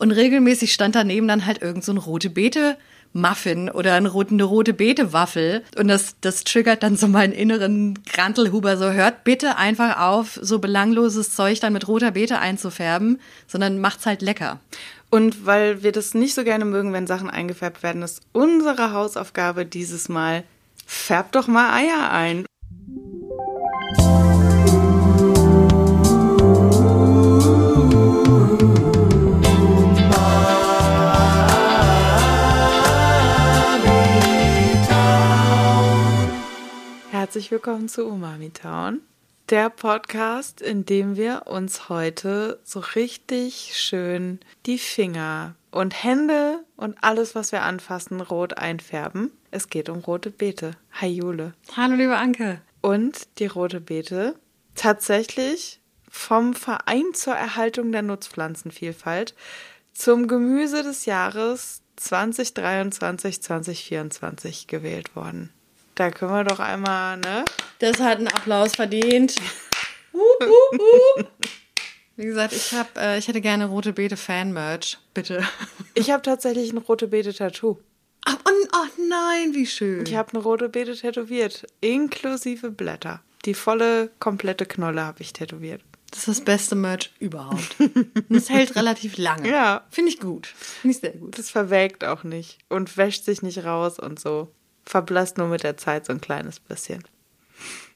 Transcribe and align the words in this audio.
Und 0.00 0.12
regelmäßig 0.12 0.72
stand 0.72 0.94
daneben 0.94 1.28
dann 1.28 1.44
halt 1.44 1.60
irgend 1.60 1.84
so 1.84 1.92
ein 1.92 1.98
rote 1.98 2.30
Beete 2.30 2.78
Muffin 3.12 3.68
oder 3.68 3.94
eine 3.96 4.08
rote, 4.08 4.32
eine 4.32 4.44
rote 4.44 4.72
Beete-Waffel. 4.72 5.62
Und 5.76 5.88
das, 5.88 6.16
das 6.22 6.44
triggert 6.44 6.82
dann 6.82 6.96
so 6.96 7.06
meinen 7.06 7.34
inneren 7.34 7.98
Grantelhuber. 8.06 8.78
So, 8.78 8.92
hört 8.92 9.24
bitte 9.24 9.58
einfach 9.58 10.00
auf, 10.00 10.38
so 10.40 10.58
belangloses 10.58 11.34
Zeug 11.34 11.60
dann 11.60 11.74
mit 11.74 11.86
roter 11.86 12.12
Beete 12.12 12.38
einzufärben, 12.38 13.20
sondern 13.46 13.78
macht's 13.78 14.06
halt 14.06 14.22
lecker. 14.22 14.58
Und 15.10 15.44
weil 15.44 15.82
wir 15.82 15.92
das 15.92 16.14
nicht 16.14 16.34
so 16.34 16.44
gerne 16.44 16.64
mögen, 16.64 16.94
wenn 16.94 17.06
Sachen 17.06 17.28
eingefärbt 17.28 17.82
werden, 17.82 18.00
ist 18.00 18.22
unsere 18.32 18.94
Hausaufgabe 18.94 19.66
dieses 19.66 20.08
Mal, 20.08 20.44
färbt 20.86 21.34
doch 21.34 21.46
mal 21.46 21.74
Eier 21.74 22.10
ein. 22.10 22.46
Herzlich 37.30 37.52
willkommen 37.52 37.88
zu 37.88 38.08
Umami 38.08 38.50
Town, 38.50 39.02
der 39.50 39.70
Podcast, 39.70 40.60
in 40.60 40.84
dem 40.84 41.14
wir 41.14 41.44
uns 41.46 41.88
heute 41.88 42.58
so 42.64 42.80
richtig 42.80 43.74
schön 43.76 44.40
die 44.66 44.78
Finger 44.78 45.54
und 45.70 46.02
Hände 46.02 46.64
und 46.76 46.96
alles, 47.02 47.36
was 47.36 47.52
wir 47.52 47.62
anfassen, 47.62 48.20
rot 48.20 48.58
einfärben. 48.58 49.30
Es 49.52 49.68
geht 49.68 49.88
um 49.88 50.00
rote 50.00 50.32
Beete. 50.32 50.72
Hi 50.90 51.06
Jule. 51.06 51.54
Hallo 51.76 51.94
liebe 51.94 52.16
Anke. 52.16 52.62
Und 52.80 53.28
die 53.38 53.46
rote 53.46 53.80
Beete 53.80 54.34
tatsächlich 54.74 55.78
vom 56.08 56.54
Verein 56.54 57.14
zur 57.14 57.34
Erhaltung 57.34 57.92
der 57.92 58.02
Nutzpflanzenvielfalt 58.02 59.36
zum 59.92 60.26
Gemüse 60.26 60.82
des 60.82 61.04
Jahres 61.04 61.82
2023-2024 61.96 64.66
gewählt 64.66 65.14
worden. 65.14 65.52
Da 65.94 66.10
können 66.10 66.32
wir 66.32 66.44
doch 66.44 66.60
einmal, 66.60 67.18
ne? 67.18 67.44
Das 67.78 68.00
hat 68.00 68.18
einen 68.18 68.28
Applaus 68.28 68.76
verdient. 68.76 69.36
uh, 70.12 70.18
uh, 70.18 70.76
uh. 70.76 71.24
Wie 72.16 72.26
gesagt, 72.26 72.52
ich 72.52 72.72
hab, 72.74 72.98
äh, 72.98 73.18
ich 73.18 73.28
hätte 73.28 73.40
gerne 73.40 73.66
rote 73.66 73.92
Beete 73.92 74.16
Fan-Merch, 74.16 74.98
bitte. 75.14 75.42
Ich 75.94 76.10
habe 76.10 76.22
tatsächlich 76.22 76.72
ein 76.72 76.78
rote 76.78 77.08
Beete 77.08 77.32
Tattoo. 77.32 77.78
Ach, 78.26 78.36
oh, 78.46 78.50
oh 78.74 79.02
nein, 79.08 79.54
wie 79.54 79.66
schön. 79.66 80.04
Ich 80.06 80.14
habe 80.14 80.34
eine 80.34 80.42
rote 80.42 80.68
Beete 80.68 80.94
tätowiert, 80.94 81.66
inklusive 81.80 82.70
Blätter. 82.70 83.22
Die 83.46 83.54
volle, 83.54 84.10
komplette 84.20 84.66
Knolle 84.66 85.02
habe 85.02 85.22
ich 85.22 85.32
tätowiert. 85.32 85.82
Das 86.10 86.20
ist 86.20 86.28
das 86.28 86.40
beste 86.42 86.74
Merch 86.74 87.12
überhaupt. 87.20 87.76
Und 87.78 88.36
es 88.36 88.50
hält 88.50 88.76
relativ 88.76 89.16
lange. 89.16 89.48
Ja. 89.48 89.86
Finde 89.90 90.10
ich 90.10 90.20
gut. 90.20 90.46
Finde 90.46 90.94
ich 90.94 91.00
sehr 91.00 91.12
gut. 91.12 91.38
Das 91.38 91.50
verwelkt 91.50 92.04
auch 92.04 92.24
nicht 92.24 92.58
und 92.68 92.96
wäscht 92.96 93.24
sich 93.24 93.42
nicht 93.42 93.64
raus 93.64 93.98
und 93.98 94.20
so 94.20 94.52
verblasst 94.84 95.38
nur 95.38 95.48
mit 95.48 95.62
der 95.62 95.76
Zeit 95.76 96.06
so 96.06 96.12
ein 96.12 96.20
kleines 96.20 96.60
bisschen. 96.60 97.04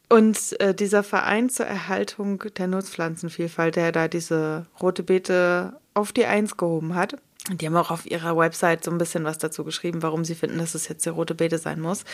Und 0.08 0.60
äh, 0.60 0.74
dieser 0.74 1.02
Verein 1.02 1.48
zur 1.48 1.66
Erhaltung 1.66 2.44
der 2.56 2.66
Nutzpflanzenvielfalt, 2.66 3.76
der 3.76 3.90
da 3.90 4.08
diese 4.08 4.66
rote 4.80 5.02
Beete 5.02 5.80
auf 5.94 6.12
die 6.12 6.26
Eins 6.26 6.56
gehoben 6.56 6.94
hat, 6.94 7.16
die 7.50 7.66
haben 7.66 7.76
auch 7.76 7.90
auf 7.90 8.06
ihrer 8.06 8.36
Website 8.36 8.84
so 8.84 8.90
ein 8.90 8.98
bisschen 8.98 9.24
was 9.24 9.36
dazu 9.36 9.64
geschrieben, 9.64 10.02
warum 10.02 10.24
sie 10.24 10.34
finden, 10.34 10.58
dass 10.58 10.74
es 10.74 10.88
jetzt 10.88 11.04
die 11.04 11.10
rote 11.10 11.34
Beete 11.34 11.58
sein 11.58 11.78
muss. 11.78 12.04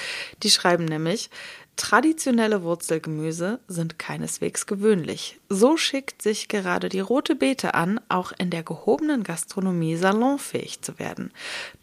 Die 0.43 0.51
schreiben 0.51 0.85
nämlich, 0.85 1.31
Traditionelle 1.77 2.63
Wurzelgemüse 2.63 3.59
sind 3.67 3.99
keineswegs 3.99 4.67
gewöhnlich. 4.67 5.41
So 5.49 5.77
schickt 5.77 6.21
sich 6.21 6.49
gerade 6.49 6.91
die 6.91 7.01
rote 7.01 7.35
Beete 7.35 7.75
an, 7.75 8.01
auch 8.09 8.33
in 8.37 8.51
der 8.51 8.63
gehobenen 8.63 9.23
Gastronomie 9.23 9.97
salonfähig 9.97 10.83
zu 10.83 10.99
werden. 10.99 11.33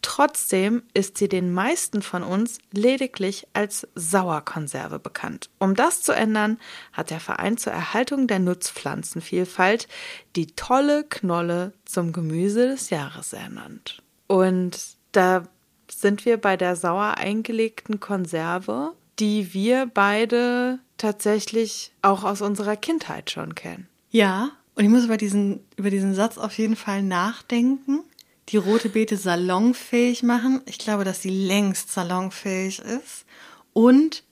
Trotzdem 0.04 0.84
ist 0.94 1.18
sie 1.18 1.28
den 1.28 1.52
meisten 1.52 2.02
von 2.04 2.22
uns 2.22 2.60
lediglich 2.72 3.48
als 3.54 3.88
Sauerkonserve 3.96 5.00
bekannt. 5.00 5.50
Um 5.58 5.74
das 5.74 6.04
zu 6.04 6.12
ändern, 6.12 6.60
hat 6.94 7.10
der 7.10 7.20
Verein 7.20 7.58
zur 7.58 7.74
Erhaltung 7.74 8.28
der 8.28 8.40
Nutzpflanzenvielfalt 8.40 9.88
die 10.36 10.48
tolle 10.48 11.06
Knolle 11.06 11.74
zum 11.86 12.14
Gemüse 12.14 12.68
des 12.68 12.92
Jahres 12.92 13.34
ernannt. 13.34 14.04
Und 14.28 14.80
da 15.12 15.44
sind 15.90 16.26
wir 16.26 16.38
bei 16.38 16.58
der 16.58 16.76
sauer 16.76 17.16
eingelegten 17.18 18.00
Konserve 18.00 18.94
die 19.20 19.54
wir 19.54 19.90
beide 19.92 20.80
tatsächlich 20.98 21.92
auch 22.02 22.24
aus 22.24 22.42
unserer 22.42 22.76
Kindheit 22.76 23.32
schon 23.32 23.56
kennen. 23.56 23.88
Ja, 24.10 24.52
und 24.76 24.84
ich 24.84 24.90
muss 24.90 25.06
über 25.06 25.18
diesen, 25.18 25.66
über 25.76 25.90
diesen 25.90 26.14
Satz 26.14 26.38
auf 26.38 26.58
jeden 26.58 26.76
Fall 26.76 27.02
nachdenken. 27.02 28.04
Die 28.50 28.58
rote 28.58 28.90
Beete 28.90 29.18
salonfähig 29.18 30.24
machen. 30.24 30.62
Ich 30.66 30.78
glaube, 30.78 31.04
dass 31.04 31.22
sie 31.22 31.30
längst 31.30 31.92
salonfähig 31.92 32.80
ist. 32.80 33.26
Und 33.74 34.24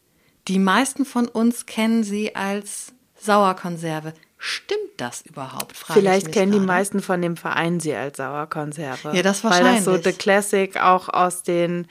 die 0.47 0.59
meisten 0.59 1.03
von 1.03 1.27
uns 1.27 1.65
kennen 1.65 2.03
sie 2.03 2.35
als 2.35 2.93
Sauerkonserve. 3.19 4.13
Stimmt 4.37 4.79
das 4.97 5.23
überhaupt? 5.23 5.75
Vielleicht 5.75 6.31
kennen 6.31 6.51
gerade. 6.51 6.61
die 6.61 6.67
meisten 6.67 7.01
von 7.01 7.21
dem 7.21 7.35
Verein 7.35 7.79
sie 7.79 7.95
als 7.95 8.17
Sauerkonserve. 8.17 9.15
Ja, 9.15 9.23
das 9.23 9.43
wahrscheinlich. 9.43 9.85
Weil 9.85 9.95
das 9.95 10.03
so 10.03 10.11
The 10.11 10.15
Classic 10.15 10.77
auch 10.77 11.09
aus 11.09 11.41
den 11.41 11.87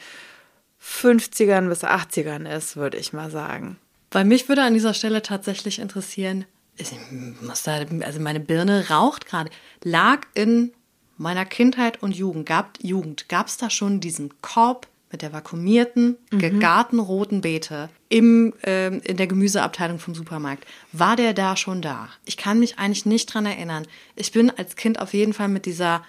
50ern 0.84 1.69
bis 1.69 1.84
80ern 1.84 2.49
ist, 2.49 2.77
würde 2.77 2.99
ich 2.99 3.12
mal 3.12 3.31
sagen. 3.31 3.78
Weil 4.11 4.25
mich 4.25 4.49
würde 4.49 4.62
an 4.62 4.75
dieser 4.75 4.95
Stelle 4.95 5.22
tatsächlich 5.22 5.78
interessieren, 5.78 6.45
ich 6.77 6.93
muss 7.41 7.62
da, 7.62 7.84
also 8.00 8.21
meine 8.21 8.41
Birne 8.41 8.89
raucht 8.91 9.27
gerade, 9.27 9.50
lag 9.83 10.27
in 10.34 10.73
meiner 11.17 11.44
Kindheit 11.44 12.03
und 12.03 12.17
Jugend, 12.17 12.47
gab 12.47 12.78
Jugend, 12.83 13.28
gab 13.28 13.47
es 13.47 13.56
da 13.56 13.71
schon 13.71 14.00
diesen 14.00 14.41
Korb 14.41 14.89
mit 15.12 15.23
der 15.23 15.33
vakuumierten, 15.33 16.17
mhm. 16.33 16.39
gegarten 16.39 16.99
roten 16.99 17.41
Beete 17.41 17.89
im, 18.09 18.53
äh, 18.65 18.89
in 18.89 19.17
der 19.17 19.28
Gemüseabteilung 19.28 20.00
vom 20.00 20.15
Supermarkt. 20.15 20.67
War 20.91 21.15
der 21.15 21.34
da 21.34 21.56
schon 21.56 21.83
da? 21.83 22.09
Ich 22.25 22.37
kann 22.37 22.59
mich 22.59 22.78
eigentlich 22.78 23.06
nicht 23.06 23.33
dran 23.33 23.47
erinnern. 23.47 23.87
Ich 24.17 24.33
bin 24.33 24.50
als 24.50 24.75
Kind 24.75 24.99
auf 24.99 25.15
jeden 25.15 25.33
Fall 25.33 25.49
mit 25.49 25.67
dieser 25.67 26.05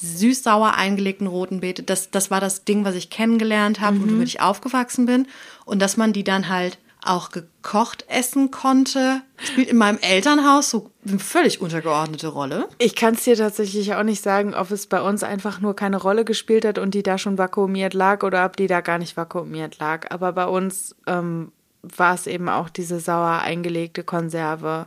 süß-sauer 0.00 0.74
eingelegten 0.74 1.26
roten 1.26 1.60
Beete. 1.60 1.82
Das, 1.82 2.10
das 2.10 2.30
war 2.30 2.40
das 2.40 2.64
Ding, 2.64 2.84
was 2.84 2.94
ich 2.94 3.10
kennengelernt 3.10 3.80
habe 3.80 3.96
mhm. 3.96 4.02
und 4.02 4.12
womit 4.12 4.28
ich 4.28 4.40
aufgewachsen 4.40 5.06
bin. 5.06 5.26
Und 5.64 5.80
dass 5.80 5.96
man 5.96 6.12
die 6.12 6.24
dann 6.24 6.48
halt 6.48 6.78
auch 7.04 7.30
gekocht 7.30 8.04
essen 8.08 8.50
konnte, 8.50 9.22
spielt 9.38 9.68
in 9.68 9.76
meinem 9.76 9.98
Elternhaus 9.98 10.70
so 10.70 10.90
eine 11.06 11.18
völlig 11.18 11.60
untergeordnete 11.60 12.28
Rolle. 12.28 12.68
Ich 12.78 12.96
kann 12.96 13.14
es 13.14 13.24
dir 13.24 13.36
tatsächlich 13.36 13.94
auch 13.94 14.02
nicht 14.02 14.22
sagen, 14.22 14.54
ob 14.54 14.70
es 14.70 14.86
bei 14.86 15.00
uns 15.00 15.22
einfach 15.22 15.60
nur 15.60 15.76
keine 15.76 15.96
Rolle 15.96 16.24
gespielt 16.24 16.64
hat 16.64 16.78
und 16.78 16.94
die 16.94 17.02
da 17.02 17.16
schon 17.16 17.38
vakuumiert 17.38 17.94
lag 17.94 18.24
oder 18.24 18.44
ob 18.44 18.56
die 18.56 18.66
da 18.66 18.80
gar 18.80 18.98
nicht 18.98 19.16
vakuumiert 19.16 19.78
lag. 19.78 20.10
Aber 20.10 20.32
bei 20.32 20.46
uns 20.46 20.96
ähm, 21.06 21.52
war 21.82 22.14
es 22.14 22.26
eben 22.26 22.48
auch 22.48 22.68
diese 22.68 23.00
sauer 23.00 23.40
eingelegte 23.42 24.02
Konserve, 24.02 24.86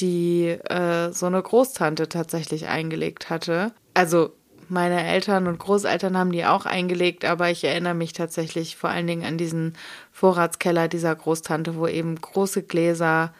die 0.00 0.46
äh, 0.46 1.12
so 1.12 1.26
eine 1.26 1.42
Großtante 1.42 2.08
tatsächlich 2.08 2.68
eingelegt 2.68 3.30
hatte 3.30 3.72
also 3.98 4.32
meine 4.68 5.02
Eltern 5.04 5.48
und 5.48 5.58
Großeltern 5.58 6.16
haben 6.16 6.30
die 6.30 6.44
auch 6.44 6.66
eingelegt, 6.66 7.24
aber 7.24 7.50
ich 7.50 7.64
erinnere 7.64 7.94
mich 7.94 8.12
tatsächlich 8.12 8.76
vor 8.76 8.90
allen 8.90 9.08
Dingen 9.08 9.24
an 9.24 9.38
diesen 9.38 9.72
Vorratskeller 10.12 10.86
dieser 10.86 11.16
Großtante, 11.16 11.74
wo 11.74 11.88
eben 11.88 12.20
große 12.20 12.62
Gläser 12.62 13.34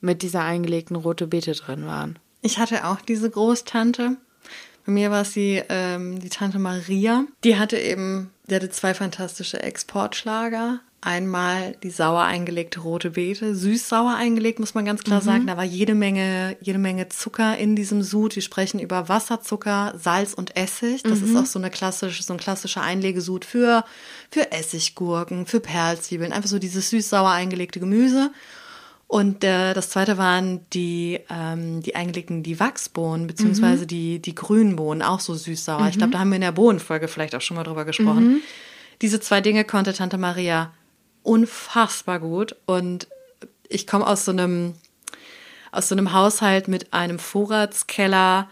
mit 0.00 0.22
dieser 0.22 0.42
eingelegten 0.42 0.94
rote 0.94 1.26
Beete 1.26 1.52
drin 1.52 1.86
waren. 1.86 2.18
Ich 2.42 2.58
hatte 2.58 2.86
auch 2.86 3.00
diese 3.00 3.28
Großtante. 3.28 4.18
Bei 4.86 4.92
mir 4.92 5.10
war 5.10 5.22
es 5.22 5.32
die, 5.32 5.62
ähm, 5.68 6.20
die 6.20 6.28
Tante 6.28 6.60
Maria. 6.60 7.24
Die 7.42 7.58
hatte 7.58 7.78
eben, 7.78 8.30
die 8.48 8.54
hatte 8.54 8.70
zwei 8.70 8.94
fantastische 8.94 9.62
Exportschlager. 9.62 10.78
Einmal 11.06 11.76
die 11.82 11.90
sauer 11.90 12.22
eingelegte 12.22 12.80
rote 12.80 13.10
Beete, 13.10 13.54
süß-sauer 13.54 14.14
eingelegt, 14.14 14.58
muss 14.58 14.72
man 14.72 14.86
ganz 14.86 15.04
klar 15.04 15.20
mhm. 15.20 15.24
sagen. 15.24 15.46
Da 15.46 15.58
war 15.58 15.64
jede 15.64 15.94
Menge, 15.94 16.56
jede 16.62 16.78
Menge 16.78 17.10
Zucker 17.10 17.58
in 17.58 17.76
diesem 17.76 18.02
Sud. 18.02 18.34
Wir 18.36 18.42
sprechen 18.42 18.80
über 18.80 19.06
Wasserzucker, 19.06 19.92
Salz 19.98 20.32
und 20.32 20.56
Essig. 20.56 21.02
Das 21.02 21.20
mhm. 21.20 21.26
ist 21.26 21.36
auch 21.36 21.44
so 21.44 21.58
eine 21.58 21.68
klassische, 21.68 22.22
so 22.22 22.32
ein 22.32 22.38
klassischer 22.38 22.80
Einlegesud 22.80 23.44
für, 23.44 23.84
für 24.30 24.50
Essiggurken, 24.50 25.44
für 25.44 25.60
Perlzwiebeln. 25.60 26.32
Einfach 26.32 26.48
so 26.48 26.58
dieses 26.58 26.88
süß-sauer 26.88 27.32
eingelegte 27.32 27.80
Gemüse. 27.80 28.30
Und 29.06 29.44
äh, 29.44 29.74
das 29.74 29.90
zweite 29.90 30.16
waren 30.16 30.64
die, 30.72 31.20
ähm, 31.28 31.82
die 31.82 31.96
eingelegten, 31.96 32.42
die 32.42 32.58
Wachsbohnen, 32.58 33.26
beziehungsweise 33.26 33.82
mhm. 33.82 33.88
die, 33.88 34.18
die 34.20 34.34
grünen 34.34 34.74
Bohnen, 34.76 35.02
auch 35.02 35.20
so 35.20 35.34
süß-sauer. 35.34 35.86
Ich 35.90 35.98
glaube, 35.98 36.12
da 36.14 36.20
haben 36.20 36.30
wir 36.30 36.36
in 36.36 36.40
der 36.40 36.52
Bohnenfolge 36.52 37.08
vielleicht 37.08 37.34
auch 37.34 37.42
schon 37.42 37.58
mal 37.58 37.64
drüber 37.64 37.84
gesprochen. 37.84 38.26
Mhm. 38.26 38.40
Diese 39.02 39.20
zwei 39.20 39.42
Dinge 39.42 39.64
konnte 39.64 39.92
Tante 39.92 40.16
Maria 40.16 40.72
unfassbar 41.24 42.20
gut. 42.20 42.54
Und 42.66 43.08
ich 43.68 43.88
komme 43.88 44.06
aus 44.06 44.24
so 44.24 44.30
einem, 44.30 44.74
aus 45.72 45.88
so 45.88 45.96
einem 45.96 46.12
Haushalt 46.12 46.68
mit 46.68 46.92
einem 46.92 47.18
Vorratskeller, 47.18 48.48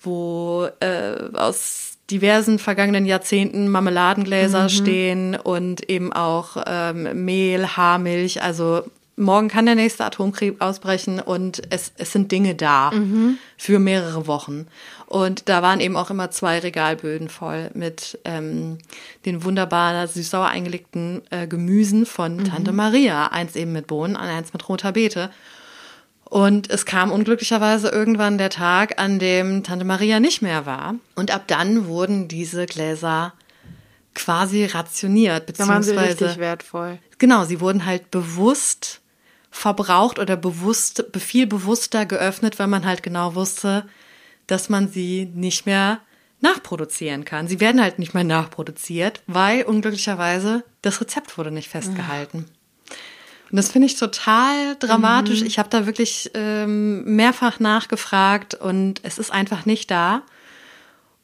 wo 0.00 0.68
äh, 0.80 1.28
aus 1.34 1.98
diversen 2.10 2.58
vergangenen 2.58 3.06
Jahrzehnten 3.06 3.68
Marmeladengläser 3.68 4.64
mhm. 4.64 4.68
stehen 4.68 5.36
und 5.36 5.88
eben 5.88 6.12
auch 6.12 6.56
ähm, 6.66 7.24
Mehl, 7.24 7.76
Haarmilch, 7.76 8.42
also 8.42 8.82
morgen 9.16 9.48
kann 9.48 9.66
der 9.66 9.74
nächste 9.74 10.04
Atomkrieg 10.04 10.60
ausbrechen 10.60 11.20
und 11.20 11.62
es, 11.70 11.92
es 11.96 12.12
sind 12.12 12.32
Dinge 12.32 12.54
da 12.54 12.90
für 13.56 13.78
mehrere 13.78 14.26
Wochen. 14.26 14.66
Und 15.06 15.48
da 15.48 15.62
waren 15.62 15.80
eben 15.80 15.96
auch 15.96 16.10
immer 16.10 16.30
zwei 16.30 16.58
Regalböden 16.58 17.28
voll 17.28 17.70
mit 17.74 18.18
ähm, 18.24 18.78
den 19.24 19.44
wunderbar 19.44 20.06
süß-sauer 20.06 20.48
eingelegten 20.48 21.22
äh, 21.30 21.46
Gemüsen 21.46 22.06
von 22.06 22.44
Tante 22.44 22.72
Maria. 22.72 23.28
Eins 23.28 23.54
eben 23.54 23.72
mit 23.72 23.86
Bohnen, 23.86 24.16
eins 24.16 24.52
mit 24.52 24.68
roter 24.68 24.92
Beete. 24.92 25.30
Und 26.24 26.70
es 26.70 26.84
kam 26.86 27.12
unglücklicherweise 27.12 27.90
irgendwann 27.90 28.38
der 28.38 28.50
Tag, 28.50 28.98
an 29.00 29.18
dem 29.18 29.62
Tante 29.62 29.84
Maria 29.84 30.18
nicht 30.18 30.42
mehr 30.42 30.66
war. 30.66 30.96
Und 31.14 31.30
ab 31.30 31.44
dann 31.46 31.86
wurden 31.86 32.26
diese 32.26 32.66
Gläser 32.66 33.34
quasi 34.14 34.64
rationiert, 34.64 35.48
Da 35.58 35.68
waren 35.68 35.82
sie 35.82 35.92
beziehungsweise 35.92 36.24
richtig 36.24 36.40
wertvoll. 36.40 36.98
genau, 37.18 37.44
sie 37.44 37.60
wurden 37.60 37.84
halt 37.84 38.10
bewusst 38.10 39.00
verbraucht 39.54 40.18
oder 40.18 40.36
bewusst, 40.36 41.04
viel 41.16 41.46
bewusster 41.46 42.06
geöffnet, 42.06 42.58
weil 42.58 42.66
man 42.66 42.84
halt 42.84 43.04
genau 43.04 43.36
wusste, 43.36 43.86
dass 44.48 44.68
man 44.68 44.88
sie 44.88 45.30
nicht 45.32 45.64
mehr 45.64 46.00
nachproduzieren 46.40 47.24
kann. 47.24 47.46
Sie 47.46 47.60
werden 47.60 47.80
halt 47.80 48.00
nicht 48.00 48.14
mehr 48.14 48.24
nachproduziert, 48.24 49.22
weil 49.28 49.62
unglücklicherweise 49.62 50.64
das 50.82 51.00
Rezept 51.00 51.38
wurde 51.38 51.52
nicht 51.52 51.68
festgehalten. 51.68 52.46
Und 53.50 53.56
das 53.56 53.70
finde 53.70 53.86
ich 53.86 53.96
total 53.96 54.74
dramatisch. 54.80 55.42
Ich 55.42 55.60
habe 55.60 55.70
da 55.70 55.86
wirklich 55.86 56.32
ähm, 56.34 57.04
mehrfach 57.04 57.60
nachgefragt 57.60 58.54
und 58.54 59.00
es 59.04 59.18
ist 59.18 59.30
einfach 59.30 59.66
nicht 59.66 59.88
da. 59.88 60.22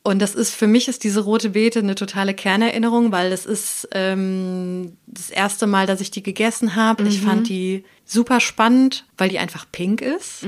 Und 0.03 0.21
das 0.21 0.35
ist 0.35 0.55
für 0.55 0.67
mich 0.67 0.89
ist 0.89 1.05
diese 1.05 1.21
rote 1.21 1.51
Beete 1.51 1.81
eine 1.81 1.95
totale 1.95 2.33
Kernerinnerung, 2.33 3.13
weil 3.13 3.31
das 3.31 3.45
ist 3.45 3.87
ähm, 3.93 4.97
das 5.07 5.29
erste 5.29 5.67
Mal, 5.67 5.87
dass 5.87 6.01
ich 6.01 6.11
die 6.11 6.23
gegessen 6.23 6.75
habe. 6.75 7.07
Ich 7.07 7.21
fand 7.21 7.49
die 7.49 7.85
super 8.07 8.41
spannend, 8.41 9.05
weil 9.19 9.29
die 9.29 9.39
einfach 9.39 9.67
pink 9.71 10.01
ist. 10.01 10.43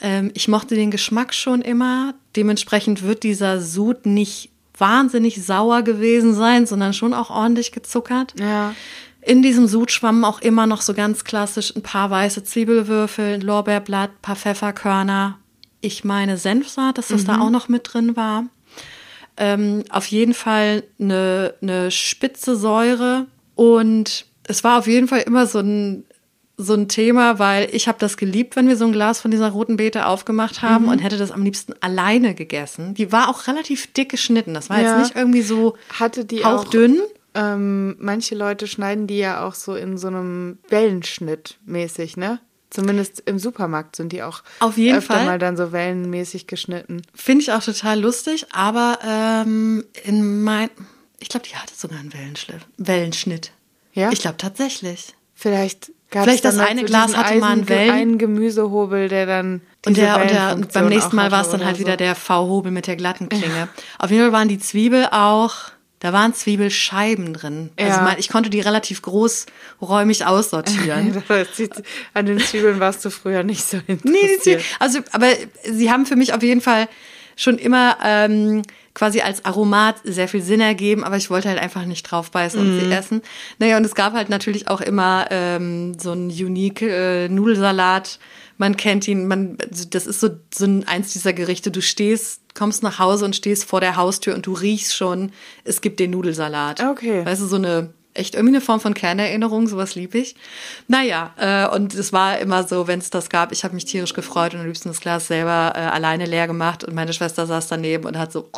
Ähm, 0.00 0.30
ich 0.32 0.48
mochte 0.48 0.74
den 0.74 0.90
Geschmack 0.90 1.34
schon 1.34 1.60
immer. 1.60 2.14
Dementsprechend 2.34 3.02
wird 3.02 3.24
dieser 3.24 3.60
Sud 3.60 4.06
nicht 4.06 4.50
wahnsinnig 4.78 5.44
sauer 5.44 5.82
gewesen 5.82 6.32
sein, 6.34 6.64
sondern 6.66 6.94
schon 6.94 7.12
auch 7.12 7.28
ordentlich 7.28 7.72
gezuckert. 7.72 8.34
Ja. 8.40 8.74
In 9.20 9.42
diesem 9.42 9.66
Sud 9.66 9.90
schwammen 9.90 10.24
auch 10.24 10.40
immer 10.40 10.66
noch 10.66 10.80
so 10.80 10.94
ganz 10.94 11.24
klassisch 11.24 11.76
ein 11.76 11.82
paar 11.82 12.08
weiße 12.10 12.44
Zwiebelwürfel, 12.44 13.34
ein 13.34 13.40
Lorbeerblatt, 13.42 14.10
ein 14.10 14.22
paar 14.22 14.36
Pfefferkörner. 14.36 15.38
Ich 15.80 16.04
meine 16.04 16.38
Senfsaat, 16.38 16.96
dass 16.96 17.08
das 17.08 17.24
da 17.24 17.40
auch 17.40 17.50
noch 17.50 17.68
mit 17.68 17.92
drin 17.92 18.16
war. 18.16 18.44
Ähm, 19.38 19.84
auf 19.90 20.06
jeden 20.06 20.34
Fall 20.34 20.82
eine, 21.00 21.54
eine 21.62 21.90
spitze 21.90 22.56
Säure 22.56 23.26
und 23.54 24.26
es 24.44 24.64
war 24.64 24.78
auf 24.78 24.86
jeden 24.86 25.08
Fall 25.08 25.20
immer 25.20 25.46
so 25.46 25.60
ein 25.60 26.04
so 26.60 26.74
ein 26.74 26.88
Thema, 26.88 27.38
weil 27.38 27.68
ich 27.72 27.86
habe 27.86 27.98
das 28.00 28.16
geliebt, 28.16 28.56
wenn 28.56 28.66
wir 28.66 28.76
so 28.76 28.84
ein 28.84 28.90
Glas 28.90 29.20
von 29.20 29.30
dieser 29.30 29.50
roten 29.50 29.76
Beete 29.76 30.06
aufgemacht 30.06 30.60
haben 30.60 30.88
und 30.88 30.98
hätte 30.98 31.16
das 31.16 31.30
am 31.30 31.44
liebsten 31.44 31.72
alleine 31.80 32.34
gegessen. 32.34 32.94
Die 32.94 33.12
war 33.12 33.28
auch 33.28 33.46
relativ 33.46 33.92
dick 33.92 34.08
geschnitten. 34.10 34.54
Das 34.54 34.68
war 34.68 34.80
Ja. 34.80 34.98
jetzt 34.98 35.06
nicht 35.10 35.16
irgendwie 35.16 35.42
so 35.42 35.76
Hatte 36.00 36.24
die 36.24 36.44
auch, 36.44 36.64
hauchdünn. 36.64 37.00
ähm, 37.36 37.94
manche 38.00 38.34
Leute 38.34 38.66
schneiden 38.66 39.06
die 39.06 39.18
ja 39.18 39.46
auch 39.46 39.54
so 39.54 39.76
in 39.76 39.98
so 39.98 40.08
einem 40.08 40.58
Wellenschnitt 40.68 41.58
mäßig, 41.64 42.16
ne? 42.16 42.40
Zumindest 42.70 43.22
im 43.26 43.38
Supermarkt 43.38 43.96
sind 43.96 44.12
die 44.12 44.22
auch 44.22 44.42
Auf 44.60 44.76
jeden 44.76 44.98
öfter 44.98 45.14
Fall. 45.14 45.24
mal 45.26 45.38
dann 45.38 45.56
so 45.56 45.72
wellenmäßig 45.72 46.46
geschnitten. 46.46 47.02
Finde 47.14 47.42
ich 47.42 47.52
auch 47.52 47.62
total 47.62 47.98
lustig, 47.98 48.46
aber 48.52 48.98
ähm, 49.06 49.84
in 50.04 50.42
mein, 50.42 50.68
ich 51.18 51.28
glaube, 51.30 51.46
die 51.48 51.56
hatte 51.56 51.72
sogar 51.74 51.98
einen 51.98 52.12
Wellenschnitt. 52.12 52.60
Wellenschnitt. 52.76 53.52
Ja? 53.94 54.10
Ich 54.12 54.20
glaube 54.20 54.36
tatsächlich. 54.36 55.14
Vielleicht 55.34 55.92
gab 56.10 56.24
Vielleicht 56.24 56.44
es 56.44 56.56
das 56.56 56.58
eine 56.66 56.80
so 56.80 56.86
Glas 56.86 57.16
hatte 57.16 57.38
mal 57.38 57.52
einen 57.52 57.62
Eisen- 57.62 57.68
Wellen- 57.68 57.90
einen 57.90 58.18
Gemüsehobel, 58.18 59.08
der 59.08 59.24
dann 59.26 59.62
Und, 59.86 59.96
der, 59.96 60.20
und, 60.20 60.30
der, 60.30 60.54
und 60.54 60.72
beim 60.72 60.88
nächsten 60.88 61.16
Mal 61.16 61.30
war 61.30 61.40
es 61.42 61.48
dann 61.50 61.64
halt 61.64 61.76
oder 61.76 61.80
wieder 61.80 61.92
so. 61.92 61.96
der 61.98 62.14
V-Hobel 62.16 62.70
mit 62.72 62.86
der 62.86 62.96
glatten 62.96 63.28
Klinge. 63.28 63.68
Auf 63.98 64.10
jeden 64.10 64.24
Fall 64.24 64.32
waren 64.32 64.48
die 64.48 64.58
Zwiebel 64.58 65.06
auch, 65.10 65.54
da 66.00 66.12
waren 66.12 66.32
Zwiebelscheiben 66.34 67.32
drin. 67.34 67.70
Also 67.76 67.98
Ja. 67.98 68.02
man, 68.02 68.18
ich 68.18 68.28
konnte 68.28 68.50
die 68.50 68.60
relativ 68.60 69.02
großräumig 69.02 70.26
aussortieren. 70.26 71.22
An 72.14 72.26
den 72.26 72.38
Zwiebeln 72.38 72.80
warst 72.80 73.04
du 73.04 73.10
früher 73.10 73.42
nicht 73.42 73.64
so 73.64 73.78
interessiert. 73.86 74.04
Nee, 74.04 74.36
die 74.36 74.40
Zwiebeln. 74.42 74.64
Also, 74.78 75.00
aber 75.12 75.28
sie 75.64 75.90
haben 75.90 76.06
für 76.06 76.16
mich 76.16 76.32
auf 76.34 76.42
jeden 76.42 76.60
Fall 76.60 76.88
schon 77.36 77.58
immer 77.58 77.98
ähm, 78.04 78.62
quasi 78.94 79.20
als 79.20 79.44
Aromat 79.44 79.96
sehr 80.02 80.26
viel 80.26 80.42
Sinn 80.42 80.60
ergeben, 80.60 81.04
aber 81.04 81.16
ich 81.16 81.30
wollte 81.30 81.48
halt 81.48 81.60
einfach 81.60 81.84
nicht 81.84 82.02
drauf 82.04 82.30
beißen 82.32 82.60
und 82.60 82.80
sie 82.80 82.92
essen. 82.92 83.22
Naja, 83.60 83.76
und 83.76 83.84
es 83.86 83.94
gab 83.94 84.12
halt 84.12 84.28
natürlich 84.28 84.66
auch 84.68 84.80
immer 84.80 85.26
ähm, 85.30 85.96
so 85.98 86.10
einen 86.10 86.30
unique 86.30 86.82
äh, 86.82 87.28
Nudelsalat. 87.28 88.18
Man 88.56 88.76
kennt 88.76 89.06
ihn, 89.06 89.28
man, 89.28 89.56
also 89.70 89.84
das 89.88 90.08
ist 90.08 90.18
so, 90.18 90.30
so 90.52 90.64
ein, 90.64 90.88
eins 90.88 91.12
dieser 91.12 91.32
Gerichte. 91.32 91.70
Du 91.70 91.80
stehst, 91.80 92.40
kommst 92.58 92.82
nach 92.82 92.98
Hause 92.98 93.24
und 93.24 93.36
stehst 93.36 93.64
vor 93.64 93.80
der 93.80 93.96
Haustür 93.96 94.34
und 94.34 94.46
du 94.46 94.52
riechst 94.52 94.94
schon, 94.94 95.32
es 95.64 95.80
gibt 95.80 96.00
den 96.00 96.10
Nudelsalat. 96.10 96.82
Okay. 96.82 97.24
Weißt 97.24 97.40
du, 97.40 97.46
so 97.46 97.56
eine 97.56 97.94
echt 98.18 98.34
irgendwie 98.34 98.56
eine 98.56 98.60
Form 98.60 98.80
von 98.80 98.94
Kernerinnerung, 98.94 99.68
sowas 99.68 99.94
lieb 99.94 100.14
ich. 100.14 100.34
Naja, 100.88 101.32
äh, 101.36 101.74
und 101.74 101.94
es 101.94 102.12
war 102.12 102.38
immer 102.38 102.66
so, 102.66 102.88
wenn 102.88 102.98
es 102.98 103.10
das 103.10 103.28
gab, 103.28 103.52
ich 103.52 103.64
habe 103.64 103.74
mich 103.74 103.84
tierisch 103.84 104.12
gefreut 104.12 104.54
und 104.54 104.60
am 104.60 104.66
liebsten 104.66 104.88
das 104.88 105.00
Glas 105.00 105.28
selber 105.28 105.72
äh, 105.76 105.78
alleine 105.78 106.26
leer 106.26 106.46
gemacht 106.46 106.84
und 106.84 106.94
meine 106.94 107.12
Schwester 107.12 107.46
saß 107.46 107.68
daneben 107.68 108.06
und 108.06 108.18
hat 108.18 108.32
so, 108.32 108.50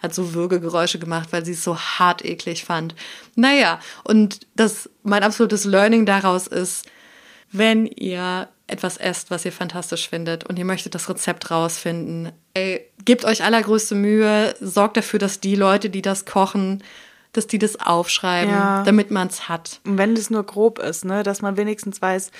hat 0.00 0.14
so 0.14 0.32
Würgegeräusche 0.32 0.98
gemacht, 0.98 1.28
weil 1.32 1.44
sie 1.44 1.52
es 1.52 1.62
so 1.62 1.78
hart 1.78 2.24
eklig 2.24 2.64
fand. 2.64 2.94
Naja, 3.34 3.78
und 4.04 4.40
das, 4.56 4.88
mein 5.02 5.22
absolutes 5.22 5.64
Learning 5.64 6.06
daraus 6.06 6.46
ist, 6.46 6.86
wenn 7.52 7.86
ihr 7.86 8.48
etwas 8.66 8.96
esst, 8.96 9.30
was 9.30 9.44
ihr 9.44 9.52
fantastisch 9.52 10.08
findet 10.08 10.44
und 10.44 10.58
ihr 10.58 10.64
möchtet 10.64 10.94
das 10.94 11.08
Rezept 11.08 11.50
rausfinden, 11.50 12.32
ey, 12.54 12.80
gebt 13.04 13.24
euch 13.24 13.44
allergrößte 13.44 13.94
Mühe, 13.94 14.54
sorgt 14.60 14.96
dafür, 14.96 15.18
dass 15.18 15.40
die 15.40 15.54
Leute, 15.54 15.90
die 15.90 16.02
das 16.02 16.24
kochen, 16.24 16.82
dass 17.32 17.46
die 17.46 17.58
das 17.58 17.78
aufschreiben, 17.80 18.50
Ja. 18.50 18.82
damit 18.84 19.10
man 19.10 19.28
es 19.28 19.48
hat. 19.48 19.80
Und 19.84 19.98
wenn 19.98 20.14
es 20.14 20.30
nur 20.30 20.44
grob 20.44 20.78
ist, 20.78 21.04
ne, 21.04 21.22
dass 21.22 21.42
man 21.42 21.56
wenigstens 21.56 22.00
weiß, 22.00 22.30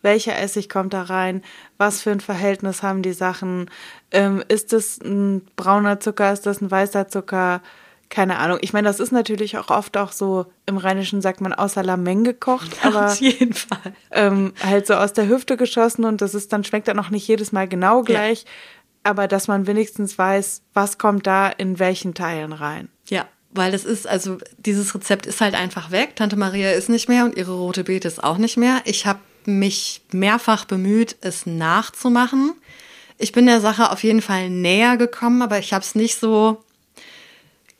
welcher 0.00 0.38
Essig 0.38 0.68
kommt 0.68 0.94
da 0.94 1.02
rein, 1.02 1.42
was 1.76 2.02
für 2.02 2.10
ein 2.12 2.20
Verhältnis 2.20 2.82
haben 2.82 3.02
die 3.02 3.12
Sachen, 3.14 3.70
ähm, 4.10 4.42
ist 4.48 4.72
das 4.72 4.98
ein 5.02 5.42
brauner 5.56 5.98
Zucker, 6.00 6.32
ist 6.32 6.46
das 6.46 6.60
ein 6.60 6.70
weißer 6.70 7.08
Zucker, 7.08 7.62
keine 8.08 8.38
Ahnung. 8.38 8.58
Ich 8.60 8.72
meine, 8.72 8.88
das 8.88 9.00
ist 9.00 9.12
natürlich 9.12 9.58
auch 9.58 9.70
oft 9.70 9.96
auch 9.96 10.12
so, 10.12 10.46
im 10.66 10.76
Rheinischen 10.76 11.20
sagt 11.20 11.40
man 11.40 11.52
außer 11.52 11.82
Lameng 11.82 12.24
gekocht, 12.24 12.70
aber 12.82 13.06
Auf 13.06 13.20
jeden 13.20 13.54
Fall. 13.54 13.94
ähm, 14.10 14.52
halt 14.62 14.86
so 14.86 14.94
aus 14.94 15.12
der 15.12 15.28
Hüfte 15.28 15.56
geschossen 15.56 16.04
und 16.04 16.20
das 16.20 16.34
ist 16.34 16.52
dann 16.52 16.64
schmeckt 16.64 16.88
dann 16.88 16.98
auch 16.98 17.10
nicht 17.10 17.26
jedes 17.26 17.52
Mal 17.52 17.68
genau 17.68 18.02
gleich, 18.02 18.44
aber 19.02 19.28
dass 19.28 19.48
man 19.48 19.66
wenigstens 19.66 20.16
weiß, 20.18 20.62
was 20.72 20.98
kommt 20.98 21.26
da 21.26 21.48
in 21.48 21.78
welchen 21.78 22.14
Teilen 22.14 22.52
rein. 22.52 22.88
Ja, 23.08 23.26
weil 23.50 23.70
das 23.70 23.84
ist, 23.84 24.06
also 24.06 24.38
dieses 24.58 24.94
Rezept 24.94 25.26
ist 25.26 25.40
halt 25.40 25.54
einfach 25.54 25.90
weg. 25.90 26.16
Tante 26.16 26.36
Maria 26.36 26.72
ist 26.72 26.88
nicht 26.88 27.08
mehr 27.08 27.24
und 27.24 27.36
ihre 27.36 27.52
rote 27.52 27.84
Beete 27.84 28.08
ist 28.08 28.22
auch 28.22 28.38
nicht 28.38 28.56
mehr. 28.56 28.82
Ich 28.84 29.06
habe 29.06 29.20
mich 29.46 30.02
mehrfach 30.10 30.64
bemüht, 30.64 31.16
es 31.20 31.46
nachzumachen. 31.46 32.54
Ich 33.16 33.30
bin 33.32 33.46
der 33.46 33.60
Sache 33.60 33.90
auf 33.92 34.02
jeden 34.02 34.22
Fall 34.22 34.50
näher 34.50 34.96
gekommen, 34.96 35.40
aber 35.42 35.58
ich 35.58 35.72
habe 35.72 35.84
es 35.84 35.94
nicht 35.94 36.18
so 36.18 36.64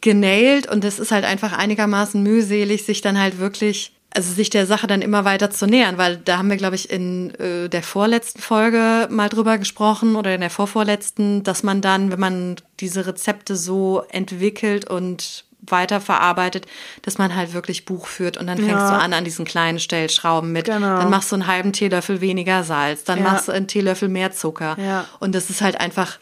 genailt 0.05 0.71
und 0.71 0.85
es 0.85 0.99
ist 0.99 1.11
halt 1.13 1.25
einfach 1.25 1.53
einigermaßen 1.55 2.23
mühselig, 2.23 2.85
sich 2.85 3.01
dann 3.01 3.19
halt 3.19 3.39
wirklich, 3.39 3.95
also 4.15 4.31
sich 4.35 4.51
der 4.51 4.67
Sache 4.67 4.87
dann 4.87 5.01
immer 5.01 5.25
weiter 5.25 5.51
zu 5.51 5.67
nähern, 5.67 5.97
weil 5.97 6.19
da 6.19 6.37
haben 6.37 6.51
wir, 6.51 6.59
glaube 6.59 6.77
ich, 6.77 6.91
in 6.91 7.35
äh, 7.41 7.69
der 7.71 7.83
vorletzten 7.83 8.41
Folge 8.43 9.09
mal 9.11 9.31
drüber 9.31 9.57
gesprochen 9.57 10.15
oder 10.15 10.35
in 10.35 10.43
der 10.43 10.51
vorvorletzten, 10.51 11.43
dass 11.43 11.63
man 11.63 11.81
dann, 11.81 12.13
wenn 12.13 12.21
man 12.21 12.57
diese 12.81 13.07
Rezepte 13.07 13.57
so 13.57 14.03
entwickelt 14.11 14.89
und 14.91 15.45
weiterverarbeitet, 15.67 16.67
dass 17.01 17.17
man 17.17 17.35
halt 17.35 17.55
wirklich 17.55 17.87
Buch 17.87 18.07
führt 18.07 18.37
und 18.37 18.47
dann 18.47 18.59
fängst 18.59 18.71
Ja. 18.73 18.91
du 18.91 18.97
an 19.03 19.15
an 19.15 19.25
diesen 19.25 19.47
kleinen 19.47 19.79
Stellschrauben 19.79 20.53
mit. 20.53 20.67
Genau. 20.67 20.99
Dann 20.99 21.09
machst 21.09 21.33
du 21.33 21.37
einen 21.37 21.47
halben 21.47 21.73
Teelöffel 21.73 22.21
weniger 22.21 22.65
Salz, 22.65 23.05
dann 23.05 23.21
Ja. 23.21 23.25
machst 23.25 23.49
du 23.49 23.53
einen 23.53 23.67
Teelöffel 23.67 24.11
mehr 24.11 24.31
Zucker. 24.33 24.77
Ja. 24.79 25.07
Und 25.21 25.35
das 25.35 25.49
ist 25.49 25.63
halt 25.63 25.81
einfach, 25.81 26.19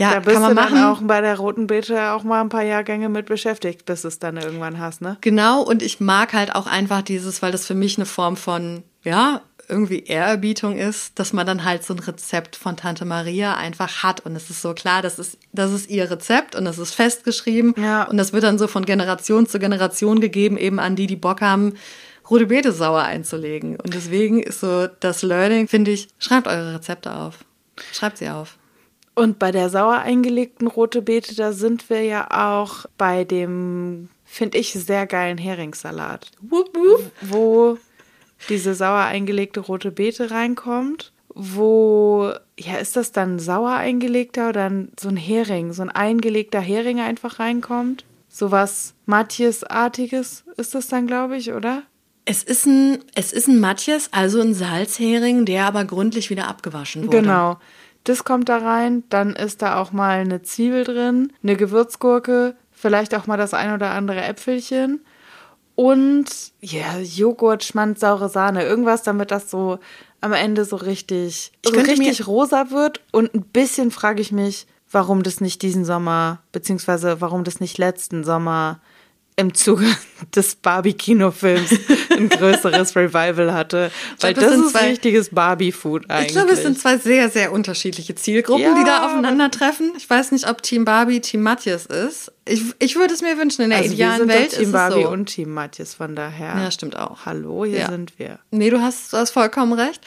ja, 0.00 0.14
Da 0.14 0.20
bist 0.20 0.32
kann 0.32 0.42
man 0.42 0.56
du 0.56 0.62
machen. 0.62 0.74
dann 0.76 0.84
auch 0.84 1.00
bei 1.02 1.20
der 1.20 1.36
roten 1.36 1.66
Beete 1.66 2.12
auch 2.12 2.24
mal 2.24 2.40
ein 2.40 2.48
paar 2.48 2.62
Jahrgänge 2.62 3.08
mit 3.08 3.26
beschäftigt, 3.26 3.84
bis 3.84 4.02
du 4.02 4.08
es 4.08 4.18
dann 4.18 4.36
irgendwann 4.36 4.78
hast, 4.78 5.02
ne? 5.02 5.18
Genau, 5.20 5.62
und 5.62 5.82
ich 5.82 6.00
mag 6.00 6.32
halt 6.32 6.54
auch 6.54 6.66
einfach 6.66 7.02
dieses, 7.02 7.42
weil 7.42 7.52
das 7.52 7.66
für 7.66 7.74
mich 7.74 7.98
eine 7.98 8.06
Form 8.06 8.36
von, 8.36 8.82
ja, 9.04 9.42
irgendwie 9.68 10.00
Ehrerbietung 10.00 10.76
ist, 10.76 11.18
dass 11.18 11.32
man 11.32 11.46
dann 11.46 11.64
halt 11.64 11.84
so 11.84 11.94
ein 11.94 12.00
Rezept 12.00 12.56
von 12.56 12.76
Tante 12.76 13.04
Maria 13.04 13.56
einfach 13.56 14.02
hat. 14.02 14.20
Und 14.26 14.34
es 14.34 14.50
ist 14.50 14.62
so 14.62 14.74
klar, 14.74 15.00
das 15.00 15.18
ist, 15.18 15.38
das 15.52 15.70
ist 15.70 15.88
ihr 15.88 16.10
Rezept 16.10 16.56
und 16.56 16.64
das 16.64 16.78
ist 16.78 16.94
festgeschrieben. 16.94 17.74
Ja. 17.76 18.02
Und 18.04 18.16
das 18.16 18.32
wird 18.32 18.42
dann 18.42 18.58
so 18.58 18.66
von 18.66 18.84
Generation 18.84 19.46
zu 19.46 19.60
Generation 19.60 20.20
gegeben, 20.20 20.56
eben 20.56 20.80
an 20.80 20.96
die, 20.96 21.06
die 21.06 21.14
Bock 21.14 21.40
haben, 21.40 21.74
rote 22.28 22.46
Beete 22.46 22.72
sauer 22.72 23.02
einzulegen. 23.02 23.76
Und 23.76 23.94
deswegen 23.94 24.42
ist 24.42 24.60
so 24.60 24.88
das 24.98 25.22
Learning, 25.22 25.68
finde 25.68 25.92
ich, 25.92 26.08
schreibt 26.18 26.48
eure 26.48 26.74
Rezepte 26.74 27.14
auf. 27.14 27.38
Schreibt 27.92 28.18
sie 28.18 28.28
auf. 28.28 28.56
Und 29.14 29.38
bei 29.38 29.50
der 29.50 29.68
sauer 29.68 29.98
eingelegten 29.98 30.66
rote 30.66 31.02
Beete, 31.02 31.34
da 31.34 31.52
sind 31.52 31.90
wir 31.90 32.02
ja 32.02 32.28
auch 32.30 32.86
bei 32.96 33.24
dem, 33.24 34.08
finde 34.24 34.58
ich, 34.58 34.72
sehr 34.72 35.06
geilen 35.06 35.38
Heringssalat. 35.38 36.30
Wupp, 36.40 36.74
wupp. 36.74 37.10
Wo 37.20 37.78
diese 38.48 38.74
sauer 38.74 39.00
eingelegte 39.00 39.60
rote 39.60 39.90
Beete 39.90 40.30
reinkommt, 40.30 41.12
wo, 41.34 42.32
ja, 42.58 42.76
ist 42.76 42.96
das 42.96 43.12
dann 43.12 43.38
sauer 43.38 43.74
eingelegter 43.74 44.48
oder 44.48 44.70
so 44.98 45.08
ein 45.08 45.16
Hering, 45.16 45.72
so 45.72 45.82
ein 45.82 45.90
eingelegter 45.90 46.60
Hering 46.60 47.00
einfach 47.00 47.38
reinkommt? 47.38 48.04
Sowas 48.28 48.94
Matjes-artiges 49.06 50.44
ist 50.56 50.74
das 50.74 50.88
dann, 50.88 51.06
glaube 51.06 51.36
ich, 51.36 51.52
oder? 51.52 51.82
Es 52.24 52.42
ist 52.42 52.66
ein, 52.66 52.98
es 53.14 53.32
ist 53.32 53.48
ein 53.48 53.60
Matjes, 53.60 54.08
also 54.12 54.40
ein 54.40 54.54
Salzhering, 54.54 55.46
der 55.46 55.64
aber 55.64 55.84
gründlich 55.84 56.30
wieder 56.30 56.48
abgewaschen 56.48 57.06
wurde. 57.06 57.22
Genau. 57.22 57.58
Das 58.04 58.24
kommt 58.24 58.48
da 58.48 58.58
rein, 58.58 59.04
dann 59.10 59.34
ist 59.34 59.62
da 59.62 59.80
auch 59.80 59.92
mal 59.92 60.20
eine 60.20 60.42
Zwiebel 60.42 60.84
drin, 60.84 61.32
eine 61.42 61.56
Gewürzgurke, 61.56 62.56
vielleicht 62.72 63.14
auch 63.14 63.26
mal 63.26 63.36
das 63.36 63.54
ein 63.54 63.74
oder 63.74 63.90
andere 63.90 64.22
Äpfelchen 64.22 65.00
und 65.80 66.26
ja, 66.60 66.98
Joghurt, 66.98 67.64
Schmand, 67.64 67.98
saure 67.98 68.28
Sahne, 68.28 68.64
irgendwas, 68.64 69.02
damit 69.02 69.30
das 69.30 69.50
so 69.50 69.78
am 70.20 70.34
Ende 70.34 70.66
so 70.66 70.76
richtig, 70.76 71.52
so 71.64 71.72
richtig 71.72 72.26
rosa 72.26 72.70
wird. 72.70 73.00
Und 73.12 73.34
ein 73.34 73.44
bisschen 73.44 73.90
frage 73.90 74.20
ich 74.20 74.30
mich, 74.30 74.66
warum 74.90 75.22
das 75.22 75.40
nicht 75.40 75.62
diesen 75.62 75.86
Sommer, 75.86 76.42
beziehungsweise 76.52 77.22
warum 77.22 77.44
das 77.44 77.60
nicht 77.60 77.78
letzten 77.78 78.24
Sommer 78.24 78.82
im 79.36 79.54
Zuge 79.54 79.86
des 80.34 80.56
Barbie-Kinofilms 80.56 81.70
ein 82.20 82.28
größeres 82.28 82.94
Revival 82.96 83.52
hatte. 83.52 83.90
Weil 84.20 84.34
glaub, 84.34 84.46
das, 84.46 84.56
das 84.56 84.66
ist 84.66 84.72
zwei, 84.72 84.88
richtiges 84.90 85.30
Barbie-Food 85.30 86.10
eigentlich. 86.10 86.26
Ich 86.28 86.32
glaube, 86.32 86.52
es 86.52 86.62
sind 86.62 86.78
zwei 86.78 86.98
sehr, 86.98 87.30
sehr 87.30 87.52
unterschiedliche 87.52 88.14
Zielgruppen, 88.14 88.62
ja. 88.62 88.74
die 88.74 88.84
da 88.84 89.06
aufeinandertreffen. 89.06 89.92
Ich 89.96 90.08
weiß 90.08 90.32
nicht, 90.32 90.48
ob 90.48 90.62
Team 90.62 90.84
Barbie 90.84 91.20
Team 91.20 91.42
Matthias 91.42 91.86
ist. 91.86 92.32
Ich, 92.44 92.62
ich 92.78 92.96
würde 92.96 93.14
es 93.14 93.22
mir 93.22 93.38
wünschen, 93.38 93.62
in 93.62 93.70
der 93.70 93.78
also 93.78 93.92
idealen 93.92 94.28
wir 94.28 94.34
sind 94.34 94.42
Welt. 94.42 94.58
Team 94.58 94.72
Barbie 94.72 95.02
so. 95.02 95.10
und 95.10 95.26
Team 95.26 95.52
Matthias, 95.52 95.94
von 95.94 96.16
daher. 96.16 96.56
Ja, 96.56 96.70
stimmt 96.70 96.96
auch. 96.96 97.26
Hallo, 97.26 97.64
hier 97.64 97.80
ja. 97.80 97.90
sind 97.90 98.18
wir. 98.18 98.38
Nee, 98.50 98.70
du 98.70 98.80
hast, 98.80 99.12
du 99.12 99.18
hast 99.18 99.30
vollkommen 99.30 99.72
recht. 99.72 100.00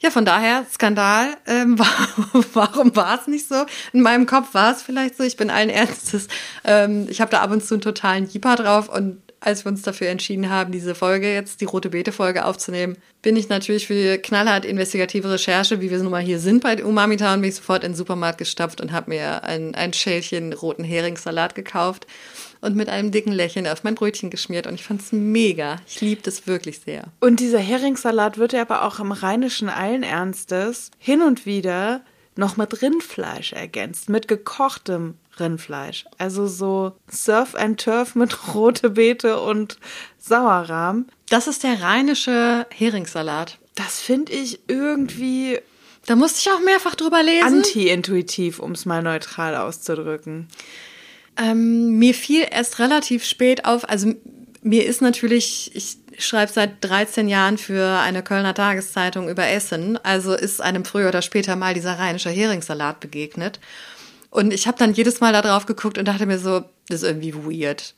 Ja, 0.00 0.10
von 0.10 0.24
daher, 0.24 0.64
Skandal. 0.72 1.36
Ähm, 1.46 1.78
warum 2.54 2.96
war 2.96 3.20
es 3.20 3.26
nicht 3.26 3.46
so? 3.46 3.66
In 3.92 4.00
meinem 4.00 4.24
Kopf 4.24 4.54
war 4.54 4.72
es 4.72 4.82
vielleicht 4.82 5.16
so. 5.16 5.24
Ich 5.24 5.36
bin 5.36 5.50
allen 5.50 5.68
Ernstes. 5.68 6.28
Ähm, 6.64 7.06
ich 7.10 7.20
habe 7.20 7.30
da 7.30 7.42
ab 7.42 7.50
und 7.50 7.62
zu 7.64 7.74
einen 7.74 7.82
totalen 7.82 8.26
Jeeper 8.26 8.56
drauf. 8.56 8.88
Und 8.88 9.20
als 9.40 9.64
wir 9.64 9.72
uns 9.72 9.82
dafür 9.82 10.08
entschieden 10.08 10.50
haben, 10.50 10.70
diese 10.70 10.94
Folge 10.94 11.32
jetzt, 11.32 11.60
die 11.60 11.64
Rote 11.64 11.90
Beete-Folge 11.90 12.44
aufzunehmen, 12.44 12.96
bin 13.22 13.36
ich 13.36 13.48
natürlich 13.48 13.86
für 13.86 14.18
knallhart 14.18 14.64
investigative 14.64 15.30
Recherche, 15.30 15.80
wie 15.80 15.90
wir 15.90 15.98
nun 15.98 16.12
mal 16.12 16.22
hier 16.22 16.38
sind 16.38 16.62
bei 16.62 16.84
Umami 16.84 17.16
Town, 17.16 17.40
bin 17.40 17.48
ich 17.48 17.56
sofort 17.56 17.82
in 17.82 17.92
den 17.92 17.96
Supermarkt 17.96 18.38
gestapft 18.38 18.80
und 18.80 18.92
habe 18.92 19.10
mir 19.10 19.42
ein, 19.44 19.74
ein 19.74 19.92
Schälchen 19.92 20.52
roten 20.52 20.84
Heringssalat 20.84 21.54
gekauft 21.54 22.06
und 22.60 22.76
mit 22.76 22.90
einem 22.90 23.10
dicken 23.10 23.32
Lächeln 23.32 23.66
auf 23.66 23.82
mein 23.82 23.94
Brötchen 23.94 24.28
geschmiert. 24.28 24.66
Und 24.66 24.74
ich 24.74 24.84
fand 24.84 25.00
es 25.00 25.12
mega. 25.12 25.76
Ich 25.86 26.00
liebe 26.00 26.20
das 26.22 26.46
wirklich 26.46 26.80
sehr. 26.80 27.04
Und 27.20 27.40
dieser 27.40 27.58
Heringssalat 27.58 28.36
wird 28.36 28.52
ja 28.52 28.62
aber 28.62 28.84
auch 28.84 29.00
im 29.00 29.12
Rheinischen 29.12 29.68
allen 29.68 30.02
Ernstes 30.02 30.90
hin 30.98 31.22
und 31.22 31.46
wieder 31.46 32.02
noch 32.36 32.56
mit 32.56 32.82
Rindfleisch 32.82 33.52
ergänzt, 33.52 34.08
mit 34.08 34.28
gekochtem 34.28 35.14
Rindfleisch. 35.40 36.04
Also 36.18 36.46
so 36.46 36.92
Surf 37.10 37.54
and 37.54 37.80
Turf 37.80 38.14
mit 38.14 38.54
rote 38.54 38.90
Beete 38.90 39.40
und 39.40 39.78
Sauerrahm. 40.18 41.06
Das 41.28 41.46
ist 41.46 41.62
der 41.62 41.82
rheinische 41.82 42.66
Heringssalat. 42.70 43.58
Das 43.74 44.00
finde 44.00 44.32
ich 44.32 44.60
irgendwie. 44.68 45.58
Da 46.06 46.16
musste 46.16 46.40
ich 46.40 46.50
auch 46.50 46.60
mehrfach 46.60 46.94
drüber 46.94 47.22
lesen. 47.22 47.46
Anti-intuitiv, 47.46 48.58
um 48.58 48.72
es 48.72 48.84
mal 48.86 49.02
neutral 49.02 49.54
auszudrücken. 49.56 50.48
Ähm, 51.36 51.98
mir 51.98 52.14
fiel 52.14 52.46
erst 52.50 52.78
relativ 52.78 53.24
spät 53.24 53.64
auf, 53.64 53.88
also 53.88 54.12
mir 54.62 54.84
ist 54.84 55.00
natürlich, 55.00 55.70
ich 55.74 55.96
schreibe 56.18 56.52
seit 56.52 56.84
13 56.84 57.28
Jahren 57.28 57.58
für 57.58 57.98
eine 58.00 58.22
Kölner 58.22 58.54
Tageszeitung 58.54 59.28
über 59.28 59.46
Essen, 59.46 59.98
also 60.02 60.34
ist 60.34 60.60
einem 60.60 60.84
früher 60.84 61.08
oder 61.08 61.22
später 61.22 61.56
mal 61.56 61.74
dieser 61.74 61.98
rheinische 61.98 62.30
Heringssalat 62.30 63.00
begegnet. 63.00 63.60
Und 64.30 64.52
ich 64.52 64.66
habe 64.66 64.78
dann 64.78 64.94
jedes 64.94 65.20
Mal 65.20 65.32
da 65.32 65.42
drauf 65.42 65.66
geguckt 65.66 65.98
und 65.98 66.06
dachte 66.06 66.26
mir 66.26 66.38
so, 66.38 66.64
das 66.88 67.02
ist 67.02 67.08
irgendwie 67.08 67.34
weird. 67.34 67.94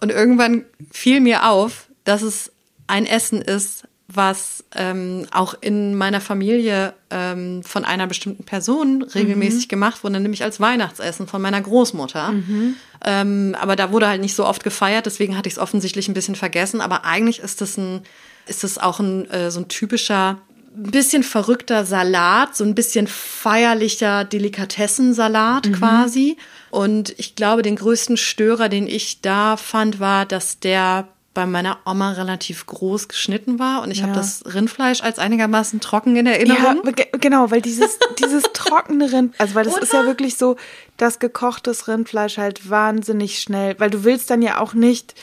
Und 0.00 0.10
irgendwann 0.10 0.64
fiel 0.90 1.20
mir 1.20 1.48
auf, 1.48 1.88
dass 2.04 2.22
es 2.22 2.52
ein 2.86 3.06
Essen 3.06 3.40
ist, 3.40 3.84
was 4.06 4.64
ähm, 4.74 5.26
auch 5.32 5.54
in 5.60 5.94
meiner 5.94 6.20
Familie 6.20 6.92
ähm, 7.10 7.62
von 7.62 7.84
einer 7.84 8.06
bestimmten 8.06 8.44
Person 8.44 9.02
regelmäßig 9.02 9.66
mhm. 9.66 9.70
gemacht 9.70 10.04
wurde, 10.04 10.20
nämlich 10.20 10.44
als 10.44 10.60
Weihnachtsessen 10.60 11.26
von 11.26 11.40
meiner 11.40 11.60
Großmutter. 11.60 12.32
Mhm. 12.32 12.76
Ähm, 13.04 13.56
aber 13.58 13.76
da 13.76 13.92
wurde 13.92 14.08
halt 14.08 14.20
nicht 14.20 14.34
so 14.34 14.46
oft 14.46 14.62
gefeiert, 14.62 15.06
deswegen 15.06 15.36
hatte 15.36 15.48
ich 15.48 15.54
es 15.54 15.58
offensichtlich 15.58 16.08
ein 16.08 16.14
bisschen 16.14 16.36
vergessen. 16.36 16.80
Aber 16.80 17.04
eigentlich 17.04 17.38
ist 17.40 17.62
das 17.62 17.78
ein, 17.78 18.02
ist 18.46 18.62
das 18.62 18.76
auch 18.78 19.00
ein 19.00 19.28
äh, 19.30 19.50
so 19.50 19.60
ein 19.60 19.68
typischer 19.68 20.38
ein 20.76 20.90
bisschen 20.90 21.22
verrückter 21.22 21.84
Salat, 21.84 22.56
so 22.56 22.64
ein 22.64 22.74
bisschen 22.74 23.06
feierlicher 23.06 24.24
Delikatessensalat 24.24 25.68
mhm. 25.68 25.72
quasi. 25.72 26.36
Und 26.70 27.14
ich 27.18 27.36
glaube, 27.36 27.62
den 27.62 27.76
größten 27.76 28.16
Störer, 28.16 28.68
den 28.68 28.88
ich 28.88 29.20
da 29.20 29.56
fand, 29.56 30.00
war, 30.00 30.26
dass 30.26 30.58
der 30.58 31.08
bei 31.34 31.46
meiner 31.46 31.78
Oma 31.84 32.12
relativ 32.12 32.64
groß 32.66 33.08
geschnitten 33.08 33.58
war 33.58 33.82
und 33.82 33.90
ich 33.90 33.98
ja. 33.98 34.04
habe 34.04 34.14
das 34.14 34.44
Rindfleisch 34.46 35.02
als 35.02 35.18
einigermaßen 35.18 35.80
trocken 35.80 36.14
in 36.14 36.26
Erinnerung. 36.26 36.82
Ja, 36.84 37.18
genau, 37.18 37.50
weil 37.50 37.60
dieses, 37.60 37.98
dieses 38.20 38.44
trockene 38.52 39.12
Rind, 39.12 39.34
also 39.38 39.56
weil 39.56 39.64
das 39.64 39.74
Oder? 39.74 39.82
ist 39.82 39.92
ja 39.92 40.04
wirklich 40.06 40.36
so, 40.36 40.56
dass 40.96 41.18
gekochtes 41.18 41.88
Rindfleisch 41.88 42.38
halt 42.38 42.70
wahnsinnig 42.70 43.40
schnell, 43.40 43.74
weil 43.78 43.90
du 43.90 44.04
willst 44.04 44.30
dann 44.30 44.42
ja 44.42 44.60
auch 44.60 44.74
nicht 44.74 45.14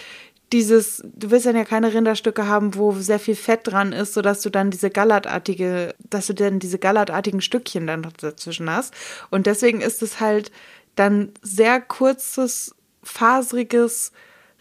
dieses, 0.54 1.02
du 1.16 1.32
willst 1.32 1.46
dann 1.46 1.56
ja 1.56 1.64
keine 1.64 1.94
Rinderstücke 1.94 2.48
haben, 2.48 2.76
wo 2.76 2.92
sehr 2.94 3.20
viel 3.20 3.36
Fett 3.36 3.62
dran 3.64 3.94
ist, 3.94 4.14
sodass 4.14 4.42
du 4.42 4.50
dann 4.50 4.70
diese 4.70 4.90
gallertartige, 4.90 5.96
dass 6.10 6.28
du 6.28 6.34
dann 6.34 6.60
diese 6.60 6.78
gallertartigen 6.78 7.42
Stückchen 7.42 7.88
dann 7.88 8.08
dazwischen 8.20 8.70
hast. 8.70 8.94
Und 9.30 9.48
deswegen 9.48 9.82
ist 9.82 10.02
es 10.02 10.20
halt 10.20 10.52
dann 10.96 11.32
sehr 11.42 11.80
kurzes, 11.80 12.76
faseriges, 13.04 14.12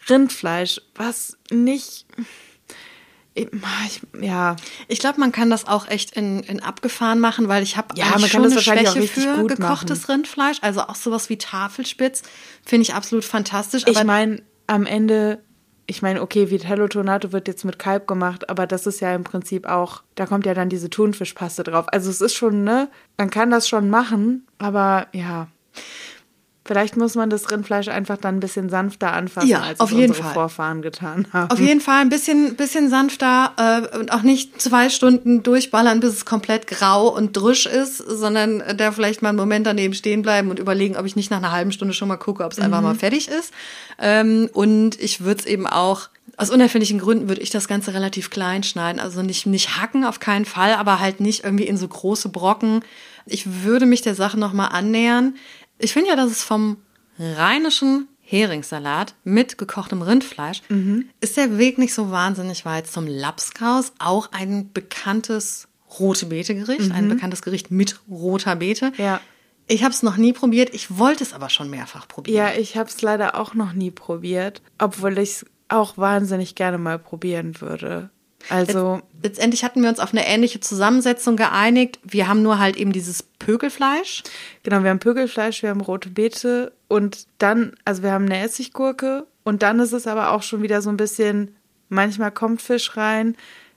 Rindfleisch, 0.09 0.81
was 0.95 1.37
nicht. 1.51 2.05
Ich, 3.33 3.47
ja. 4.19 4.57
Ich 4.87 4.99
glaube, 4.99 5.19
man 5.19 5.31
kann 5.31 5.49
das 5.49 5.67
auch 5.67 5.87
echt 5.87 6.17
in, 6.17 6.41
in 6.41 6.61
abgefahren 6.61 7.19
machen, 7.19 7.47
weil 7.47 7.63
ich 7.63 7.77
habe 7.77 7.95
ja, 7.95 8.09
man 8.09 8.27
schon 8.27 8.43
eine 8.43 8.59
Schwäche 8.59 9.01
für 9.03 9.45
gekochtes 9.45 10.01
machen. 10.01 10.11
Rindfleisch. 10.11 10.57
Also 10.61 10.81
auch 10.81 10.95
sowas 10.95 11.29
wie 11.29 11.37
Tafelspitz 11.37 12.23
finde 12.65 12.83
ich 12.83 12.93
absolut 12.93 13.23
fantastisch. 13.23 13.83
ich 13.85 14.03
meine, 14.03 14.41
am 14.67 14.85
Ende, 14.85 15.41
ich 15.91 16.01
meine, 16.01 16.21
okay, 16.21 16.49
Vitello 16.49 16.87
Tonato 16.87 17.33
wird 17.33 17.49
jetzt 17.49 17.65
mit 17.65 17.77
Kalb 17.77 18.07
gemacht, 18.07 18.49
aber 18.49 18.65
das 18.65 18.87
ist 18.87 19.01
ja 19.01 19.13
im 19.13 19.25
Prinzip 19.25 19.67
auch, 19.67 20.03
da 20.15 20.25
kommt 20.25 20.45
ja 20.45 20.53
dann 20.53 20.69
diese 20.69 20.89
Thunfischpaste 20.89 21.63
drauf. 21.63 21.85
Also 21.91 22.09
es 22.09 22.21
ist 22.21 22.33
schon, 22.33 22.63
ne, 22.63 22.87
man 23.17 23.29
kann 23.29 23.51
das 23.51 23.67
schon 23.67 23.89
machen, 23.89 24.47
aber 24.57 25.07
ja. 25.11 25.49
Vielleicht 26.63 26.95
muss 26.95 27.15
man 27.15 27.31
das 27.31 27.49
Rindfleisch 27.49 27.87
einfach 27.87 28.17
dann 28.17 28.37
ein 28.37 28.39
bisschen 28.39 28.69
sanfter 28.69 29.13
anfassen, 29.13 29.49
ja, 29.49 29.61
als 29.61 29.79
auf 29.79 29.91
unsere 29.91 30.13
Fall. 30.13 30.33
Vorfahren 30.33 30.83
getan 30.83 31.25
haben. 31.33 31.49
Auf 31.49 31.59
jeden 31.59 31.81
Fall 31.81 32.01
ein 32.01 32.09
bisschen, 32.09 32.55
bisschen 32.55 32.87
sanfter 32.87 33.53
äh, 33.57 33.97
und 33.97 34.13
auch 34.13 34.21
nicht 34.21 34.61
zwei 34.61 34.89
Stunden 34.89 35.41
durchballern, 35.41 35.99
bis 36.01 36.13
es 36.13 36.25
komplett 36.25 36.67
grau 36.67 37.07
und 37.07 37.35
drüsch 37.35 37.65
ist, 37.65 37.97
sondern 37.97 38.63
da 38.77 38.91
vielleicht 38.91 39.23
mal 39.23 39.29
einen 39.29 39.39
Moment 39.39 39.65
daneben 39.65 39.95
stehen 39.95 40.21
bleiben 40.21 40.51
und 40.51 40.59
überlegen, 40.59 40.97
ob 40.97 41.05
ich 41.07 41.15
nicht 41.15 41.31
nach 41.31 41.39
einer 41.39 41.51
halben 41.51 41.71
Stunde 41.71 41.95
schon 41.95 42.07
mal 42.07 42.17
gucke, 42.17 42.45
ob 42.45 42.51
es 42.51 42.59
mhm. 42.59 42.65
einfach 42.65 42.81
mal 42.81 42.95
fertig 42.95 43.27
ist. 43.27 43.51
Ähm, 43.97 44.47
und 44.53 45.01
ich 45.01 45.21
würde 45.21 45.39
es 45.39 45.45
eben 45.47 45.65
auch 45.65 46.09
aus 46.37 46.49
unerfindlichen 46.49 46.99
Gründen 46.99 47.27
würde 47.27 47.41
ich 47.41 47.49
das 47.49 47.67
Ganze 47.67 47.93
relativ 47.93 48.29
klein 48.29 48.63
schneiden. 48.63 48.99
Also 48.99 49.21
nicht, 49.21 49.45
nicht 49.45 49.77
hacken 49.77 50.05
auf 50.05 50.19
keinen 50.19 50.45
Fall, 50.45 50.73
aber 50.73 50.99
halt 50.99 51.19
nicht 51.19 51.43
irgendwie 51.43 51.67
in 51.67 51.77
so 51.77 51.87
große 51.87 52.29
Brocken. 52.29 52.83
Ich 53.25 53.63
würde 53.63 53.85
mich 53.85 54.01
der 54.01 54.15
Sache 54.15 54.39
nochmal 54.39 54.69
annähern. 54.71 55.35
Ich 55.81 55.93
finde 55.93 56.09
ja, 56.09 56.15
dass 56.15 56.31
es 56.31 56.43
vom 56.43 56.77
rheinischen 57.17 58.07
Heringssalat 58.21 59.15
mit 59.23 59.57
gekochtem 59.57 60.01
Rindfleisch 60.01 60.61
mhm. 60.69 61.09
ist 61.19 61.35
der 61.35 61.57
Weg 61.57 61.77
nicht 61.77 61.93
so 61.93 62.11
wahnsinnig 62.11 62.65
weit 62.65 62.87
zum 62.87 63.05
Lapskaus, 63.05 63.91
auch 63.99 64.31
ein 64.31 64.71
bekanntes 64.71 65.67
rote 65.99 66.27
Beete-Gericht, 66.27 66.89
mhm. 66.89 66.95
ein 66.95 67.09
bekanntes 67.09 67.41
Gericht 67.41 67.71
mit 67.71 67.99
roter 68.09 68.55
Beete. 68.55 68.93
Ja. 68.97 69.19
Ich 69.67 69.83
habe 69.83 69.93
es 69.93 70.01
noch 70.01 70.17
nie 70.17 70.33
probiert, 70.33 70.73
ich 70.73 70.97
wollte 70.97 71.23
es 71.23 71.33
aber 71.33 71.49
schon 71.49 71.69
mehrfach 71.69 72.07
probieren. 72.07 72.37
Ja, 72.37 72.53
ich 72.53 72.77
habe 72.77 72.89
es 72.89 73.01
leider 73.01 73.35
auch 73.35 73.53
noch 73.53 73.73
nie 73.73 73.91
probiert, 73.91 74.61
obwohl 74.77 75.17
ich 75.17 75.29
es 75.29 75.45
auch 75.67 75.97
wahnsinnig 75.97 76.55
gerne 76.55 76.77
mal 76.77 76.99
probieren 76.99 77.59
würde. 77.59 78.09
Also 78.49 79.01
letztendlich 79.21 79.63
hatten 79.63 79.81
wir 79.81 79.89
uns 79.89 79.99
auf 79.99 80.11
eine 80.11 80.27
ähnliche 80.27 80.59
Zusammensetzung 80.59 81.35
geeinigt. 81.35 81.99
Wir 82.03 82.27
haben 82.27 82.43
nur 82.43 82.59
halt 82.59 82.75
eben 82.77 82.91
dieses 82.91 83.23
Pökelfleisch. 83.23 84.23
Genau, 84.63 84.83
wir 84.83 84.89
haben 84.89 84.99
Pökelfleisch, 84.99 85.63
wir 85.63 85.69
haben 85.69 85.81
rote 85.81 86.09
Beete 86.09 86.73
und 86.87 87.27
dann, 87.37 87.73
also 87.85 88.03
wir 88.03 88.11
haben 88.11 88.25
eine 88.25 88.39
Essiggurke 88.39 89.25
und 89.43 89.63
dann 89.63 89.79
ist 89.79 89.93
es 89.93 90.07
aber 90.07 90.31
auch 90.31 90.43
schon 90.43 90.61
wieder 90.61 90.81
so 90.81 90.89
ein 90.89 90.97
bisschen, 90.97 91.55
manchmal 91.89 92.31
kommt 92.31 92.61
Fisch 92.61 92.97
rein, 92.97 93.35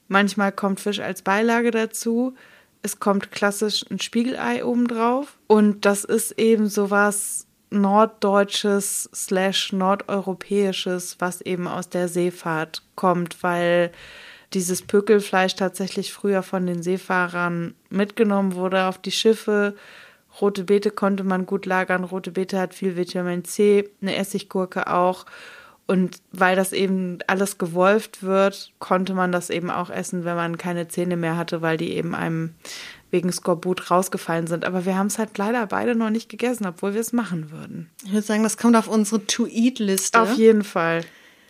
manchmal 0.08 0.52
kommt 0.52 0.80
Fisch 0.80 1.00
als 1.00 1.22
Beilage 1.22 1.70
dazu. 1.70 2.34
Es 2.82 3.00
kommt 3.00 3.32
klassisch 3.32 3.84
ein 3.90 3.98
Spiegelei 3.98 4.64
obendrauf 4.64 5.38
und 5.46 5.86
das 5.86 6.04
ist 6.04 6.38
eben 6.38 6.68
sowas 6.68 7.46
Norddeutsches 7.70 9.10
slash 9.14 9.72
Nordeuropäisches, 9.72 11.16
was 11.18 11.40
eben 11.40 11.66
aus 11.66 11.88
der 11.88 12.08
Seefahrt 12.08 12.82
kommt, 12.94 13.42
weil 13.42 13.90
dieses 14.54 14.82
Pökelfleisch 14.82 15.56
tatsächlich 15.56 16.12
früher 16.12 16.42
von 16.42 16.66
den 16.66 16.82
Seefahrern 16.82 17.74
mitgenommen 17.90 18.54
wurde 18.54 18.84
auf 18.84 18.98
die 18.98 19.12
Schiffe. 19.12 19.74
Rote 20.40 20.64
Beete 20.64 20.90
konnte 20.90 21.24
man 21.24 21.46
gut 21.46 21.66
lagern. 21.66 22.04
Rote 22.04 22.30
Beete 22.30 22.58
hat 22.58 22.74
viel 22.74 22.96
Vitamin 22.96 23.44
C, 23.44 23.88
eine 24.00 24.16
Essiggurke 24.16 24.86
auch. 24.86 25.26
Und 25.86 26.22
weil 26.32 26.56
das 26.56 26.72
eben 26.72 27.18
alles 27.26 27.58
gewolft 27.58 28.22
wird, 28.22 28.72
konnte 28.78 29.12
man 29.12 29.32
das 29.32 29.50
eben 29.50 29.70
auch 29.70 29.90
essen, 29.90 30.24
wenn 30.24 30.34
man 30.34 30.56
keine 30.56 30.88
Zähne 30.88 31.16
mehr 31.16 31.36
hatte, 31.36 31.60
weil 31.60 31.76
die 31.76 31.92
eben 31.92 32.14
einem 32.14 32.54
wegen 33.10 33.30
Skorbut 33.30 33.90
rausgefallen 33.90 34.46
sind. 34.46 34.64
Aber 34.64 34.86
wir 34.86 34.96
haben 34.96 35.08
es 35.08 35.18
halt 35.18 35.36
leider 35.36 35.66
beide 35.66 35.94
noch 35.94 36.10
nicht 36.10 36.30
gegessen, 36.30 36.66
obwohl 36.66 36.94
wir 36.94 37.00
es 37.00 37.12
machen 37.12 37.50
würden. 37.50 37.90
Ich 38.04 38.12
würde 38.12 38.26
sagen, 38.26 38.42
das 38.42 38.56
kommt 38.56 38.76
auf 38.76 38.88
unsere 38.88 39.24
To-Eat-Liste. 39.26 40.20
Auf 40.20 40.34
jeden 40.34 40.64
Fall. 40.64 41.04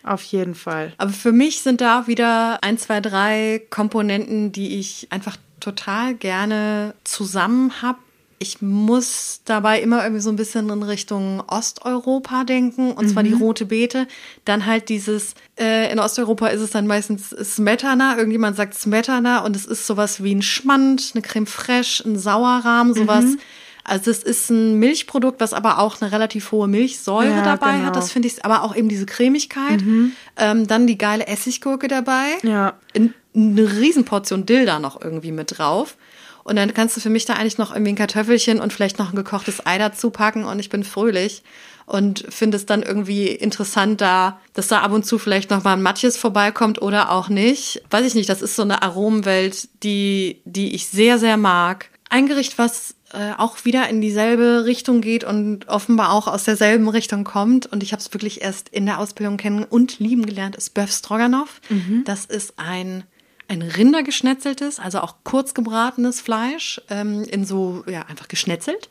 Auf 0.05 0.23
jeden 0.23 0.55
Fall. 0.55 0.93
Aber 0.97 1.11
für 1.11 1.31
mich 1.31 1.61
sind 1.61 1.81
da 1.81 2.01
auch 2.01 2.07
wieder 2.07 2.63
ein, 2.63 2.77
zwei, 2.77 3.01
drei 3.01 3.61
Komponenten, 3.69 4.51
die 4.51 4.79
ich 4.79 5.07
einfach 5.09 5.37
total 5.59 6.13
gerne 6.13 6.93
zusammen 7.03 7.81
habe 7.81 7.97
ich 8.37 8.61
muss 8.61 9.41
dabei 9.45 9.81
immer 9.81 10.03
irgendwie 10.03 10.21
so 10.21 10.29
ein 10.29 10.35
bisschen 10.35 10.69
in 10.69 10.83
Richtung 10.83 11.41
Osteuropa 11.47 12.43
denken, 12.43 12.91
und 12.91 13.07
zwar 13.07 13.23
die 13.23 13.33
mhm. 13.33 13.41
rote 13.41 13.65
Beete. 13.65 14.07
Dann 14.43 14.65
halt 14.65 14.89
dieses, 14.89 15.35
äh, 15.57 15.91
in 15.91 15.99
Osteuropa 15.99 16.47
ist 16.47 16.61
es 16.61 16.71
dann 16.71 16.85
meistens 16.85 17.29
Smetana, 17.29 18.17
irgendjemand 18.17 18.57
sagt 18.57 18.73
Smetana 18.75 19.39
und 19.39 19.55
es 19.55 19.65
ist 19.65 19.87
sowas 19.87 20.21
wie 20.21 20.35
ein 20.35 20.41
Schmand, 20.41 21.11
eine 21.13 21.21
Creme 21.21 21.47
fraiche, 21.47 22.03
ein 22.05 22.17
Sauerrahm, 22.17 22.93
sowas. 22.93 23.25
Mhm. 23.25 23.39
Also 23.87 24.09
es 24.09 24.23
ist 24.23 24.49
ein 24.49 24.79
Milchprodukt, 24.79 25.39
was 25.39 25.53
aber 25.53 25.77
auch 25.77 26.01
eine 26.01 26.11
relativ 26.11 26.51
hohe 26.51 26.67
Milchsäure 26.67 27.29
ja, 27.29 27.43
dabei 27.43 27.73
genau. 27.73 27.85
hat. 27.85 27.95
Das 27.95 28.11
finde 28.11 28.27
ich, 28.27 28.43
aber 28.43 28.63
auch 28.63 28.75
eben 28.75 28.89
diese 28.89 29.05
Cremigkeit. 29.05 29.81
Mhm. 29.81 30.13
Ähm, 30.37 30.65
dann 30.65 30.87
die 30.87 30.97
geile 30.97 31.27
Essiggurke 31.27 31.87
dabei. 31.87 32.25
Ja. 32.41 32.73
In, 32.93 33.13
eine 33.35 33.79
Riesenportion 33.79 34.47
Dill 34.47 34.65
da 34.65 34.79
noch 34.79 34.99
irgendwie 34.99 35.31
mit 35.31 35.57
drauf. 35.57 35.97
Und 36.43 36.55
dann 36.55 36.73
kannst 36.73 36.97
du 36.97 37.01
für 37.01 37.11
mich 37.11 37.25
da 37.25 37.33
eigentlich 37.33 37.59
noch 37.59 37.71
irgendwie 37.71 37.91
ein 37.91 37.97
Kartoffelchen 37.97 38.59
und 38.59 38.73
vielleicht 38.73 38.97
noch 38.97 39.11
ein 39.11 39.15
gekochtes 39.15 39.65
Ei 39.65 39.77
dazu 39.77 40.09
packen 40.09 40.45
und 40.45 40.59
ich 40.59 40.69
bin 40.69 40.83
fröhlich 40.83 41.43
und 41.85 42.25
finde 42.29 42.57
es 42.57 42.65
dann 42.65 42.83
irgendwie 42.83 43.27
interessant 43.27 44.01
da, 44.01 44.39
dass 44.53 44.67
da 44.67 44.79
ab 44.81 44.91
und 44.91 45.05
zu 45.05 45.19
vielleicht 45.19 45.49
noch 45.49 45.63
mal 45.63 45.73
ein 45.73 45.81
Matjes 45.81 46.17
vorbeikommt 46.17 46.81
oder 46.81 47.11
auch 47.11 47.29
nicht. 47.29 47.83
Weiß 47.89 48.05
ich 48.05 48.15
nicht, 48.15 48.29
das 48.29 48.41
ist 48.41 48.55
so 48.55 48.63
eine 48.63 48.81
Aromenwelt, 48.81 49.69
die, 49.83 50.41
die 50.45 50.73
ich 50.75 50.87
sehr, 50.87 51.19
sehr 51.19 51.37
mag. 51.37 51.89
Ein 52.09 52.27
Gericht, 52.27 52.57
was 52.57 52.95
äh, 53.13 53.33
auch 53.37 53.65
wieder 53.65 53.89
in 53.89 54.01
dieselbe 54.01 54.65
Richtung 54.65 55.01
geht 55.01 55.23
und 55.23 55.67
offenbar 55.67 56.11
auch 56.11 56.27
aus 56.27 56.43
derselben 56.43 56.87
Richtung 56.87 57.23
kommt. 57.23 57.65
Und 57.65 57.83
ich 57.83 57.91
habe 57.91 58.01
es 58.01 58.13
wirklich 58.13 58.41
erst 58.41 58.69
in 58.69 58.85
der 58.85 58.99
Ausbildung 58.99 59.37
kennen 59.37 59.63
und 59.63 59.99
lieben 59.99 60.25
gelernt, 60.25 60.55
ist 60.55 60.73
Böf 60.73 60.91
Stroganoff. 60.91 61.61
Mhm. 61.69 62.03
Das 62.05 62.25
ist 62.25 62.53
ein 62.57 63.03
ein 63.47 63.61
Rindergeschnetzeltes, 63.61 64.79
also 64.79 65.01
auch 65.01 65.17
kurz 65.23 65.53
gebratenes 65.53 66.19
Fleisch, 66.21 66.81
ähm, 66.89 67.23
in 67.23 67.45
so, 67.45 67.83
ja, 67.87 68.01
einfach 68.03 68.27
geschnetzelt, 68.27 68.89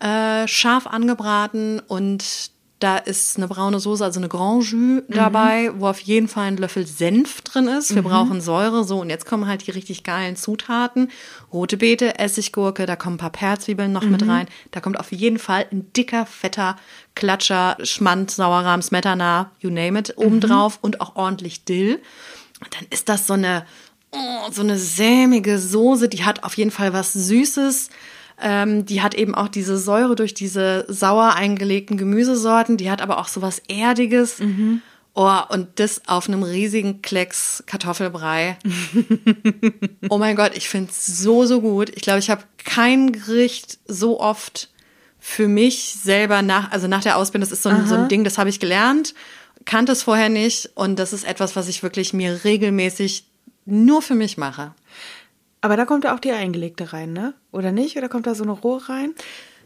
äh, 0.00 0.46
scharf 0.46 0.86
angebraten 0.86 1.80
und 1.80 2.52
da 2.78 2.96
ist 2.96 3.36
eine 3.36 3.48
braune 3.48 3.80
Soße, 3.80 4.04
also 4.04 4.20
eine 4.20 4.28
Grand 4.28 4.62
Jus 4.62 4.72
mhm. 4.72 5.02
dabei, 5.08 5.72
wo 5.76 5.88
auf 5.88 5.98
jeden 6.00 6.28
Fall 6.28 6.44
ein 6.44 6.56
Löffel 6.56 6.86
Senf 6.86 7.40
drin 7.42 7.66
ist. 7.66 7.94
Wir 7.94 8.02
mhm. 8.02 8.06
brauchen 8.06 8.40
Säure, 8.40 8.84
so. 8.84 9.00
Und 9.00 9.10
jetzt 9.10 9.26
kommen 9.26 9.46
halt 9.46 9.66
die 9.66 9.72
richtig 9.72 10.04
geilen 10.04 10.36
Zutaten. 10.36 11.10
Rote 11.52 11.76
Beete, 11.76 12.18
Essiggurke, 12.18 12.86
da 12.86 12.94
kommen 12.94 13.16
ein 13.16 13.18
paar 13.18 13.30
Perzwiebeln 13.30 13.92
noch 13.92 14.04
mhm. 14.04 14.12
mit 14.12 14.28
rein. 14.28 14.46
Da 14.70 14.80
kommt 14.80 15.00
auf 15.00 15.10
jeden 15.10 15.38
Fall 15.38 15.66
ein 15.72 15.92
dicker, 15.92 16.24
fetter 16.24 16.76
Klatscher, 17.16 17.76
Schmand, 17.82 18.30
Sauerrahm, 18.30 18.80
Smetana, 18.80 19.50
you 19.58 19.70
name 19.70 19.98
it, 19.98 20.14
obendrauf 20.16 20.74
mhm. 20.74 20.80
und 20.82 21.00
auch 21.00 21.16
ordentlich 21.16 21.64
Dill. 21.64 22.00
Und 22.60 22.74
dann 22.74 22.86
ist 22.90 23.08
das 23.08 23.26
so 23.26 23.34
eine, 23.34 23.66
oh, 24.12 24.50
so 24.52 24.62
eine 24.62 24.78
sämige 24.78 25.58
Soße, 25.58 26.08
die 26.08 26.24
hat 26.24 26.44
auf 26.44 26.56
jeden 26.56 26.70
Fall 26.70 26.92
was 26.92 27.12
Süßes. 27.12 27.90
Ähm, 28.40 28.86
die 28.86 29.02
hat 29.02 29.14
eben 29.14 29.34
auch 29.34 29.48
diese 29.48 29.78
Säure 29.78 30.14
durch 30.14 30.34
diese 30.34 30.84
sauer 30.88 31.34
eingelegten 31.34 31.96
Gemüsesorten. 31.96 32.76
Die 32.76 32.90
hat 32.90 33.02
aber 33.02 33.18
auch 33.18 33.28
so 33.28 33.42
was 33.42 33.60
Erdiges. 33.68 34.38
Mhm. 34.38 34.82
Oh, 35.14 35.40
und 35.48 35.80
das 35.80 36.02
auf 36.06 36.28
einem 36.28 36.44
riesigen 36.44 37.02
Klecks 37.02 37.64
Kartoffelbrei. 37.66 38.56
oh 40.10 40.18
mein 40.18 40.36
Gott, 40.36 40.52
ich 40.54 40.68
finde 40.68 40.90
es 40.90 41.06
so, 41.06 41.44
so 41.44 41.60
gut. 41.60 41.90
Ich 41.96 42.02
glaube, 42.02 42.20
ich 42.20 42.30
habe 42.30 42.44
kein 42.58 43.10
Gericht 43.10 43.78
so 43.88 44.20
oft 44.20 44.68
für 45.18 45.48
mich 45.48 45.96
selber 46.00 46.42
nach, 46.42 46.70
also 46.70 46.86
nach 46.86 47.02
der 47.02 47.16
Ausbildung, 47.16 47.48
das 47.48 47.58
ist 47.58 47.64
so 47.64 47.68
ein, 47.68 47.86
so 47.88 47.96
ein 47.96 48.08
Ding, 48.08 48.22
das 48.22 48.38
habe 48.38 48.48
ich 48.48 48.60
gelernt, 48.60 49.14
kannte 49.64 49.90
es 49.90 50.04
vorher 50.04 50.28
nicht 50.28 50.70
und 50.74 51.00
das 51.00 51.12
ist 51.12 51.24
etwas, 51.24 51.56
was 51.56 51.66
ich 51.66 51.82
wirklich 51.82 52.12
mir 52.12 52.44
regelmäßig 52.44 53.24
nur 53.66 54.02
für 54.02 54.14
mich 54.14 54.38
mache. 54.38 54.72
Aber 55.60 55.76
da 55.76 55.84
kommt 55.84 56.04
ja 56.04 56.14
auch 56.14 56.20
die 56.20 56.32
eingelegte 56.32 56.92
rein, 56.92 57.12
ne? 57.12 57.34
Oder 57.50 57.72
nicht? 57.72 57.96
Oder 57.96 58.08
kommt 58.08 58.26
da 58.26 58.34
so 58.34 58.44
eine 58.44 58.52
rohe 58.52 58.88
rein? 58.88 59.14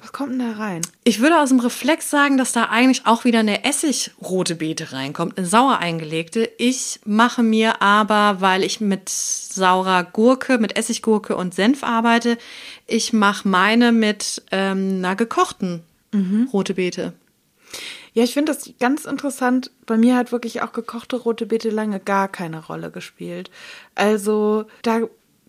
Was 0.02 0.12
kommt 0.12 0.33
denn 0.33 0.40
da 0.40 0.59
rein? 0.59 0.83
Ich 1.05 1.20
würde 1.20 1.40
aus 1.40 1.50
dem 1.50 1.61
Reflex 1.61 2.11
sagen, 2.11 2.37
dass 2.37 2.50
da 2.50 2.64
eigentlich 2.64 3.07
auch 3.07 3.24
wieder 3.24 3.38
eine 3.38 3.64
Essigrote 3.64 4.57
Beete 4.57 4.92
reinkommt, 4.92 5.38
eine 5.38 5.46
sauer 5.46 5.78
eingelegte. 5.78 6.50
Ich 6.59 6.98
mache 7.05 7.44
mir 7.44 7.81
aber, 7.83 8.40
weil 8.40 8.64
ich 8.64 8.81
mit 8.81 9.09
saurer 9.09 10.02
Gurke, 10.02 10.59
mit 10.59 10.76
Essiggurke 10.76 11.37
und 11.37 11.55
Senf 11.55 11.85
arbeite, 11.85 12.37
ich 12.88 13.12
mache 13.12 13.46
meine 13.46 13.92
mit 13.92 14.42
ähm, 14.50 14.96
einer 14.98 15.14
gekochten 15.14 15.83
mhm. 16.11 16.48
rote 16.52 16.74
Beete. 16.74 17.12
Ja, 18.12 18.24
ich 18.24 18.35
finde 18.35 18.52
das 18.52 18.70
ganz 18.81 19.05
interessant. 19.05 19.70
Bei 19.87 19.96
mir 19.96 20.16
hat 20.16 20.33
wirklich 20.33 20.62
auch 20.62 20.72
gekochte 20.72 21.16
rote 21.16 21.46
Beete 21.46 21.70
lange 21.70 22.00
gar 22.00 22.28
keine 22.28 22.66
Rolle 22.66 22.90
gespielt. 22.90 23.50
Also 23.94 24.64
da 24.83 25.02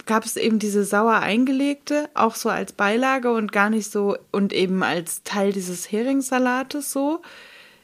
gab 0.06 0.26
es 0.26 0.36
eben 0.36 0.60
diese 0.60 0.84
sauer 0.84 1.20
eingelegte, 1.20 2.10
auch 2.14 2.36
so 2.36 2.50
als 2.50 2.74
Beilage 2.74 3.32
und 3.32 3.52
gar 3.52 3.70
nicht 3.70 3.90
so 3.92 4.18
und 4.32 4.54
eben 4.54 4.84
als 4.84 5.24
Teil 5.24 5.54
dieses 5.54 5.92
Heringssalates 5.92 6.92
so. 6.92 7.22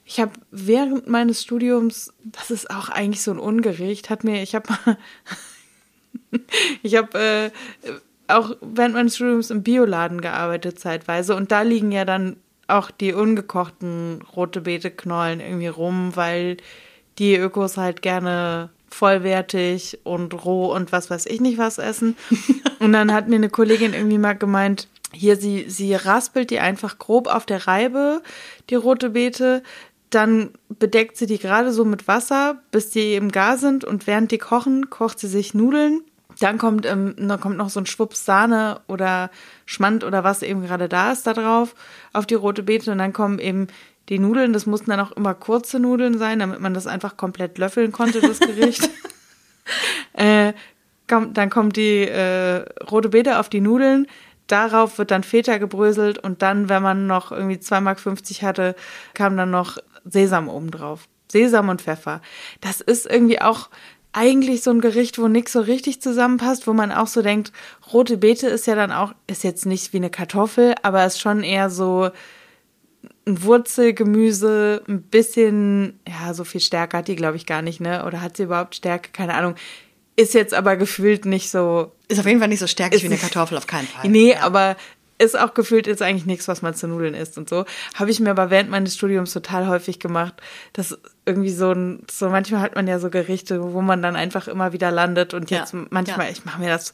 Ich 0.06 0.20
habe 0.20 0.32
während 0.52 1.08
meines 1.08 1.44
Studiums, 1.44 2.14
das 2.24 2.52
ist 2.52 2.72
auch 2.72 2.90
eigentlich 2.90 3.22
so 3.22 3.32
ein 3.32 3.40
Ungericht, 3.40 4.10
hat 4.10 4.24
mir, 4.24 4.42
ich 4.42 4.56
habe 4.56 4.68
ich 6.84 6.96
habe 6.96 7.20
äh, 7.20 7.52
auch 8.28 8.56
während 8.62 8.96
meines 8.96 9.16
Studiums 9.16 9.50
im 9.50 9.64
Bioladen 9.64 10.22
gearbeitet 10.22 10.80
zeitweise 10.80 11.36
und 11.36 11.52
da 11.52 11.62
liegen 11.62 11.92
ja 11.92 12.06
dann 12.06 12.38
auch 12.68 12.92
die 12.92 13.14
ungekochten 13.14 14.22
rote 14.36 14.62
Beete-Knollen 14.62 15.40
irgendwie 15.40 15.68
rum, 15.68 16.16
weil 16.16 16.58
die 17.18 17.36
Ökos 17.36 17.78
halt 17.78 18.02
gerne 18.02 18.70
vollwertig 18.90 20.00
und 20.04 20.46
roh 20.46 20.74
und 20.74 20.92
was 20.92 21.10
weiß 21.10 21.26
ich 21.26 21.42
nicht 21.42 21.58
was 21.58 21.78
essen. 21.78 22.18
und 22.80 22.94
dann 22.94 23.14
hat 23.14 23.28
mir 23.28 23.36
eine 23.36 23.50
Kollegin 23.50 23.94
irgendwie 23.94 24.18
mal 24.18 24.34
gemeint, 24.34 24.88
hier, 25.12 25.38
sie, 25.38 25.70
sie 25.70 25.96
raspelt 25.96 26.52
die 26.52 26.60
einfach 26.60 27.00
grob 27.00 27.28
auf 27.28 27.46
der 27.46 27.66
Reibe, 27.68 28.22
die 28.70 28.76
rote 28.76 29.10
Beete, 29.12 29.64
dann 30.10 30.52
bedeckt 30.70 31.18
sie 31.18 31.26
die 31.26 31.38
gerade 31.38 31.72
so 31.72 31.86
mit 31.86 32.08
Wasser, 32.08 32.58
bis 32.72 32.90
die 32.90 33.16
im 33.16 33.32
Gar 33.32 33.58
sind. 33.58 33.86
Und 33.86 34.08
während 34.08 34.32
die 34.32 34.38
kochen, 34.38 34.90
kocht 34.90 35.20
sie 35.20 35.28
sich 35.28 35.54
Nudeln. 35.54 36.02
Dann 36.40 36.58
kommt, 36.58 36.86
ähm, 36.86 37.16
dann 37.18 37.40
kommt 37.40 37.58
noch 37.58 37.70
so 37.70 37.80
ein 37.80 37.86
Schwupps 37.86 38.26
Sahne 38.26 38.82
oder 38.88 39.30
Schmand 39.66 40.04
oder 40.04 40.24
was 40.24 40.42
eben 40.42 40.64
gerade 40.64 40.88
da 40.88 41.12
ist 41.12 41.28
da 41.28 41.34
drauf 41.34 41.76
auf 42.14 42.26
die 42.26 42.36
rote 42.36 42.64
Beete. 42.64 42.92
Und 42.92 42.98
dann 42.98 43.14
kommen 43.14 43.40
eben 43.40 43.68
die 44.10 44.20
Nudeln. 44.20 44.54
Das 44.54 44.66
mussten 44.66 44.90
dann 44.90 45.00
auch 45.00 45.12
immer 45.12 45.34
kurze 45.34 45.80
Nudeln 45.80 46.18
sein, 46.18 46.40
damit 46.40 46.60
man 46.60 46.74
das 46.74 46.88
einfach 46.88 47.18
komplett 47.18 47.58
löffeln 47.58 47.92
konnte, 47.92 48.22
das 48.22 48.40
Gericht. 48.40 48.90
äh, 50.14 50.54
kommt, 51.08 51.38
dann 51.38 51.50
kommt 51.50 51.78
die 51.78 52.08
äh, 52.08 52.66
rote 52.90 53.10
Beete 53.10 53.40
auf 53.40 53.50
die 53.50 53.62
Nudeln. 53.62 54.08
Darauf 54.48 54.98
wird 54.98 55.12
dann 55.12 55.24
Feta 55.24 55.58
gebröselt 55.60 56.18
und 56.18 56.42
dann, 56.42 56.70
wenn 56.70 56.82
man 56.82 57.06
noch 57.06 57.32
irgendwie 57.32 57.58
2,50 57.58 57.82
Mark 57.82 58.00
hatte, 58.42 58.76
kam 59.14 59.38
dann 59.38 59.52
noch 59.52 59.78
Sesam 60.06 60.50
oben 60.50 60.72
drauf. 60.72 61.08
Sesam 61.32 61.70
und 61.70 61.82
Pfeffer. 61.82 62.22
Das 62.60 62.82
ist 62.82 63.06
irgendwie 63.06 63.40
auch 63.42 63.70
eigentlich 64.12 64.64
so 64.64 64.72
ein 64.72 64.82
Gericht, 64.82 65.20
wo 65.20 65.28
nichts 65.28 65.52
so 65.52 65.62
richtig 65.62 66.02
zusammenpasst, 66.02 66.66
wo 66.66 66.74
man 66.74 66.92
auch 66.92 67.06
so 67.06 67.22
denkt, 67.22 67.52
rote 67.94 68.18
Beete 68.18 68.48
ist 68.48 68.66
ja 68.66 68.74
dann 68.74 68.92
auch, 68.92 69.14
ist 69.28 69.44
jetzt 69.44 69.68
nicht 69.68 69.94
wie 69.94 69.98
eine 69.98 70.10
Kartoffel, 70.10 70.74
aber 70.82 71.06
ist 71.06 71.22
schon 71.22 71.44
eher 71.44 71.70
so 71.70 72.10
ein 73.30 73.44
Wurzelgemüse, 73.44 74.84
ein 74.88 75.02
bisschen, 75.04 76.00
ja, 76.08 76.34
so 76.34 76.44
viel 76.44 76.62
Stärke 76.62 76.98
hat 76.98 77.08
die, 77.08 77.16
glaube 77.16 77.38
ich, 77.38 77.46
gar 77.46 77.62
nicht, 77.62 77.80
ne? 77.80 78.06
Oder 78.06 78.22
hat 78.22 78.38
sie 78.38 78.44
überhaupt 78.44 78.76
Stärke? 78.76 79.12
Keine 79.14 79.36
Ahnung. 79.36 79.56
Ist 80.16 80.34
jetzt 80.34 80.54
aber 80.54 80.76
gefühlt 80.76 81.26
nicht 81.26 81.50
so. 81.50 81.94
Ist 82.10 82.20
auf 82.20 82.26
jeden 82.26 82.40
Fall 82.40 82.50
nicht 82.50 82.60
so 82.60 82.68
stärkig 82.68 83.04
wie 83.04 83.08
eine 83.08 83.18
Kartoffel, 83.18 83.58
auf 83.58 83.68
keinen 83.68 83.88
Fall. 83.88 84.10
Nee, 84.10 84.32
ja. 84.32 84.42
aber 84.42 84.76
ist 85.18 85.38
auch 85.38 85.54
gefühlt 85.54 85.86
jetzt 85.86 86.02
eigentlich 86.02 86.26
nichts, 86.26 86.48
was 86.48 86.62
man 86.62 86.74
zu 86.74 86.88
Nudeln 86.88 87.14
isst 87.14 87.38
und 87.38 87.50
so. 87.50 87.66
Habe 87.94 88.10
ich 88.10 88.20
mir 88.20 88.32
aber 88.32 88.50
während 88.50 88.70
meines 88.70 88.96
Studiums 88.96 89.34
total 89.34 89.68
häufig 89.68 90.00
gemacht. 90.00 90.34
Das 90.74 90.98
irgendwie 91.26 91.52
so 91.52 91.72
ein, 91.72 92.04
so 92.10 92.30
manchmal 92.30 92.62
hat 92.62 92.76
man 92.76 92.88
ja 92.88 93.00
so 93.00 93.10
Gerichte, 93.10 93.74
wo 93.74 93.82
man 93.82 94.02
dann 94.02 94.16
einfach 94.16 94.48
immer 94.48 94.74
wieder 94.74 94.92
landet 94.92 95.34
und 95.34 95.52
jetzt 95.52 95.74
ja, 95.74 95.86
manchmal, 95.90 96.28
ja. 96.28 96.32
ich 96.32 96.46
mache 96.46 96.60
mir 96.60 96.70
das 96.70 96.94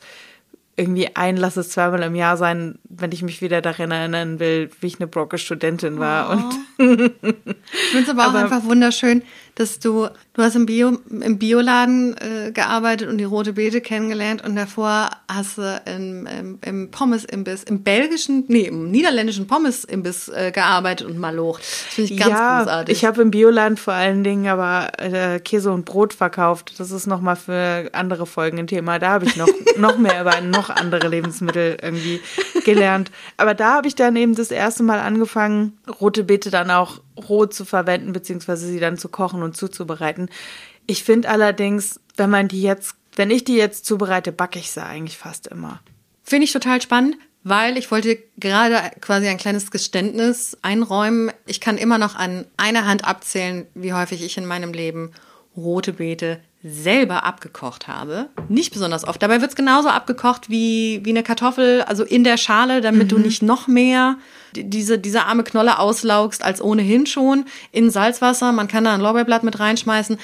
irgendwie 0.77 1.15
ein, 1.15 1.37
lass 1.37 1.55
es 1.57 1.69
zweimal 1.69 2.03
im 2.03 2.15
Jahr 2.15 2.37
sein, 2.37 2.79
wenn 2.89 3.11
ich 3.11 3.23
mich 3.23 3.41
wieder 3.41 3.61
daran 3.61 3.91
erinnern 3.91 4.39
will, 4.39 4.69
wie 4.81 4.87
ich 4.87 4.99
eine 4.99 5.07
brocke 5.07 5.37
Studentin 5.37 5.99
war. 5.99 6.29
Oh. 6.29 6.83
Und 6.83 7.01
ich 7.01 7.89
finde 7.91 8.03
es 8.03 8.09
aber, 8.09 8.25
aber 8.25 8.39
auch 8.39 8.43
einfach 8.43 8.63
wunderschön, 8.63 9.23
dass 9.55 9.79
du, 9.79 10.09
du 10.33 10.41
hast 10.41 10.55
im, 10.55 10.65
Bio, 10.65 10.97
im 11.09 11.39
Bioladen 11.39 12.15
äh, 12.17 12.51
gearbeitet 12.51 13.07
und 13.07 13.17
die 13.17 13.23
rote 13.23 13.53
Beete 13.53 13.79
kennengelernt 13.79 14.43
und 14.43 14.55
davor 14.57 15.09
hast 15.31 15.57
du 15.57 15.81
im, 15.85 16.27
im, 16.27 16.59
im 16.61 16.91
Pommes-Imbiss, 16.91 17.63
im 17.63 17.81
belgischen, 17.81 18.43
nee, 18.49 18.63
im 18.63 18.91
niederländischen 18.91 19.47
Pommes-Imbiss 19.47 20.27
äh, 20.27 20.51
gearbeitet 20.51 21.07
und 21.07 21.17
malocht. 21.17 21.61
Das 21.61 21.93
finde 21.93 22.13
ich 22.13 22.19
ganz 22.19 22.31
ja, 22.31 22.59
großartig. 22.59 22.97
ich 22.97 23.05
habe 23.05 23.21
im 23.21 23.31
Bioladen 23.31 23.77
vor 23.77 23.93
allen 23.93 24.25
Dingen 24.25 24.47
aber 24.47 24.89
äh, 24.97 25.39
Käse 25.39 25.71
und 25.71 25.85
Brot 25.85 26.13
verkauft. 26.13 26.73
Das 26.77 26.91
ist 26.91 27.07
nochmal 27.07 27.37
für 27.37 27.89
andere 27.93 28.25
Folgen 28.25 28.59
ein 28.59 28.67
Thema. 28.67 28.99
Da 28.99 29.11
habe 29.11 29.25
ich 29.25 29.37
noch, 29.37 29.47
noch 29.77 29.97
mehr 29.97 30.19
über 30.19 30.41
noch 30.41 30.69
andere 30.69 31.07
Lebensmittel 31.07 31.77
irgendwie 31.81 32.19
gelernt. 32.65 33.09
Aber 33.37 33.53
da 33.53 33.75
habe 33.75 33.87
ich 33.87 33.95
dann 33.95 34.17
eben 34.17 34.35
das 34.35 34.51
erste 34.51 34.83
Mal 34.83 34.99
angefangen, 34.99 35.77
rote 36.01 36.25
Beete 36.25 36.51
dann 36.51 36.69
auch 36.71 36.99
roh 37.29 37.45
zu 37.45 37.65
verwenden, 37.65 38.13
beziehungsweise 38.13 38.67
sie 38.67 38.79
dann 38.79 38.97
zu 38.97 39.09
kochen 39.09 39.43
und 39.43 39.55
zuzubereiten. 39.55 40.29
Ich 40.87 41.03
finde 41.03 41.29
allerdings, 41.29 41.99
wenn 42.15 42.29
man 42.29 42.47
die 42.47 42.61
jetzt, 42.61 42.95
wenn 43.15 43.31
ich 43.31 43.43
die 43.43 43.55
jetzt 43.55 43.85
zubereite, 43.85 44.31
backe 44.31 44.59
ich 44.59 44.71
sie 44.71 44.83
eigentlich 44.83 45.17
fast 45.17 45.47
immer. 45.47 45.81
Finde 46.23 46.45
ich 46.45 46.53
total 46.53 46.81
spannend, 46.81 47.17
weil 47.43 47.77
ich 47.77 47.91
wollte 47.91 48.17
gerade 48.37 48.79
quasi 49.01 49.27
ein 49.27 49.37
kleines 49.37 49.71
Geständnis 49.71 50.57
einräumen. 50.61 51.31
Ich 51.45 51.61
kann 51.61 51.77
immer 51.77 51.97
noch 51.97 52.15
an 52.15 52.45
einer 52.57 52.85
Hand 52.85 53.05
abzählen, 53.05 53.67
wie 53.73 53.93
häufig 53.93 54.23
ich 54.23 54.37
in 54.37 54.45
meinem 54.45 54.73
Leben 54.73 55.11
rote 55.55 55.93
Beete 55.93 56.41
selber 56.67 57.23
abgekocht 57.23 57.87
habe. 57.87 58.29
Nicht 58.49 58.73
besonders 58.73 59.07
oft. 59.07 59.21
Dabei 59.21 59.39
wird 59.39 59.51
es 59.51 59.55
genauso 59.55 59.89
abgekocht 59.89 60.49
wie, 60.49 60.99
wie 61.03 61.11
eine 61.11 61.21
Kartoffel, 61.21 61.83
also 61.83 62.03
in 62.03 62.23
der 62.23 62.37
Schale, 62.37 62.81
damit 62.81 63.11
du 63.11 63.19
nicht 63.19 63.43
noch 63.43 63.67
mehr 63.67 64.17
diese, 64.55 64.97
diese 64.97 65.25
arme 65.25 65.43
Knolle 65.43 65.77
auslaugst 65.77 66.43
als 66.43 66.61
ohnehin 66.61 67.05
schon. 67.05 67.45
In 67.71 67.91
Salzwasser, 67.91 68.51
man 68.51 68.67
kann 68.67 68.83
da 68.83 68.95
ein 68.95 69.01
Lorbeerblatt 69.01 69.43
mit 69.43 69.59
reinschmeißen. 69.59 70.17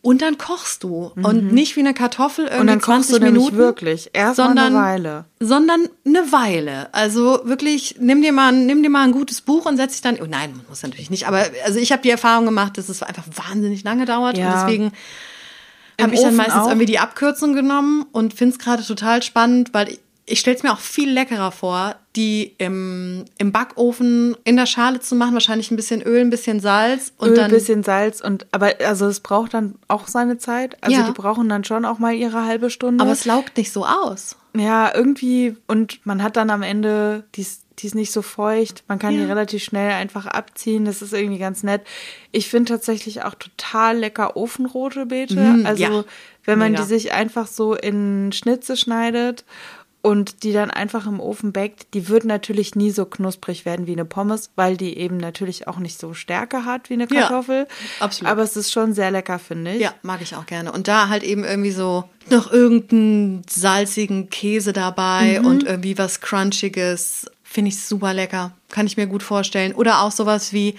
Und 0.00 0.20
dann 0.20 0.36
kochst 0.36 0.84
du. 0.84 1.12
Und 1.16 1.52
nicht 1.52 1.76
wie 1.76 1.80
eine 1.80 1.94
Kartoffel 1.94 2.44
irgendwie 2.44 2.60
Und 2.60 2.66
dann 2.66 2.80
kochst 2.80 3.08
20 3.08 3.14
du 3.14 3.24
nämlich 3.24 3.44
Minuten. 3.44 3.56
wirklich 3.56 4.10
erst 4.12 4.36
sondern, 4.36 4.76
eine 4.76 4.86
Weile. 4.86 5.24
Sondern 5.40 5.88
eine 6.06 6.30
Weile. 6.30 6.92
Also 6.92 7.40
wirklich, 7.44 7.96
nimm 7.98 8.20
dir 8.20 8.32
mal, 8.32 8.52
nimm 8.52 8.82
dir 8.82 8.90
mal 8.90 9.02
ein 9.02 9.12
gutes 9.12 9.40
Buch 9.40 9.64
und 9.64 9.78
setz 9.78 9.92
dich 9.92 10.02
dann. 10.02 10.18
Oh 10.20 10.26
nein, 10.28 10.52
man 10.54 10.66
muss 10.68 10.82
natürlich 10.82 11.10
nicht. 11.10 11.26
Aber 11.26 11.46
also 11.64 11.80
ich 11.80 11.90
habe 11.90 12.02
die 12.02 12.10
Erfahrung 12.10 12.44
gemacht, 12.44 12.76
dass 12.76 12.90
es 12.90 13.02
einfach 13.02 13.24
wahnsinnig 13.34 13.82
lange 13.82 14.04
dauert. 14.04 14.36
Ja. 14.36 14.52
Und 14.52 14.60
deswegen 14.60 14.92
habe 16.00 16.14
ich 16.14 16.20
dann 16.22 16.36
meistens 16.36 16.62
auch. 16.62 16.68
irgendwie 16.68 16.86
die 16.86 16.98
Abkürzung 16.98 17.54
genommen 17.54 18.04
und 18.12 18.34
finde 18.34 18.54
es 18.56 18.58
gerade 18.58 18.82
total 18.84 19.22
spannend, 19.22 19.72
weil 19.72 19.88
ich, 19.90 20.00
ich 20.26 20.40
stelle 20.40 20.56
es 20.56 20.62
mir 20.62 20.72
auch 20.72 20.78
viel 20.78 21.10
leckerer 21.10 21.52
vor, 21.52 21.96
die 22.16 22.54
im, 22.58 23.24
im 23.38 23.52
Backofen 23.52 24.36
in 24.44 24.56
der 24.56 24.66
Schale 24.66 25.00
zu 25.00 25.14
machen. 25.16 25.34
Wahrscheinlich 25.34 25.70
ein 25.70 25.76
bisschen 25.76 26.00
Öl, 26.00 26.20
ein 26.20 26.30
bisschen 26.30 26.60
Salz 26.60 27.12
und 27.18 27.30
Öl, 27.30 27.36
dann. 27.36 27.50
bisschen 27.50 27.82
Salz 27.82 28.20
und 28.20 28.46
aber 28.52 28.72
also 28.86 29.06
es 29.06 29.20
braucht 29.20 29.52
dann 29.54 29.74
auch 29.88 30.06
seine 30.08 30.38
Zeit. 30.38 30.76
Also 30.82 30.96
Ja. 30.96 31.06
die 31.06 31.12
brauchen 31.12 31.48
dann 31.48 31.64
schon 31.64 31.84
auch 31.84 31.98
mal 31.98 32.14
ihre 32.14 32.44
halbe 32.46 32.70
Stunde. 32.70 33.02
aber 33.02 33.12
es 33.12 33.24
laugt 33.26 33.56
nicht 33.58 33.72
so 33.72 33.84
aus. 33.84 34.36
ja, 34.56 34.94
irgendwie 34.94 35.56
und 35.66 36.04
man 36.06 36.22
hat 36.22 36.36
dann 36.36 36.48
am 36.50 36.62
Ende 36.62 37.24
die 37.34 37.42
ist, 37.42 37.63
die 37.78 37.86
ist 37.86 37.94
nicht 37.94 38.12
so 38.12 38.22
feucht. 38.22 38.84
Man 38.88 38.98
kann 38.98 39.14
die 39.14 39.20
Ja. 39.20 39.26
relativ 39.26 39.62
schnell 39.64 39.90
einfach 39.92 40.26
abziehen. 40.26 40.84
Das 40.84 41.02
ist 41.02 41.12
irgendwie 41.12 41.38
ganz 41.38 41.62
nett. 41.62 41.82
Ich 42.32 42.48
finde 42.48 42.70
tatsächlich 42.72 43.22
auch 43.22 43.34
total 43.34 43.98
lecker 43.98 44.36
ofenrote 44.36 45.06
Beete. 45.06 45.40
Mhm, 45.40 45.66
also 45.66 45.82
ja. 45.82 46.04
wenn 46.44 46.58
man 46.58 46.72
Mega. 46.72 46.82
die 46.84 46.88
sich 46.88 47.12
einfach 47.12 47.46
so 47.46 47.74
in 47.74 48.30
Schnitze 48.32 48.76
schneidet 48.76 49.44
und 50.02 50.42
die 50.42 50.52
dann 50.52 50.70
einfach 50.70 51.06
im 51.06 51.18
Ofen 51.18 51.52
backt, 51.52 51.94
die 51.94 52.08
wird 52.10 52.24
natürlich 52.26 52.74
nie 52.74 52.90
so 52.90 53.06
knusprig 53.06 53.64
werden 53.64 53.86
wie 53.86 53.92
eine 53.92 54.04
Pommes, 54.04 54.50
weil 54.54 54.76
die 54.76 54.98
eben 54.98 55.16
natürlich 55.16 55.66
auch 55.66 55.78
nicht 55.78 55.98
so 55.98 56.12
Stärke 56.12 56.66
hat 56.66 56.90
wie 56.90 56.94
eine 56.94 57.08
Ja, 57.10 57.22
Kartoffel. 57.22 57.66
absolut. 58.00 58.30
Aber 58.30 58.42
es 58.42 58.54
ist 58.54 58.70
schon 58.70 58.92
sehr 58.92 59.10
lecker, 59.10 59.38
finde 59.38 59.72
ich. 59.72 59.80
Ja, 59.80 59.94
mag 60.02 60.20
ich 60.20 60.36
auch 60.36 60.44
gerne. 60.44 60.72
Und 60.72 60.88
da 60.88 61.08
halt 61.08 61.22
eben 61.22 61.42
irgendwie 61.42 61.70
so 61.70 62.04
noch 62.30 62.52
irgendeinen 62.52 63.42
salzigen 63.48 64.28
Käse 64.28 64.74
dabei 64.74 65.38
Mhm. 65.40 65.46
und 65.46 65.62
irgendwie 65.64 65.96
was 65.96 66.20
Crunchiges. 66.20 67.26
Finde 67.54 67.68
ich 67.68 67.80
super 67.84 68.12
lecker. 68.12 68.50
Kann 68.70 68.86
ich 68.88 68.96
mir 68.96 69.06
gut 69.06 69.22
vorstellen. 69.22 69.74
Oder 69.76 70.00
auch 70.02 70.10
sowas 70.10 70.52
wie, 70.52 70.74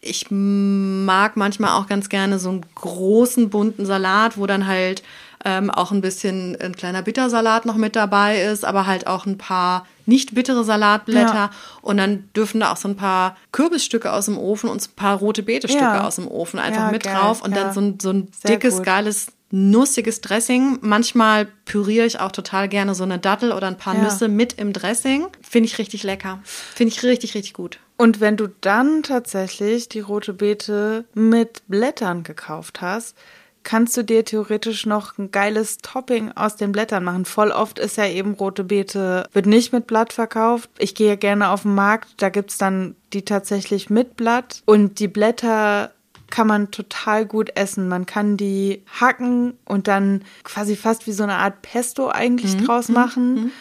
ich 0.00 0.26
mag 0.28 1.36
manchmal 1.36 1.70
auch 1.80 1.86
ganz 1.86 2.08
gerne 2.08 2.40
so 2.40 2.48
einen 2.48 2.66
großen 2.74 3.48
bunten 3.48 3.86
Salat, 3.86 4.36
wo 4.36 4.44
dann 4.48 4.66
halt 4.66 5.04
ähm, 5.44 5.70
auch 5.70 5.92
ein 5.92 6.00
bisschen 6.00 6.56
ein 6.60 6.74
kleiner 6.74 7.02
Bittersalat 7.02 7.64
noch 7.64 7.76
mit 7.76 7.94
dabei 7.94 8.40
ist, 8.42 8.64
aber 8.64 8.86
halt 8.86 9.06
auch 9.06 9.24
ein 9.26 9.38
paar 9.38 9.86
nicht 10.04 10.34
bittere 10.34 10.64
Salatblätter. 10.64 11.32
Ja. 11.34 11.50
Und 11.80 11.98
dann 11.98 12.28
dürfen 12.34 12.58
da 12.58 12.72
auch 12.72 12.76
so 12.76 12.88
ein 12.88 12.96
paar 12.96 13.36
Kürbisstücke 13.52 14.12
aus 14.12 14.24
dem 14.24 14.36
Ofen 14.36 14.68
und 14.68 14.82
so 14.82 14.90
ein 14.90 14.96
paar 14.96 15.18
rote 15.18 15.44
Beete-Stücke 15.44 15.84
Ja. 15.84 16.04
aus 16.08 16.16
dem 16.16 16.26
Ofen 16.26 16.58
einfach 16.58 16.86
Ja, 16.86 16.90
mit 16.90 17.04
geil, 17.04 17.14
drauf 17.14 17.40
und 17.40 17.54
dann 17.54 17.72
so 17.72 17.80
ein, 17.80 18.00
so 18.00 18.10
ein 18.10 18.28
dickes, 18.48 18.82
geiles, 18.82 19.28
nussiges 19.50 20.20
Dressing. 20.20 20.78
Manchmal 20.80 21.46
püriere 21.64 22.06
ich 22.06 22.20
auch 22.20 22.32
total 22.32 22.68
gerne 22.68 22.94
so 22.94 23.04
eine 23.04 23.18
Dattel 23.18 23.52
oder 23.52 23.66
ein 23.68 23.78
paar 23.78 23.94
Ja. 23.94 24.02
Nüsse 24.02 24.28
mit 24.28 24.54
im 24.54 24.72
Dressing. 24.72 25.26
Finde 25.40 25.68
ich 25.68 25.78
richtig 25.78 26.02
lecker. 26.02 26.40
Finde 26.44 26.92
ich 26.92 27.02
richtig, 27.02 27.34
richtig 27.34 27.52
gut. 27.52 27.78
Und 27.96 28.20
wenn 28.20 28.36
du 28.36 28.48
dann 28.60 29.02
tatsächlich 29.02 29.88
die 29.88 30.00
rote 30.00 30.34
Beete 30.34 31.04
mit 31.14 31.62
Blättern 31.68 32.24
gekauft 32.24 32.80
hast, 32.82 33.16
kannst 33.62 33.96
du 33.96 34.04
dir 34.04 34.24
theoretisch 34.24 34.86
noch 34.86 35.18
ein 35.18 35.32
geiles 35.32 35.78
Topping 35.78 36.30
aus 36.32 36.54
den 36.56 36.70
Blättern 36.70 37.02
machen. 37.02 37.24
Voll 37.24 37.50
oft 37.50 37.78
ist 37.80 37.96
ja 37.96 38.06
eben 38.06 38.34
rote 38.34 38.62
Beete, 38.64 39.26
wird 39.32 39.46
nicht 39.46 39.72
mit 39.72 39.88
Blatt 39.88 40.12
verkauft. 40.12 40.70
Ich 40.78 40.94
gehe 40.94 41.16
gerne 41.16 41.50
auf 41.50 41.62
den 41.62 41.74
Markt, 41.74 42.10
da 42.18 42.28
gibt's 42.28 42.58
dann 42.58 42.94
die 43.12 43.24
tatsächlich 43.24 43.90
mit 43.90 44.16
Blatt. 44.16 44.62
Und 44.66 45.00
die 45.00 45.08
Blätter 45.08 45.90
kann 46.36 46.48
man 46.48 46.70
total 46.70 47.24
gut 47.24 47.56
essen. 47.56 47.88
Man 47.88 48.04
kann 48.04 48.36
die 48.36 48.82
hacken 49.00 49.54
und 49.64 49.88
dann 49.88 50.22
quasi 50.44 50.76
fast 50.76 51.06
wie 51.06 51.12
so 51.12 51.22
eine 51.22 51.36
Art 51.36 51.62
Pesto 51.62 52.10
eigentlich 52.10 52.58
draus 52.58 52.90
machen. 52.90 53.52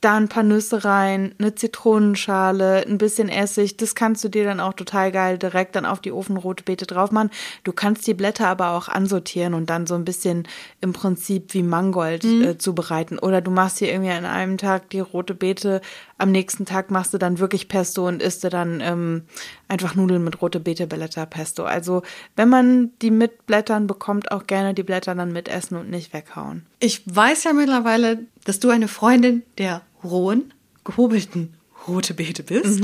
Da 0.00 0.16
ein 0.16 0.28
paar 0.28 0.44
Nüsse 0.44 0.84
rein, 0.84 1.34
eine 1.38 1.56
Zitronenschale, 1.56 2.86
ein 2.86 2.98
bisschen 2.98 3.28
Essig. 3.28 3.76
Das 3.78 3.96
kannst 3.96 4.22
du 4.22 4.28
dir 4.28 4.44
dann 4.44 4.60
auch 4.60 4.74
total 4.74 5.10
geil 5.10 5.38
direkt 5.38 5.74
dann 5.74 5.84
auf 5.84 6.00
die 6.00 6.12
ofenrote 6.12 6.62
Beete 6.62 6.86
drauf 6.86 7.10
machen. 7.10 7.30
Du 7.64 7.72
kannst 7.72 8.06
die 8.06 8.14
Blätter 8.14 8.46
aber 8.46 8.70
auch 8.70 8.88
ansortieren 8.88 9.52
und 9.52 9.68
dann 9.68 9.88
so 9.88 9.96
ein 9.96 10.04
bisschen 10.04 10.46
im 10.80 10.92
Prinzip 10.92 11.52
wie 11.52 11.64
Mangold 11.64 12.24
äh, 12.24 12.56
zubereiten. 12.56 13.18
Oder 13.18 13.40
du 13.40 13.50
machst 13.50 13.80
hier 13.80 13.90
irgendwie 13.90 14.12
an 14.12 14.24
einem 14.24 14.56
Tag 14.56 14.88
die 14.90 15.00
rote 15.00 15.34
Beete, 15.34 15.80
am 16.20 16.30
nächsten 16.30 16.66
Tag 16.66 16.90
machst 16.90 17.14
du 17.14 17.18
dann 17.18 17.38
wirklich 17.38 17.68
Pesto 17.68 18.06
und 18.06 18.22
isst 18.22 18.44
du 18.44 18.50
dann 18.50 18.80
ähm, 18.80 19.22
einfach 19.68 19.94
Nudeln 19.94 20.22
mit 20.22 20.40
rote 20.42 20.60
Beete 20.60 20.86
Blätter 20.86 21.26
Pesto. 21.26 21.64
Also 21.64 22.02
wenn 22.36 22.48
man 22.48 22.90
die 23.00 23.10
mit 23.10 23.46
Blättern 23.46 23.86
bekommt, 23.86 24.30
auch 24.30 24.46
gerne 24.46 24.74
die 24.74 24.82
Blätter 24.82 25.14
dann 25.14 25.32
mitessen 25.32 25.76
und 25.76 25.90
nicht 25.90 26.12
weghauen. 26.12 26.66
Ich 26.78 27.02
weiß 27.06 27.44
ja 27.44 27.52
mittlerweile, 27.52 28.20
dass 28.44 28.60
du 28.60 28.68
eine 28.70 28.88
Freundin 28.88 29.42
der 29.58 29.82
rohen, 30.04 30.52
gehobelten 30.84 31.54
rote 31.88 32.14
Beete 32.14 32.42
bist. 32.42 32.82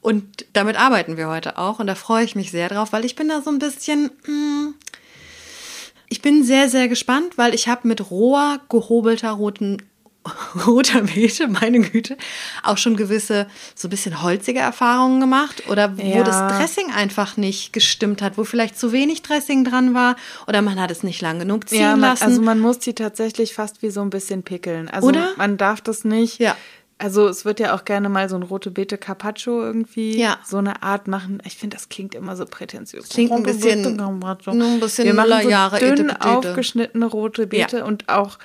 Und 0.00 0.46
damit 0.52 0.78
arbeiten 0.78 1.16
wir 1.16 1.28
heute 1.28 1.58
auch. 1.58 1.78
Und 1.78 1.86
da 1.86 1.94
freue 1.94 2.24
ich 2.24 2.34
mich 2.34 2.50
sehr 2.50 2.68
drauf, 2.68 2.92
weil 2.92 3.04
ich 3.04 3.14
bin 3.16 3.28
da 3.28 3.40
so 3.40 3.50
ein 3.50 3.58
bisschen. 3.58 4.10
mm, 4.26 4.74
ich 6.08 6.20
bin 6.20 6.44
sehr, 6.44 6.68
sehr 6.68 6.88
gespannt, 6.88 7.38
weil 7.38 7.54
ich 7.54 7.68
habe 7.68 7.88
mit 7.88 8.10
roher, 8.10 8.60
gehobelter 8.68 9.30
roten 9.30 9.78
roter 10.66 11.02
Beete, 11.02 11.48
meine 11.48 11.80
Güte, 11.80 12.16
auch 12.62 12.78
schon 12.78 12.96
gewisse 12.96 13.46
so 13.74 13.88
ein 13.88 13.90
bisschen 13.90 14.22
holzige 14.22 14.60
Erfahrungen 14.60 15.20
gemacht 15.20 15.64
oder 15.68 15.98
wo 15.98 16.02
Ja. 16.02 16.22
das 16.22 16.56
Dressing 16.56 16.92
einfach 16.92 17.36
nicht 17.36 17.72
gestimmt 17.72 18.22
hat, 18.22 18.38
wo 18.38 18.44
vielleicht 18.44 18.78
zu 18.78 18.92
wenig 18.92 19.22
Dressing 19.22 19.64
dran 19.64 19.94
war 19.94 20.16
oder 20.46 20.62
man 20.62 20.80
hat 20.80 20.90
es 20.90 21.02
nicht 21.02 21.20
lang 21.20 21.38
genug 21.40 21.68
ziehen 21.68 21.80
Ja, 21.80 21.90
man, 21.92 22.00
lassen. 22.10 22.24
also 22.24 22.42
man 22.42 22.60
muss 22.60 22.78
die 22.78 22.94
tatsächlich 22.94 23.54
fast 23.54 23.82
wie 23.82 23.90
so 23.90 24.00
ein 24.00 24.10
bisschen 24.10 24.42
pickeln. 24.42 24.88
Also 24.88 25.08
Oder? 25.08 25.30
man 25.36 25.56
darf 25.56 25.80
das 25.80 26.04
nicht. 26.04 26.38
Ja. 26.38 26.56
Also 26.98 27.26
es 27.26 27.44
wird 27.44 27.58
ja 27.58 27.74
auch 27.74 27.84
gerne 27.84 28.08
mal 28.08 28.28
so 28.28 28.36
ein 28.36 28.44
rote 28.44 28.70
Beete 28.70 28.96
Carpaccio 28.96 29.60
irgendwie 29.60 30.16
Ja. 30.20 30.38
so 30.46 30.58
eine 30.58 30.84
Art 30.84 31.08
machen. 31.08 31.42
Ich 31.44 31.56
finde, 31.56 31.76
das 31.76 31.88
klingt 31.88 32.14
immer 32.14 32.36
so 32.36 32.44
prätentiös. 32.44 33.08
Klingt 33.08 33.32
ein 33.32 33.42
bisschen- 33.42 33.84
ein 33.84 34.78
bisschen 34.80 35.06
Wir 35.06 35.14
machen 35.14 35.42
so 35.72 35.78
dünn 35.80 36.10
aufgeschnittene 36.12 37.06
rote 37.06 37.48
Beete 37.48 37.78
Ja. 37.78 37.84
und 37.86 38.08
auch 38.08 38.38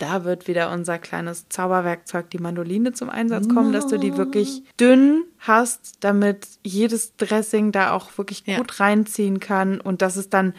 da 0.00 0.24
wird 0.24 0.48
wieder 0.48 0.70
unser 0.72 0.98
kleines 0.98 1.48
Zauberwerkzeug, 1.48 2.30
die 2.30 2.38
Mandoline, 2.38 2.92
zum 2.92 3.10
Einsatz 3.10 3.48
kommen, 3.48 3.72
dass 3.72 3.86
du 3.86 3.98
die 3.98 4.16
wirklich 4.16 4.62
dünn 4.78 5.24
hast, 5.38 5.96
damit 6.00 6.46
jedes 6.64 7.16
Dressing 7.16 7.72
da 7.72 7.92
auch 7.92 8.16
wirklich 8.18 8.42
Ja. 8.46 8.58
gut 8.58 8.80
reinziehen 8.80 9.40
kann 9.40 9.80
und 9.80 10.02
dass 10.02 10.16
es 10.16 10.28
dann 10.30 10.54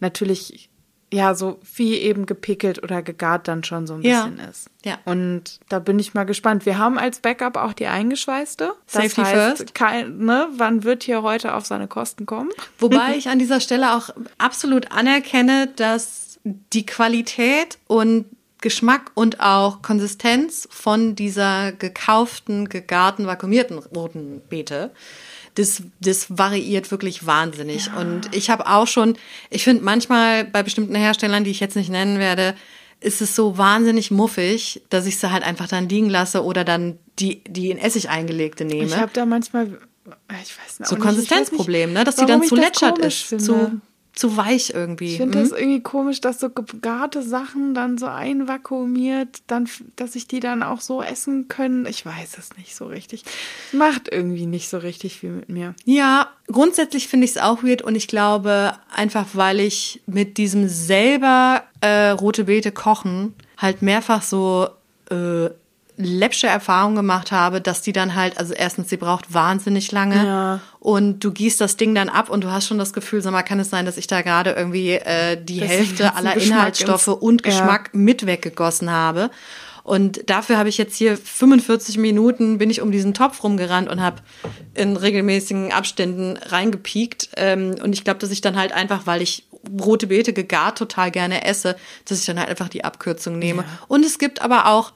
natürlich 0.00 0.68
ja 1.12 1.34
so 1.34 1.60
wie 1.76 1.96
eben 1.98 2.24
gepickelt 2.24 2.82
oder 2.82 3.02
gegart 3.02 3.46
dann 3.46 3.64
schon 3.64 3.86
so 3.86 3.94
ein 3.94 4.02
Ja. 4.02 4.24
bisschen 4.24 4.48
ist. 4.48 4.70
Ja. 4.82 4.98
Und 5.04 5.60
da 5.68 5.78
bin 5.78 5.98
ich 5.98 6.14
mal 6.14 6.24
gespannt. 6.24 6.64
Wir 6.64 6.78
haben 6.78 6.98
als 6.98 7.20
Backup 7.20 7.56
auch 7.58 7.74
die 7.74 7.86
eingeschweißte. 7.86 8.72
Das 8.86 8.92
Safety 8.94 9.20
heißt, 9.20 9.58
first. 9.58 9.74
Kein, 9.74 10.18
ne, 10.18 10.48
wann 10.56 10.84
wird 10.84 11.02
hier 11.02 11.22
heute 11.22 11.54
auf 11.54 11.66
seine 11.66 11.86
Kosten 11.86 12.24
kommen? 12.24 12.48
Wobei 12.78 13.14
ich 13.16 13.28
an 13.28 13.38
dieser 13.38 13.60
Stelle 13.60 13.94
auch 13.94 14.08
absolut 14.38 14.90
anerkenne, 14.90 15.66
dass 15.76 16.38
die 16.44 16.86
Qualität 16.86 17.78
und 17.86 18.24
Geschmack 18.62 19.10
und 19.14 19.40
auch 19.40 19.82
Konsistenz 19.82 20.66
von 20.70 21.14
dieser 21.14 21.72
gekauften, 21.72 22.68
gegarten, 22.70 23.26
vakuumierten 23.26 23.78
roten 23.78 24.40
Beete 24.48 24.90
das, 25.54 25.82
das 26.00 26.26
variiert 26.38 26.90
wirklich 26.90 27.26
wahnsinnig. 27.26 27.86
Ja. 27.86 28.00
Und 28.00 28.34
ich 28.34 28.50
habe 28.50 28.66
auch 28.66 28.86
schon, 28.86 29.16
ich 29.50 29.64
finde 29.64 29.84
manchmal 29.84 30.44
bei 30.44 30.62
bestimmten 30.62 30.94
Herstellern, 30.94 31.44
die 31.44 31.50
ich 31.50 31.60
jetzt 31.60 31.76
nicht 31.76 31.90
nennen 31.90 32.18
werde, 32.18 32.54
ist 33.00 33.20
es 33.20 33.34
so 33.34 33.58
wahnsinnig 33.58 34.10
muffig, 34.10 34.82
dass 34.88 35.06
ich 35.06 35.18
sie 35.18 35.30
halt 35.30 35.42
einfach 35.42 35.68
dann 35.68 35.88
liegen 35.88 36.08
lasse 36.08 36.44
oder 36.44 36.64
dann 36.64 36.98
die, 37.18 37.42
die 37.44 37.70
in 37.70 37.78
Essig 37.78 38.08
eingelegte 38.08 38.64
nehme. 38.64 38.84
Ich 38.84 38.96
habe 38.96 39.10
da 39.12 39.26
manchmal, 39.26 39.78
ich 40.42 40.56
weiß 40.56 40.80
nicht, 40.80 40.88
so 40.88 40.96
Konsistenzproblem, 40.96 41.92
ne, 41.92 42.04
dass 42.04 42.16
die 42.16 42.26
dann 42.26 42.42
zu 42.42 42.54
lätschert 42.54 42.98
ist, 42.98 43.24
finde. 43.24 43.44
zu 43.44 43.80
zu 44.14 44.36
weich 44.36 44.74
irgendwie. 44.74 45.12
Ich 45.12 45.16
finde 45.16 45.38
mhm. 45.38 45.42
das 45.42 45.52
irgendwie 45.52 45.80
komisch, 45.80 46.20
dass 46.20 46.38
so 46.38 46.50
gegarte 46.50 47.22
Sachen 47.22 47.74
dann 47.74 47.96
so 47.96 48.06
einvakuumiert, 48.06 49.42
dann, 49.46 49.68
dass 49.96 50.14
ich 50.14 50.28
die 50.28 50.40
dann 50.40 50.62
auch 50.62 50.80
so 50.80 51.02
essen 51.02 51.48
können. 51.48 51.86
Ich 51.86 52.04
weiß 52.04 52.36
es 52.38 52.56
nicht 52.58 52.74
so 52.76 52.86
richtig. 52.86 53.24
Macht 53.72 54.12
irgendwie 54.12 54.46
nicht 54.46 54.68
so 54.68 54.78
richtig 54.78 55.20
viel 55.20 55.30
mit 55.30 55.48
mir. 55.48 55.74
Ja, 55.84 56.28
grundsätzlich 56.48 57.08
finde 57.08 57.24
ich 57.24 57.32
es 57.32 57.38
auch 57.38 57.62
weird 57.62 57.82
und 57.82 57.94
ich 57.94 58.06
glaube 58.06 58.74
einfach, 58.94 59.26
weil 59.32 59.60
ich 59.60 60.02
mit 60.06 60.36
diesem 60.36 60.68
selber 60.68 61.62
äh, 61.80 62.10
rote 62.10 62.44
Beete 62.44 62.70
kochen 62.70 63.34
halt 63.56 63.80
mehrfach 63.80 64.22
so 64.22 64.68
äh, 65.10 65.48
läppsche 65.96 66.46
Erfahrung 66.46 66.94
gemacht 66.94 67.32
habe, 67.32 67.60
dass 67.60 67.82
die 67.82 67.92
dann 67.92 68.14
halt, 68.14 68.38
also 68.38 68.54
erstens, 68.54 68.88
sie 68.88 68.96
braucht 68.96 69.34
wahnsinnig 69.34 69.92
lange 69.92 70.26
ja. 70.26 70.60
und 70.80 71.20
du 71.20 71.32
gießt 71.32 71.60
das 71.60 71.76
Ding 71.76 71.94
dann 71.94 72.08
ab 72.08 72.30
und 72.30 72.44
du 72.44 72.50
hast 72.50 72.66
schon 72.66 72.78
das 72.78 72.92
Gefühl, 72.92 73.20
sag 73.20 73.32
mal, 73.32 73.42
kann 73.42 73.60
es 73.60 73.70
sein, 73.70 73.84
dass 73.84 73.96
ich 73.96 74.06
da 74.06 74.22
gerade 74.22 74.50
irgendwie 74.52 74.92
äh, 74.92 75.42
die 75.42 75.60
das 75.60 75.68
Hälfte 75.68 76.14
aller 76.14 76.34
Geschmack 76.34 76.58
Inhaltsstoffe 76.58 77.08
und 77.08 77.42
Geschmack 77.42 77.90
ja. 77.92 77.98
mit 77.98 78.26
weggegossen 78.26 78.90
habe. 78.90 79.30
Und 79.84 80.30
dafür 80.30 80.58
habe 80.58 80.68
ich 80.68 80.78
jetzt 80.78 80.96
hier 80.96 81.16
45 81.16 81.98
Minuten 81.98 82.58
bin 82.58 82.70
ich 82.70 82.80
um 82.80 82.92
diesen 82.92 83.14
Topf 83.14 83.42
rumgerannt 83.42 83.90
und 83.90 84.00
habe 84.00 84.22
in 84.74 84.96
regelmäßigen 84.96 85.72
Abständen 85.72 86.36
reingepiekt. 86.36 87.30
Ähm, 87.36 87.74
und 87.82 87.92
ich 87.92 88.04
glaube, 88.04 88.20
dass 88.20 88.30
ich 88.30 88.40
dann 88.40 88.56
halt 88.56 88.72
einfach, 88.72 89.06
weil 89.06 89.22
ich 89.22 89.48
rote 89.80 90.06
Beete 90.06 90.32
gegart 90.32 90.78
total 90.78 91.10
gerne 91.10 91.44
esse, 91.44 91.76
dass 92.04 92.20
ich 92.20 92.26
dann 92.26 92.38
halt 92.38 92.48
einfach 92.48 92.68
die 92.68 92.84
Abkürzung 92.84 93.38
nehme. 93.38 93.62
Ja. 93.62 93.68
Und 93.88 94.04
es 94.04 94.18
gibt 94.18 94.40
aber 94.40 94.66
auch 94.66 94.92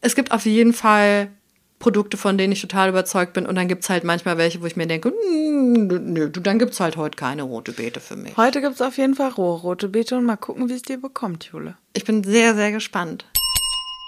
es 0.00 0.14
gibt 0.14 0.32
auf 0.32 0.46
jeden 0.46 0.72
Fall 0.72 1.30
Produkte, 1.78 2.16
von 2.16 2.36
denen 2.36 2.52
ich 2.52 2.60
total 2.60 2.88
überzeugt 2.88 3.32
bin. 3.32 3.46
Und 3.46 3.54
dann 3.54 3.68
gibt 3.68 3.84
es 3.84 3.90
halt 3.90 4.04
manchmal 4.04 4.36
welche, 4.36 4.60
wo 4.62 4.66
ich 4.66 4.76
mir 4.76 4.86
denke, 4.86 5.10
hm, 5.10 5.86
nö, 5.86 6.30
dann 6.30 6.58
gibt 6.58 6.72
es 6.72 6.80
halt 6.80 6.96
heute 6.96 7.16
keine 7.16 7.42
rote 7.42 7.72
Beete 7.72 8.00
für 8.00 8.16
mich. 8.16 8.36
Heute 8.36 8.60
gibt 8.60 8.74
es 8.74 8.82
auf 8.82 8.98
jeden 8.98 9.14
Fall 9.14 9.30
rohe 9.30 9.60
rote 9.60 9.88
Beete 9.88 10.16
und 10.16 10.24
mal 10.24 10.36
gucken, 10.36 10.68
wie 10.68 10.74
es 10.74 10.82
dir 10.82 11.00
bekommt, 11.00 11.44
Jule. 11.44 11.76
Ich 11.92 12.04
bin 12.04 12.24
sehr, 12.24 12.54
sehr 12.54 12.72
gespannt. 12.72 13.26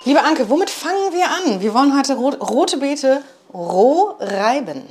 Liebe 0.05 0.23
Anke, 0.23 0.49
womit 0.49 0.71
fangen 0.71 1.13
wir 1.13 1.27
an? 1.27 1.61
Wir 1.61 1.75
wollen 1.75 1.97
heute 1.97 2.15
rote 2.15 2.79
Beete 2.79 3.23
roh 3.53 4.15
reiben. 4.19 4.83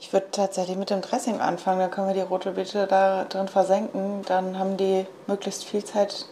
Ich 0.00 0.12
würde 0.12 0.28
tatsächlich 0.30 0.76
mit 0.76 0.90
dem 0.90 1.00
Dressing 1.00 1.40
anfangen, 1.40 1.80
dann 1.80 1.90
können 1.90 2.08
wir 2.08 2.14
die 2.14 2.20
rote 2.20 2.52
Beete 2.52 2.86
da 2.86 3.24
drin 3.24 3.48
versenken. 3.48 4.22
Dann 4.26 4.58
haben 4.58 4.76
die 4.76 5.06
möglichst 5.26 5.64
viel 5.64 5.84
Zeit, 5.84 6.26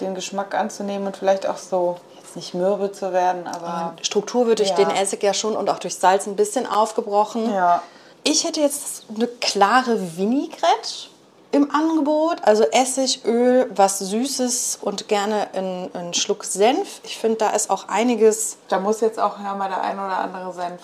den 0.00 0.16
Geschmack 0.16 0.54
anzunehmen 0.54 1.06
und 1.06 1.16
vielleicht 1.16 1.46
auch 1.46 1.58
so 1.58 2.00
nicht 2.36 2.54
mürbe 2.54 2.92
zu 2.92 3.12
werden, 3.12 3.46
aber. 3.46 3.94
Struktur 4.02 4.46
wird 4.46 4.58
durch 4.58 4.70
ja. 4.70 4.76
den 4.76 4.90
Essig 4.90 5.22
ja 5.22 5.34
schon 5.34 5.56
und 5.56 5.70
auch 5.70 5.78
durch 5.78 5.96
Salz 5.96 6.26
ein 6.26 6.36
bisschen 6.36 6.66
aufgebrochen. 6.66 7.52
Ja. 7.52 7.82
Ich 8.22 8.44
hätte 8.44 8.60
jetzt 8.60 9.04
eine 9.14 9.26
klare 9.26 10.16
Vinaigrette 10.16 11.08
im 11.52 11.70
Angebot. 11.70 12.38
Also 12.42 12.64
Essig, 12.64 13.24
Öl, 13.24 13.70
was 13.74 13.98
Süßes 13.98 14.78
und 14.82 15.08
gerne 15.08 15.48
einen 15.54 16.14
Schluck 16.14 16.44
Senf. 16.44 17.00
Ich 17.04 17.18
finde, 17.18 17.38
da 17.38 17.50
ist 17.50 17.70
auch 17.70 17.88
einiges. 17.88 18.56
Da 18.68 18.80
muss 18.80 19.00
jetzt 19.00 19.20
auch 19.20 19.38
ja, 19.38 19.54
mal 19.54 19.68
der 19.68 19.82
ein 19.82 19.98
oder 19.98 20.18
andere 20.18 20.52
Senf 20.52 20.80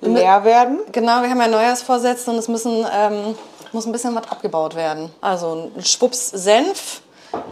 leer 0.00 0.44
werden. 0.44 0.80
Genau, 0.92 1.22
wir 1.22 1.30
haben 1.30 1.40
ja 1.40 1.48
Neujahrsvorsätze 1.48 2.30
und 2.30 2.36
es 2.36 2.48
müssen, 2.48 2.86
ähm, 2.92 3.34
muss 3.72 3.86
ein 3.86 3.92
bisschen 3.92 4.14
was 4.14 4.30
abgebaut 4.30 4.74
werden. 4.76 5.10
Also 5.20 5.70
ein 5.76 5.84
Schwupps 5.84 6.30
Senf 6.30 7.00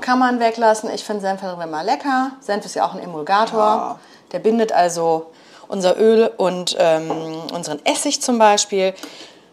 kann 0.01 0.19
man 0.19 0.41
weglassen. 0.41 0.91
Ich 0.95 1.05
finde 1.05 1.23
Senf 1.23 1.43
immer 1.43 1.85
lecker. 1.85 2.33
Senf 2.41 2.65
ist 2.65 2.75
ja 2.75 2.87
auch 2.87 2.95
ein 2.95 3.01
Emulgator. 3.01 3.59
Ja. 3.59 3.99
Der 4.33 4.39
bindet 4.39 4.73
also 4.73 5.27
unser 5.69 5.99
Öl 5.99 6.31
und 6.37 6.77
ähm, 6.79 7.11
unseren 7.53 7.85
Essig 7.85 8.23
zum 8.23 8.39
Beispiel. 8.39 8.95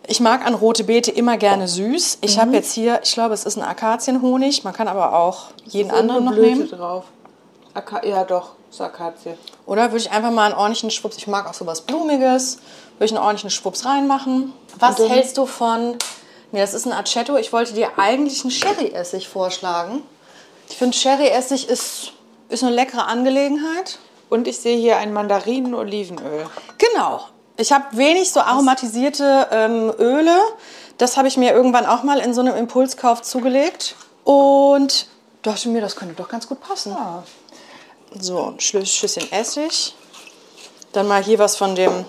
Ich 0.05 0.19
mag 0.19 0.45
an 0.45 0.53
rote 0.53 0.83
Beete 0.83 1.11
immer 1.11 1.37
gerne 1.37 1.67
süß. 1.67 2.19
Ich 2.21 2.35
mhm. 2.35 2.41
habe 2.41 2.51
jetzt 2.53 2.73
hier, 2.73 2.99
ich 3.03 3.13
glaube, 3.13 3.33
es 3.33 3.45
ist 3.45 3.57
ein 3.57 3.63
Akazienhonig. 3.63 4.63
Man 4.63 4.73
kann 4.73 4.87
aber 4.87 5.17
auch 5.17 5.47
jeden 5.65 5.91
anderen 5.91 6.25
noch 6.25 6.33
Blüte 6.33 6.49
nehmen. 6.49 6.69
drauf. 6.69 7.05
Aka 7.73 8.05
ja, 8.05 8.23
doch, 8.23 8.51
ist 8.69 8.81
Akazie. 8.81 9.35
Oder 9.65 9.91
würde 9.91 9.97
ich 9.97 10.11
einfach 10.11 10.29
mal 10.29 10.45
einen 10.45 10.53
ordentlichen 10.53 10.91
Schwupps, 10.91 11.17
ich 11.17 11.27
mag 11.27 11.49
auch 11.49 11.55
sowas 11.55 11.81
Blumiges, 11.81 12.59
würde 12.97 13.05
ich 13.05 13.11
einen 13.11 13.23
ordentlichen 13.23 13.49
Schwupps 13.49 13.85
reinmachen. 13.85 14.53
Was 14.77 14.99
hältst 14.99 15.37
du 15.37 15.47
von, 15.47 15.97
nee, 16.51 16.59
das 16.59 16.75
ist 16.75 16.85
ein 16.85 16.93
Aceto. 16.93 17.35
Ich 17.37 17.51
wollte 17.51 17.73
dir 17.73 17.97
eigentlich 17.97 18.43
einen 18.43 18.51
Sherry-Essig 18.51 19.27
vorschlagen. 19.27 20.03
Ich 20.69 20.77
finde, 20.77 20.95
Sherry-Essig 20.97 21.69
ist, 21.69 22.13
ist 22.49 22.63
eine 22.63 22.73
leckere 22.73 23.07
Angelegenheit. 23.07 23.99
Und 24.29 24.47
ich 24.47 24.57
sehe 24.57 24.77
hier 24.77 24.97
ein 24.97 25.13
Mandarinen-Olivenöl. 25.13 26.47
Genau. 26.79 27.21
Ich 27.57 27.71
habe 27.71 27.85
wenig 27.95 28.31
so 28.31 28.39
aromatisierte 28.39 29.47
ähm, 29.51 29.93
Öle. 29.99 30.35
Das 30.97 31.17
habe 31.17 31.27
ich 31.27 31.37
mir 31.37 31.53
irgendwann 31.53 31.85
auch 31.85 32.03
mal 32.03 32.19
in 32.19 32.33
so 32.33 32.41
einem 32.41 32.55
Impulskauf 32.55 33.21
zugelegt. 33.21 33.95
Und 34.23 35.07
dachte 35.43 35.69
mir, 35.69 35.81
das 35.81 35.95
könnte 35.95 36.15
doch 36.15 36.29
ganz 36.29 36.47
gut 36.47 36.61
passen. 36.61 36.93
Ja. 36.93 37.23
So, 38.19 38.55
ein 38.55 38.59
Schüsschen 38.59 39.31
Essig. 39.31 39.93
Dann 40.93 41.07
mal 41.07 41.23
hier 41.23 41.39
was 41.39 41.55
von 41.55 41.75
dem. 41.75 42.05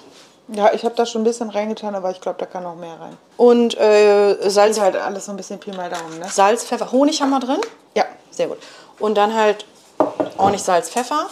Ja, 0.49 0.73
ich 0.75 0.85
habe 0.85 0.95
da 0.95 1.07
schon 1.07 1.23
ein 1.23 1.25
bisschen 1.25 1.49
reingetan, 1.51 1.95
aber 1.95 2.11
ich 2.11 2.21
glaube, 2.21 2.39
da 2.39 2.47
kann 2.47 2.63
noch 2.63 2.77
mehr 2.77 3.01
rein. 3.01 3.17
Und 3.39 3.79
äh, 3.79 4.37
Salz. 4.49 4.77
Ist 4.77 4.83
halt 4.83 4.97
alles 4.97 5.25
so 5.27 5.31
ein 5.31 5.37
bisschen 5.37 5.59
Pi 5.59 5.73
mal 5.73 5.89
Daumen, 5.89 6.19
ne? 6.19 6.27
Salz, 6.31 6.65
Pfeffer, 6.65 6.93
Honig 6.93 7.23
haben 7.23 7.31
wir 7.31 7.41
drin. 7.41 7.61
Ja. 7.95 8.05
Sehr 8.31 8.49
gut. 8.49 8.59
Und 8.99 9.15
dann 9.15 9.35
halt 9.35 9.65
ordentlich 10.37 10.63
Salz, 10.63 10.89
Pfeffer. 10.91 11.27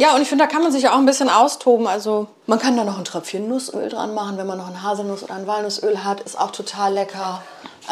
Ja, 0.00 0.14
und 0.14 0.22
ich 0.22 0.28
finde, 0.28 0.44
da 0.44 0.50
kann 0.50 0.62
man 0.62 0.72
sich 0.72 0.84
ja 0.84 0.94
auch 0.94 0.98
ein 0.98 1.04
bisschen 1.04 1.28
austoben. 1.28 1.86
Also 1.86 2.26
man 2.46 2.58
kann 2.58 2.74
da 2.74 2.84
noch 2.84 2.96
ein 2.96 3.04
Tröpfchen 3.04 3.48
Nussöl 3.48 3.90
dran 3.90 4.14
machen, 4.14 4.38
wenn 4.38 4.46
man 4.46 4.56
noch 4.56 4.68
ein 4.68 4.82
Haselnuss- 4.82 5.22
oder 5.22 5.34
ein 5.34 5.46
Walnussöl 5.46 6.04
hat. 6.04 6.20
Ist 6.22 6.40
auch 6.40 6.52
total 6.52 6.94
lecker. 6.94 7.42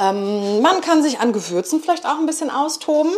Ähm, 0.00 0.62
man 0.62 0.80
kann 0.80 1.02
sich 1.02 1.20
an 1.20 1.34
Gewürzen 1.34 1.82
vielleicht 1.82 2.06
auch 2.06 2.18
ein 2.18 2.24
bisschen 2.24 2.50
austoben. 2.50 3.12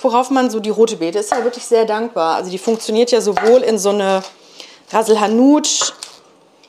Worauf 0.00 0.30
man 0.30 0.50
so 0.50 0.58
die 0.58 0.70
rote 0.70 0.96
Beete 0.96 1.20
ist 1.20 1.30
ja 1.30 1.44
wirklich 1.44 1.64
sehr 1.64 1.84
dankbar. 1.84 2.34
Also 2.34 2.50
die 2.50 2.58
funktioniert 2.58 3.12
ja 3.12 3.20
sowohl 3.20 3.60
in 3.60 3.78
so 3.78 3.90
eine 3.90 4.24
Raselhanut 4.90 5.94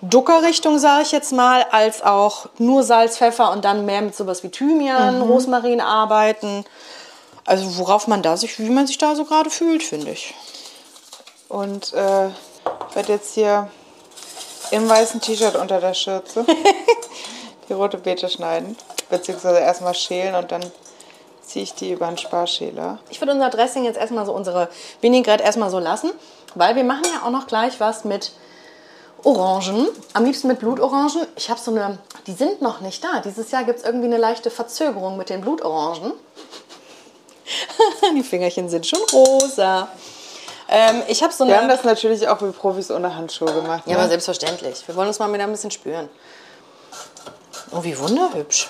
Ducker-Richtung, 0.10 0.80
sage 0.80 1.04
ich 1.04 1.12
jetzt 1.12 1.32
mal, 1.32 1.66
als 1.72 2.04
auch 2.04 2.48
nur 2.58 2.84
Salz, 2.84 3.18
Pfeffer 3.18 3.52
und 3.52 3.64
dann 3.64 3.86
mehr 3.86 4.02
mit 4.02 4.16
sowas 4.16 4.44
wie 4.44 4.50
Thymian, 4.50 5.18
mhm. 5.18 5.22
Rosmarin 5.24 5.80
arbeiten. 5.80 6.66
Also 7.46 7.78
worauf 7.78 8.08
man 8.08 8.22
da 8.22 8.36
sich, 8.36 8.60
wie 8.60 8.70
man 8.70 8.86
sich 8.86 8.98
da 8.98 9.16
so 9.16 9.24
gerade 9.26 9.50
fühlt, 9.50 9.84
finde 9.84 10.12
ich. 10.12 10.34
Und 11.48 11.94
äh, 11.94 12.28
ich 12.28 12.96
werde 12.96 13.14
jetzt 13.14 13.34
hier 13.34 13.70
im 14.72 14.90
weißen 14.90 15.22
T-Shirt 15.22 15.56
unter 15.56 15.80
der 15.80 15.94
Schürze 15.94 16.46
die 17.70 17.74
rote 17.74 17.98
Beete 17.98 18.30
schneiden. 18.30 18.76
Beziehungsweise 19.10 19.60
erstmal 19.60 19.94
schälen 19.94 20.36
und 20.36 20.52
dann 20.52 20.64
ziehe 21.42 21.64
ich 21.64 21.76
die 21.76 21.92
über 21.92 22.08
einen 22.08 22.18
Sparschäler. 22.18 23.00
Ich 23.10 23.22
würde 23.22 23.34
unser 23.34 23.50
Dressing 23.50 23.86
jetzt 23.86 23.98
erstmal 23.98 24.26
so, 24.26 24.34
unsere 24.34 24.70
Vinaigrette 25.02 25.44
erstmal 25.44 25.70
so 25.70 25.80
lassen, 25.80 26.12
weil 26.56 26.76
wir 26.76 26.84
machen 26.84 27.06
ja 27.14 27.26
auch 27.26 27.32
noch 27.32 27.48
gleich 27.48 27.80
was 27.80 28.06
mit 28.06 28.32
Orangen, 29.24 29.88
am 30.14 30.26
liebsten 30.26 30.48
mit 30.48 30.60
Blutorangen. 30.60 31.28
Ich 31.36 31.50
habe 31.50 31.60
so 31.60 31.72
eine, 31.72 31.98
die 32.28 32.34
sind 32.34 32.62
noch 32.62 32.82
nicht 32.82 33.04
da. 33.04 33.22
Dieses 33.22 33.52
Jahr 33.52 33.64
gibt 33.64 33.80
es 33.80 33.86
irgendwie 33.86 34.08
eine 34.08 34.18
leichte 34.18 34.50
Verzögerung 34.50 35.18
mit 35.18 35.30
den 35.30 35.42
Blutorangen. 35.42 36.14
die 38.16 38.24
Fingerchen 38.24 38.70
sind 38.70 38.86
schon 38.86 39.00
rosa. 39.12 39.88
Ähm, 40.70 41.04
ich 41.08 41.24
habe 41.24 41.34
so 41.34 41.44
eine. 41.44 41.54
Wir 41.54 41.60
haben 41.60 41.70
das 41.70 41.84
natürlich 41.84 42.28
auch 42.28 42.42
wie 42.42 42.52
Profis 42.52 42.92
ohne 42.92 43.16
Handschuhe 43.16 43.54
gemacht. 43.54 43.84
Ja, 43.86 43.94
ne? 43.94 44.00
aber 44.00 44.10
selbstverständlich. 44.10 44.88
Wir 44.88 44.96
wollen 44.96 45.08
uns 45.08 45.20
mal 45.20 45.32
wieder 45.32 45.44
ein 45.44 45.52
bisschen 45.52 45.72
spüren. 45.72 46.10
Oh, 47.72 47.84
wie 47.84 47.98
wunderhübsch. 47.98 48.70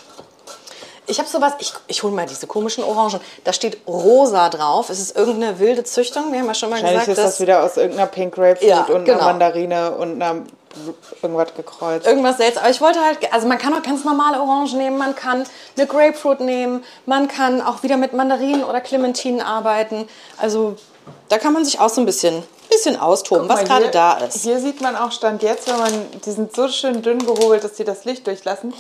Ich 1.14 1.20
habe 1.20 1.30
sowas, 1.30 1.54
ich, 1.60 1.72
ich 1.86 2.02
hole 2.02 2.12
mal 2.12 2.26
diese 2.26 2.48
komischen 2.48 2.84
Orangen. 2.84 3.20
Da 3.44 3.54
steht 3.54 3.78
rosa 3.88 4.50
drauf. 4.50 4.90
Es 4.90 5.00
ist 5.00 5.16
irgendeine 5.16 5.60
wilde 5.60 5.84
Züchtung. 5.84 6.32
Wir 6.32 6.40
haben 6.40 6.48
ja 6.48 6.56
schon 6.56 6.72
mal 6.72 6.82
gesagt, 6.82 7.08
ist 7.08 7.18
das 7.20 7.40
wieder 7.40 7.64
aus 7.64 7.78
irgendeiner 7.78 8.08
Pink 8.08 8.34
Grapefruit 8.34 8.68
ja, 8.68 8.82
und 8.86 9.06
genau. 9.06 9.20
einer 9.20 9.28
Mandarine 9.28 9.92
und 9.92 10.20
einer 10.20 10.42
irgendwas 11.22 11.54
gekreuzt. 11.54 12.08
Irgendwas 12.08 12.38
selbst. 12.38 12.58
Aber 12.58 12.72
ich 12.72 12.82
wollte 12.82 13.00
halt, 13.00 13.32
also 13.32 13.48
man 13.48 13.60
kann 13.60 13.76
auch 13.76 13.84
ganz 13.84 14.04
normale 14.04 14.42
Orangen 14.42 14.76
nehmen, 14.76 14.98
man 14.98 15.16
kann 15.16 15.46
eine 15.78 15.86
Grapefruit 15.86 16.40
nehmen, 16.40 16.84
man 17.06 17.28
kann 17.28 17.62
auch 17.62 17.84
wieder 17.84 17.98
mit 17.98 18.14
Mandarinen 18.14 18.64
oder 18.64 18.82
Clementinen 18.82 19.40
arbeiten. 19.40 20.08
Also 20.40 20.78
da 21.30 21.38
kann 21.38 21.54
man 21.54 21.64
sich 21.64 21.80
auch 21.80 21.90
so 21.90 22.02
ein 22.02 22.08
bisschen, 22.08 22.42
bisschen 22.72 23.00
austoben, 23.00 23.48
mal, 23.48 23.58
was 23.58 23.66
gerade 23.66 23.90
da 23.90 24.14
ist. 24.18 24.42
Hier 24.42 24.60
sieht 24.60 24.82
man 24.82 24.96
auch 24.96 25.12
Stand 25.12 25.44
jetzt, 25.44 25.68
wenn 25.68 25.78
man, 25.78 25.92
die 26.26 26.32
sind 26.32 26.56
so 26.56 26.68
schön 26.70 27.04
dünn 27.04 27.20
gehobelt, 27.20 27.64
dass 27.64 27.78
sie 27.78 27.84
das 27.84 28.04
Licht 28.06 28.26
durchlassen. 28.26 28.74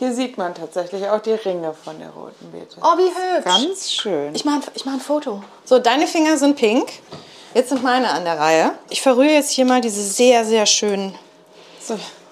Hier 0.00 0.14
sieht 0.14 0.38
man 0.38 0.54
tatsächlich 0.54 1.06
auch 1.10 1.20
die 1.20 1.32
Ringe 1.34 1.74
von 1.74 1.98
der 1.98 2.08
roten 2.08 2.50
Beete. 2.50 2.78
Oh, 2.80 2.96
wie 2.96 3.02
hübsch. 3.02 3.44
Ganz 3.44 3.92
schön. 3.92 4.34
Ich 4.34 4.46
mache 4.46 4.62
ich 4.74 4.86
mach 4.86 4.94
ein 4.94 5.00
Foto. 5.00 5.42
So, 5.66 5.78
deine 5.78 6.06
Finger 6.06 6.38
sind 6.38 6.56
pink. 6.56 6.90
Jetzt 7.52 7.68
sind 7.68 7.82
meine 7.82 8.08
an 8.08 8.24
der 8.24 8.38
Reihe. 8.38 8.72
Ich 8.88 9.02
verrühre 9.02 9.34
jetzt 9.34 9.50
hier 9.50 9.66
mal 9.66 9.82
diese 9.82 10.02
sehr, 10.02 10.46
sehr 10.46 10.64
schönen 10.64 11.14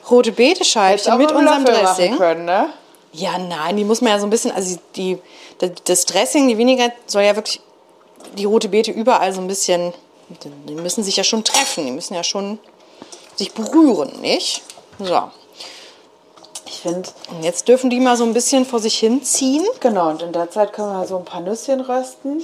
rote 0.09 0.33
Beete-Scheibchen 0.33 1.19
mit 1.19 1.31
unserem 1.31 1.67
Dressing. 1.67 2.17
Können, 2.17 2.47
ne? 2.47 2.71
Ja, 3.13 3.37
nein, 3.37 3.77
die 3.77 3.85
muss 3.85 4.01
man 4.01 4.13
ja 4.13 4.19
so 4.19 4.27
ein 4.27 4.31
bisschen, 4.31 4.51
also 4.51 4.79
die, 4.97 5.19
das 5.85 6.07
Dressing, 6.07 6.49
die 6.49 6.57
Vinaigrette 6.57 6.97
soll 7.05 7.25
ja 7.25 7.37
wirklich 7.37 7.61
die 8.33 8.47
rote 8.47 8.71
Beete 8.71 8.93
überall 8.93 9.35
so 9.35 9.43
ein 9.43 9.47
bisschen, 9.47 9.93
die 10.67 10.75
müssen 10.75 11.05
sich 11.05 11.19
ja 11.19 11.25
schon 11.25 11.45
treffen, 11.45 11.85
die 11.85 11.93
müssen 11.93 12.15
ja 12.15 12.25
schon 12.25 12.59
sich 13.37 13.53
berühren, 13.53 14.23
nicht? 14.23 14.63
So. 14.99 15.31
Ich 16.79 16.83
finde, 16.83 17.09
Und 17.33 17.43
jetzt 17.43 17.67
dürfen 17.67 17.91
die 17.91 17.99
mal 17.99 18.17
so 18.17 18.23
ein 18.23 18.33
bisschen 18.33 18.65
vor 18.65 18.79
sich 18.79 18.97
hinziehen. 19.01 19.67
genau, 19.81 20.11
und 20.11 20.23
in 20.23 20.33
der 20.33 20.49
Zeit 20.49 20.73
können 20.73 20.93
wir 20.93 21.09
so 21.09 21.19
ein 21.19 21.25
paar 21.25 21.41
Nüsschen 21.41 21.81
rösten. 21.81 22.41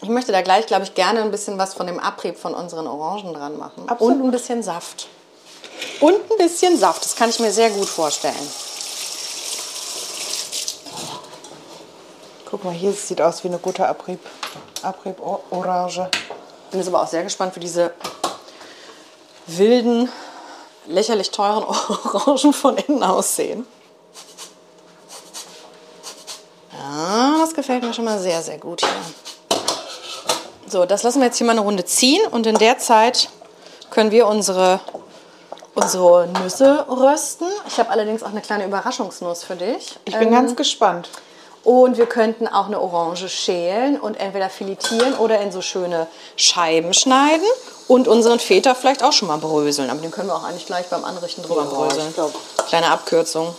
Ich 0.00 0.08
möchte 0.08 0.32
da 0.32 0.40
gleich, 0.40 0.64
glaube 0.64 0.84
ich, 0.84 0.94
gerne 0.94 1.20
ein 1.20 1.30
bisschen 1.30 1.58
was 1.58 1.74
von 1.74 1.86
dem 1.86 1.98
Abrieb 2.00 2.38
von 2.38 2.54
unseren 2.54 2.86
Orangen 2.86 3.34
dran 3.34 3.58
machen. 3.58 3.86
Absolut. 3.88 4.14
Und 4.16 4.24
ein 4.24 4.30
bisschen 4.30 4.62
Saft. 4.62 5.06
Und 6.00 6.14
ein 6.14 6.38
bisschen 6.38 6.78
Saft, 6.78 7.04
das 7.04 7.14
kann 7.14 7.28
ich 7.28 7.38
mir 7.40 7.52
sehr 7.52 7.68
gut 7.68 7.88
vorstellen. 7.88 8.34
Guck 12.50 12.64
mal, 12.64 12.72
hier 12.72 12.92
sieht 12.92 13.20
aus 13.20 13.44
wie 13.44 13.48
eine 13.48 13.58
gute 13.58 13.86
Abrieb, 13.86 14.20
Abrieb-Orange. 14.80 16.08
Bin 16.70 16.80
jetzt 16.80 16.88
aber 16.88 17.02
auch 17.02 17.06
sehr 17.08 17.22
gespannt, 17.22 17.54
wie 17.54 17.60
diese 17.60 17.92
wilden, 19.46 20.08
lächerlich 20.88 21.30
teuren 21.30 21.64
Orangen 22.14 22.52
von 22.52 22.76
innen 22.76 23.02
aussehen. 23.02 23.66
Ja, 26.72 27.36
das 27.40 27.54
gefällt 27.54 27.82
mir 27.82 27.92
schon 27.92 28.04
mal 28.04 28.18
sehr, 28.18 28.42
sehr 28.42 28.58
gut 28.58 28.80
hier. 28.80 28.90
So, 30.66 30.84
das 30.84 31.02
lassen 31.02 31.20
wir 31.20 31.26
jetzt 31.26 31.38
hier 31.38 31.46
mal 31.46 31.52
eine 31.52 31.62
Runde 31.62 31.84
ziehen 31.84 32.26
und 32.30 32.46
in 32.46 32.56
der 32.56 32.78
Zeit 32.78 33.28
können 33.90 34.10
wir 34.10 34.26
unsere, 34.26 34.80
unsere 35.74 36.28
Nüsse 36.42 36.86
rösten. 36.88 37.46
Ich 37.66 37.78
habe 37.78 37.90
allerdings 37.90 38.22
auch 38.22 38.30
eine 38.30 38.42
kleine 38.42 38.66
Überraschungsnuss 38.66 39.44
für 39.44 39.56
dich. 39.56 39.98
Ich 40.04 40.16
bin 40.18 40.30
ganz 40.30 40.56
gespannt. 40.56 41.08
Und 41.64 41.98
wir 41.98 42.06
könnten 42.06 42.46
auch 42.46 42.66
eine 42.66 42.80
Orange 42.80 43.28
schälen 43.28 44.00
und 44.00 44.14
entweder 44.18 44.48
filetieren 44.48 45.14
oder 45.14 45.40
in 45.40 45.52
so 45.52 45.60
schöne 45.60 46.06
Scheiben 46.36 46.94
schneiden 46.94 47.46
und 47.88 48.08
unseren 48.08 48.38
Feta 48.38 48.74
vielleicht 48.74 49.02
auch 49.02 49.12
schon 49.12 49.28
mal 49.28 49.38
bröseln. 49.38 49.90
Aber 49.90 50.00
den 50.00 50.10
können 50.10 50.28
wir 50.28 50.36
auch 50.36 50.44
eigentlich 50.44 50.66
gleich 50.66 50.88
beim 50.88 51.04
Anrichten 51.04 51.42
drüber 51.42 51.64
Ja, 51.64 51.70
bröseln. 51.70 52.14
Kleine 52.68 52.90
Abkürzung. 52.90 53.54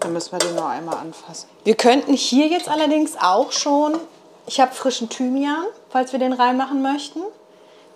Dann 0.00 0.12
müssen 0.12 0.32
wir 0.32 0.38
den 0.38 0.54
nur 0.54 0.66
einmal 0.68 0.96
anfassen. 0.98 1.48
Wir 1.64 1.74
könnten 1.74 2.12
hier 2.12 2.48
jetzt 2.48 2.68
allerdings 2.68 3.12
auch 3.20 3.52
schon, 3.52 3.98
ich 4.46 4.60
habe 4.60 4.74
frischen 4.74 5.08
Thymian, 5.08 5.64
falls 5.90 6.12
wir 6.12 6.18
den 6.18 6.32
reinmachen 6.32 6.82
möchten. 6.82 7.22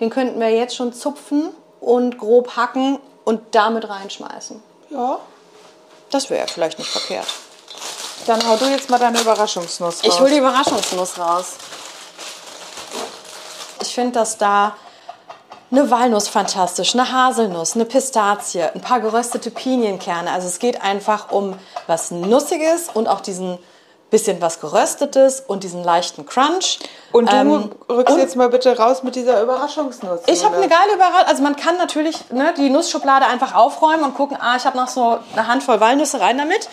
Den 0.01 0.11
könnten 0.11 0.41
wir 0.41 0.51
jetzt 0.51 0.75
schon 0.75 0.93
zupfen 0.93 1.51
und 1.81 2.19
grob 2.19 2.57
hacken 2.57 2.99
und 3.25 3.55
damit 3.55 3.89
reinschmeißen. 3.89 4.63
Ja. 4.91 5.19
Das 6.11 6.31
wäre 6.31 6.49
vielleicht 6.49 6.79
nicht 6.79 6.91
verkehrt. 6.91 7.27
Dann 8.27 8.47
hau 8.47 8.57
du 8.57 8.67
jetzt 8.67 8.91
mal 8.91 8.99
deine 8.99 9.21
Überraschungsnuss 9.21 9.97
raus. 9.97 10.01
Ich 10.03 10.21
hole 10.21 10.31
die 10.31 10.39
Überraschungsnuss 10.39 11.19
raus. 11.19 11.55
Ich 13.83 13.95
finde, 13.95 14.13
dass 14.13 14.37
da 14.39 14.75
eine 15.73 15.91
Walnuss 15.91 16.29
fantastisch, 16.29 16.95
eine 16.95 17.11
Haselnuss, 17.13 17.75
eine 17.75 17.85
Pistazie, 17.85 18.63
ein 18.63 18.81
paar 18.81 19.01
geröstete 19.01 19.51
Pinienkerne. 19.51 20.31
Also 20.33 20.49
es 20.49 20.59
geht 20.59 20.83
einfach 20.83 21.31
um 21.31 21.57
was 21.87 22.11
Nussiges 22.11 22.89
und 22.93 23.09
auch 23.09 23.21
diesen 23.21 23.59
bisschen 24.11 24.41
was 24.43 24.59
Geröstetes 24.61 25.41
und 25.47 25.63
diesen 25.63 25.85
leichten 25.85 26.27
Crunch. 26.27 26.81
Und 27.13 27.31
du 27.31 27.37
Ähm, 27.37 27.71
rückst 27.89 28.13
und- 28.15 28.21
jetzt 28.21 28.35
mal 28.35 28.49
bitte 28.49 28.77
raus 28.77 29.05
mit 29.05 29.15
dieser 29.15 29.41
Überraschungsnuss. 29.41 30.23
Ich 30.27 30.45
habe 30.45 30.57
eine 30.57 30.67
geile 30.69 30.95
Überraschung. 30.95 31.29
Also 31.29 31.43
man 31.45 31.55
kann 31.55 31.77
natürlich 31.77 32.29
ne, 32.33 32.53
die 32.57 32.71
Nussschublade 32.71 33.27
einfach 33.27 33.55
aufräumen 33.55 34.03
und 34.03 34.15
gucken, 34.17 34.37
ah, 34.41 34.57
ich 34.57 34.65
habe 34.65 34.77
noch 34.77 34.89
so 34.89 35.19
eine 35.33 35.47
Handvoll 35.47 35.79
Walnüsse 35.81 36.21
rein 36.21 36.37
damit. 36.39 36.69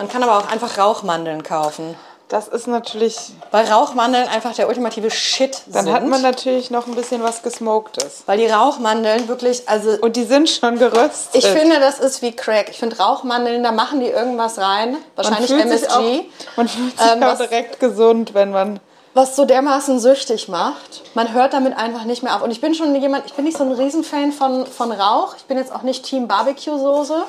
Man 0.00 0.08
kann 0.08 0.22
aber 0.22 0.38
auch 0.38 0.50
einfach 0.50 0.78
Rauchmandeln 0.78 1.42
kaufen. 1.42 1.94
Das 2.28 2.48
ist 2.48 2.66
natürlich. 2.66 3.18
Weil 3.50 3.66
Rauchmandeln 3.66 4.26
einfach 4.28 4.54
der 4.54 4.66
ultimative 4.68 5.10
Shit 5.10 5.60
Dann 5.66 5.84
sind. 5.84 5.92
hat 5.94 6.06
man 6.06 6.22
natürlich 6.22 6.70
noch 6.70 6.86
ein 6.86 6.94
bisschen 6.94 7.22
was 7.22 7.42
Gesmoktes. 7.42 8.22
weil 8.24 8.38
die 8.38 8.46
Rauchmandeln 8.46 9.28
wirklich, 9.28 9.68
also 9.68 9.90
Und 10.00 10.16
die 10.16 10.24
sind 10.24 10.48
schon 10.48 10.78
geröstet. 10.78 11.34
ich 11.34 11.44
finde, 11.46 11.80
das 11.80 11.98
ist 12.00 12.22
wie 12.22 12.32
Crack. 12.32 12.70
Ich 12.70 12.78
finde 12.78 12.96
Rauchmandeln, 12.96 13.62
da 13.62 13.72
machen 13.72 14.00
die 14.00 14.06
irgendwas 14.06 14.56
rein. 14.58 14.96
Wahrscheinlich 15.16 15.50
man 15.50 15.60
MSG. 15.60 15.88
Auch, 15.90 16.56
man 16.56 16.68
fühlt 16.68 16.98
sich 16.98 17.12
Ähm, 17.12 17.22
auch 17.22 17.36
direkt 17.36 17.78
gesund, 17.78 18.32
wenn 18.32 18.52
man. 18.52 18.80
was 19.12 19.36
so 19.36 19.44
dermaßen 19.44 20.00
süchtig 20.00 20.48
macht. 20.48 21.02
Man 21.12 21.34
hört 21.34 21.52
damit 21.52 21.76
einfach 21.76 22.04
nicht 22.04 22.22
mehr 22.22 22.36
auf. 22.36 22.42
Und 22.42 22.52
ich 22.52 22.62
bin 22.62 22.74
schon 22.74 22.94
jemand, 22.94 23.26
ich 23.26 23.34
bin 23.34 23.44
nicht 23.44 23.58
so 23.58 23.64
ein 23.64 23.72
Riesenfan 23.72 24.32
von, 24.32 24.64
von 24.66 24.92
Rauch. 24.92 25.34
Ich 25.36 25.44
bin 25.44 25.58
jetzt 25.58 25.74
auch 25.74 25.82
nicht 25.82 26.04
Team 26.06 26.26
Barbecue-Soße. 26.26 27.22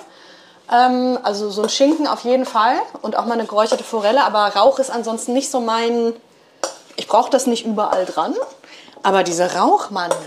Ähm, 0.71 1.19
also 1.23 1.49
so 1.49 1.63
ein 1.63 1.69
Schinken 1.69 2.07
auf 2.07 2.23
jeden 2.23 2.45
Fall 2.45 2.77
und 3.01 3.15
auch 3.15 3.25
mal 3.25 3.34
eine 3.34 3.45
geräucherte 3.45 3.84
Forelle. 3.84 4.23
Aber 4.23 4.47
Rauch 4.55 4.79
ist 4.79 4.89
ansonsten 4.89 5.34
nicht 5.34 5.51
so 5.51 5.60
mein... 5.60 6.13
Ich 6.95 7.07
brauche 7.07 7.29
das 7.29 7.47
nicht 7.47 7.65
überall 7.65 8.05
dran. 8.05 8.36
Aber 9.03 9.23
diese 9.23 9.55
Rauchmandeln, 9.55 10.21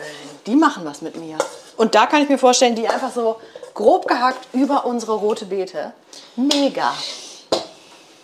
die 0.47 0.57
machen 0.57 0.85
was 0.85 1.01
mit 1.01 1.17
mir. 1.17 1.39
Und 1.77 1.95
da 1.95 2.07
kann 2.07 2.23
ich 2.23 2.29
mir 2.29 2.39
vorstellen, 2.39 2.75
die 2.75 2.89
einfach 2.89 3.13
so 3.13 3.37
grob 3.75 4.07
gehackt 4.07 4.49
über 4.53 4.85
unsere 4.85 5.15
rote 5.15 5.47
Beete. 5.47 5.93
Mega. 6.37 6.93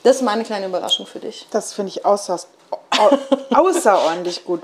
Das 0.02 0.16
ist 0.16 0.22
meine 0.22 0.44
kleine 0.44 0.66
Überraschung 0.66 1.06
für 1.06 1.18
dich. 1.18 1.46
Das 1.50 1.72
finde 1.72 1.90
ich 1.90 2.04
außer, 2.04 2.40
au, 2.98 3.18
außerordentlich 3.54 4.44
gut. 4.44 4.62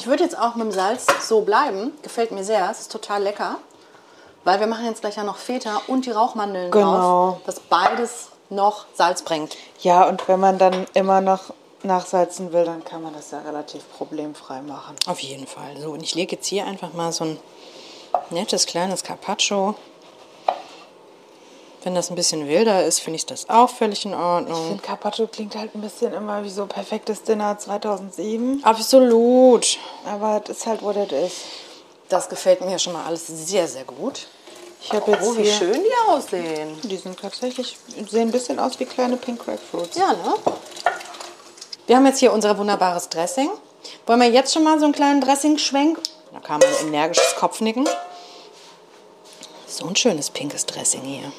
Ich 0.00 0.06
würde 0.06 0.24
jetzt 0.24 0.38
auch 0.38 0.54
mit 0.54 0.64
dem 0.64 0.72
Salz 0.72 1.04
so 1.28 1.42
bleiben. 1.42 1.92
Gefällt 2.00 2.30
mir 2.30 2.42
sehr. 2.42 2.70
Es 2.70 2.80
ist 2.80 2.90
total 2.90 3.22
lecker. 3.22 3.56
Weil 4.44 4.58
wir 4.58 4.66
machen 4.66 4.86
jetzt 4.86 5.02
gleich 5.02 5.16
ja 5.16 5.24
noch 5.24 5.36
Feta 5.36 5.82
und 5.88 6.06
die 6.06 6.10
Rauchmandeln 6.10 6.70
Genau. 6.70 7.32
drauf, 7.32 7.40
was 7.44 7.60
beides 7.60 8.28
noch 8.48 8.86
Salz 8.94 9.20
bringt. 9.20 9.58
Ja, 9.82 10.08
und 10.08 10.26
wenn 10.26 10.40
man 10.40 10.56
dann 10.56 10.86
immer 10.94 11.20
noch 11.20 11.52
nachsalzen 11.82 12.50
will, 12.54 12.64
dann 12.64 12.82
kann 12.82 13.02
man 13.02 13.12
das 13.12 13.30
ja 13.30 13.40
relativ 13.40 13.82
problemfrei 13.98 14.62
machen. 14.62 14.96
Auf 15.06 15.20
jeden 15.20 15.46
Fall. 15.46 15.76
So, 15.78 15.90
und 15.90 16.02
ich 16.02 16.14
lege 16.14 16.36
jetzt 16.36 16.46
hier 16.46 16.64
einfach 16.64 16.94
mal 16.94 17.12
so 17.12 17.24
ein 17.24 17.38
nettes 18.30 18.64
kleines 18.64 19.04
Carpaccio. 19.04 19.74
Wenn 21.82 21.94
das 21.94 22.10
ein 22.10 22.14
bisschen 22.14 22.46
wilder 22.46 22.84
ist, 22.84 23.00
finde 23.00 23.16
ich 23.16 23.24
das 23.26 23.48
auch 23.48 23.70
völlig 23.70 24.04
in 24.04 24.12
Ich 24.12 24.18
Ordnung. 24.18 24.66
finde, 24.68 24.82
Carpaccio 24.82 25.26
klingt 25.28 25.56
halt 25.56 25.74
ein 25.74 25.80
bisschen 25.80 26.12
immer 26.12 26.44
wie 26.44 26.50
so 26.50 26.66
perfektes 26.66 27.22
Dinner 27.22 27.58
2007. 27.58 28.60
Absolut. 28.64 29.78
Aber 30.04 30.40
das 30.40 30.58
ist 30.58 30.66
halt, 30.66 30.82
what 30.82 30.96
it 30.96 31.12
is. 31.12 31.32
Das 32.10 32.28
gefällt 32.28 32.60
mir 32.60 32.78
schon 32.78 32.92
mal 32.92 33.06
alles 33.06 33.26
sehr, 33.26 33.66
sehr 33.66 33.84
gut. 33.84 34.26
Ich 34.82 34.92
habe 34.92 35.10
jetzt 35.12 35.22
Oh, 35.26 35.36
wie 35.36 35.50
schön 35.50 35.72
die 35.74 36.10
aussehen. 36.10 36.78
Die 36.82 36.96
sind 36.96 37.18
tatsächlich, 37.18 37.76
sehen 38.10 38.28
ein 38.28 38.30
bisschen 38.32 38.58
aus 38.58 38.78
wie 38.80 38.86
kleine 38.86 39.16
Pink 39.16 39.44
Grapefruits. 39.44 39.96
Ja, 39.96 40.12
ne? 40.12 40.34
Wir 41.86 41.96
haben 41.96 42.06
jetzt 42.06 42.18
hier 42.18 42.32
unser 42.32 42.56
wunderbares 42.58 43.08
Dressing. 43.08 43.50
Wollen 44.06 44.20
wir 44.20 44.28
jetzt 44.28 44.52
schon 44.52 44.64
mal 44.64 44.78
so 44.78 44.84
einen 44.84 44.94
kleinen 44.94 45.20
Dressing-Schwenk? 45.20 45.98
Da 46.32 46.40
kam 46.40 46.60
ein 46.62 46.88
energisches 46.88 47.34
Kopfnicken. 47.36 47.88
So 49.66 49.86
ein 49.86 49.96
schönes 49.96 50.30
pinkes 50.30 50.66
Dressing 50.66 51.02
hier. 51.02 51.32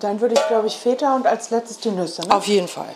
Dann 0.00 0.20
würde 0.20 0.34
ich, 0.34 0.46
glaube 0.48 0.66
ich, 0.66 0.74
Feta 0.74 1.16
und 1.16 1.26
als 1.26 1.50
letztes 1.50 1.78
die 1.78 1.90
Nüsse. 1.90 2.22
Ne? 2.22 2.34
Auf 2.34 2.46
jeden 2.46 2.68
Fall. 2.68 2.94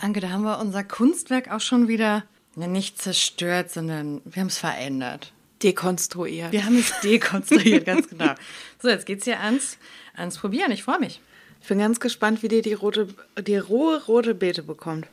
Anke, 0.00 0.20
da 0.20 0.30
haben 0.30 0.42
wir 0.42 0.58
unser 0.60 0.84
Kunstwerk 0.84 1.50
auch 1.50 1.60
schon 1.60 1.88
wieder 1.88 2.24
ne, 2.54 2.68
nicht 2.68 3.00
zerstört, 3.00 3.70
sondern 3.70 4.20
wir 4.24 4.40
haben 4.40 4.48
es 4.48 4.58
verändert. 4.58 5.32
Dekonstruiert. 5.62 6.52
Wir 6.52 6.64
haben 6.64 6.78
es 6.78 6.92
dekonstruiert, 7.02 7.84
ganz 7.84 8.08
genau. 8.08 8.34
So, 8.80 8.88
jetzt 8.88 9.06
geht's 9.06 9.24
hier 9.24 9.40
ans, 9.40 9.76
ans 10.16 10.38
Probieren. 10.38 10.70
Ich 10.70 10.84
freue 10.84 11.00
mich. 11.00 11.20
Ich 11.60 11.68
bin 11.68 11.78
ganz 11.78 12.00
gespannt, 12.00 12.42
wie 12.42 12.48
die 12.48 12.62
die, 12.62 12.74
rote, 12.74 13.08
die 13.40 13.56
rohe 13.56 14.04
rote 14.06 14.34
Beete 14.34 14.62
bekommt. 14.62 15.06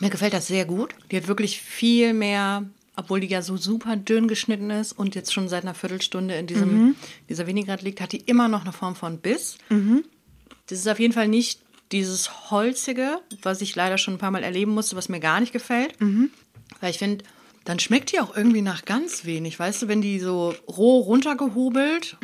Mir 0.00 0.10
gefällt 0.10 0.32
das 0.32 0.46
sehr 0.46 0.64
gut. 0.64 0.94
Die 1.10 1.16
hat 1.16 1.28
wirklich 1.28 1.60
viel 1.60 2.14
mehr, 2.14 2.64
obwohl 2.96 3.20
die 3.20 3.26
ja 3.26 3.42
so 3.42 3.56
super 3.56 3.96
dünn 3.96 4.28
geschnitten 4.28 4.70
ist 4.70 4.92
und 4.92 5.14
jetzt 5.14 5.32
schon 5.32 5.48
seit 5.48 5.64
einer 5.64 5.74
Viertelstunde 5.74 6.34
in 6.36 6.46
diesem, 6.46 6.94
dieser 7.28 7.46
Vinaigrette 7.46 7.84
liegt, 7.84 8.00
hat 8.00 8.12
die 8.12 8.18
immer 8.20 8.48
noch 8.48 8.62
eine 8.62 8.72
Form 8.72 8.94
von 8.94 9.18
Biss. 9.18 9.58
Das 10.66 10.78
ist 10.78 10.88
auf 10.88 11.00
jeden 11.00 11.12
Fall 11.12 11.28
nicht 11.28 11.60
dieses 11.92 12.50
Holzige, 12.50 13.18
was 13.42 13.60
ich 13.60 13.74
leider 13.76 13.98
schon 13.98 14.14
ein 14.14 14.18
paar 14.18 14.30
Mal 14.30 14.42
erleben 14.42 14.72
musste, 14.72 14.96
was 14.96 15.08
mir 15.08 15.20
gar 15.20 15.40
nicht 15.40 15.52
gefällt. 15.52 15.94
Weil 16.80 16.90
ich 16.90 16.98
finde, 16.98 17.24
dann 17.64 17.78
schmeckt 17.78 18.12
die 18.12 18.20
auch 18.20 18.36
irgendwie 18.36 18.62
nach 18.62 18.84
ganz 18.84 19.24
wenig. 19.24 19.58
Weißt 19.58 19.82
du, 19.82 19.88
wenn 19.88 20.00
die 20.00 20.18
so 20.20 20.54
roh 20.68 21.00
runtergehobelt, 21.00 22.16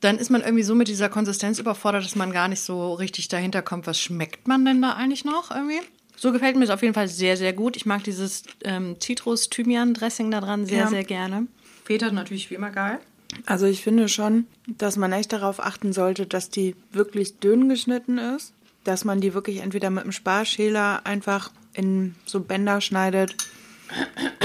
dann 0.00 0.18
ist 0.18 0.30
man 0.30 0.42
irgendwie 0.42 0.64
so 0.64 0.74
mit 0.74 0.88
dieser 0.88 1.08
Konsistenz 1.08 1.58
überfordert, 1.58 2.04
dass 2.04 2.14
man 2.14 2.30
gar 2.32 2.48
nicht 2.48 2.60
so 2.60 2.92
richtig 2.94 3.28
dahinter 3.28 3.62
kommt, 3.62 3.86
was 3.86 3.98
schmeckt 3.98 4.46
man 4.48 4.64
denn 4.64 4.82
da 4.82 4.92
eigentlich 4.92 5.24
noch 5.24 5.50
irgendwie. 5.50 5.80
So 6.24 6.32
gefällt 6.32 6.56
mir 6.56 6.64
es 6.64 6.70
auf 6.70 6.80
jeden 6.80 6.94
Fall 6.94 7.06
sehr, 7.08 7.36
sehr 7.36 7.52
gut. 7.52 7.76
Ich 7.76 7.84
mag 7.84 8.02
dieses 8.02 8.44
ähm, 8.64 8.96
Zitrus-Thymian-Dressing 8.98 10.30
da 10.30 10.40
dran 10.40 10.64
sehr, 10.64 10.78
Ja. 10.78 10.86
sehr 10.86 11.04
gerne. 11.04 11.48
Feta 11.84 12.10
natürlich 12.10 12.48
wie 12.48 12.54
immer 12.54 12.70
geil. 12.70 12.98
Also 13.44 13.66
ich 13.66 13.82
finde 13.82 14.08
schon, 14.08 14.46
dass 14.66 14.96
man 14.96 15.12
echt 15.12 15.34
darauf 15.34 15.60
achten 15.60 15.92
sollte, 15.92 16.24
dass 16.24 16.48
die 16.48 16.76
wirklich 16.92 17.40
dünn 17.40 17.68
geschnitten 17.68 18.16
ist. 18.16 18.54
dass 18.84 19.04
man 19.04 19.20
die 19.20 19.34
wirklich 19.34 19.58
entweder 19.58 19.90
mit 19.90 20.04
einem 20.04 20.12
Sparschäler 20.12 21.02
einfach 21.04 21.50
in 21.74 22.14
so 22.24 22.40
Bänder 22.40 22.80
schneidet 22.80 23.34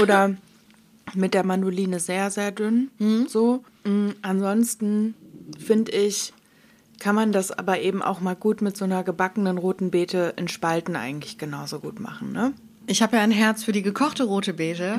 oder 0.02 0.34
mit 1.14 1.32
der 1.32 1.44
Mandoline 1.46 1.98
sehr, 1.98 2.30
sehr 2.30 2.50
dünn. 2.52 2.90
Mhm. 2.98 3.26
So. 3.26 3.64
Mm, 3.84 4.10
Ansonsten 4.20 5.14
finde 5.58 5.92
ich, 5.92 6.34
kann 7.00 7.16
man 7.16 7.32
das 7.32 7.50
aber 7.50 7.80
eben 7.80 8.02
auch 8.02 8.20
mal 8.20 8.36
gut 8.36 8.62
mit 8.62 8.76
so 8.76 8.84
einer 8.84 9.02
gebackenen 9.02 9.58
roten 9.58 9.90
Beete 9.90 10.34
in 10.36 10.46
Spalten 10.46 10.94
eigentlich 10.94 11.38
genauso 11.38 11.80
gut 11.80 11.98
machen, 11.98 12.32
ne? 12.32 12.52
Ich 12.86 13.02
habe 13.02 13.16
ja 13.16 13.22
ein 13.22 13.30
Herz 13.30 13.64
für 13.64 13.72
die 13.72 13.82
gekochte 13.82 14.24
rote 14.24 14.54
Beete. 14.54 14.98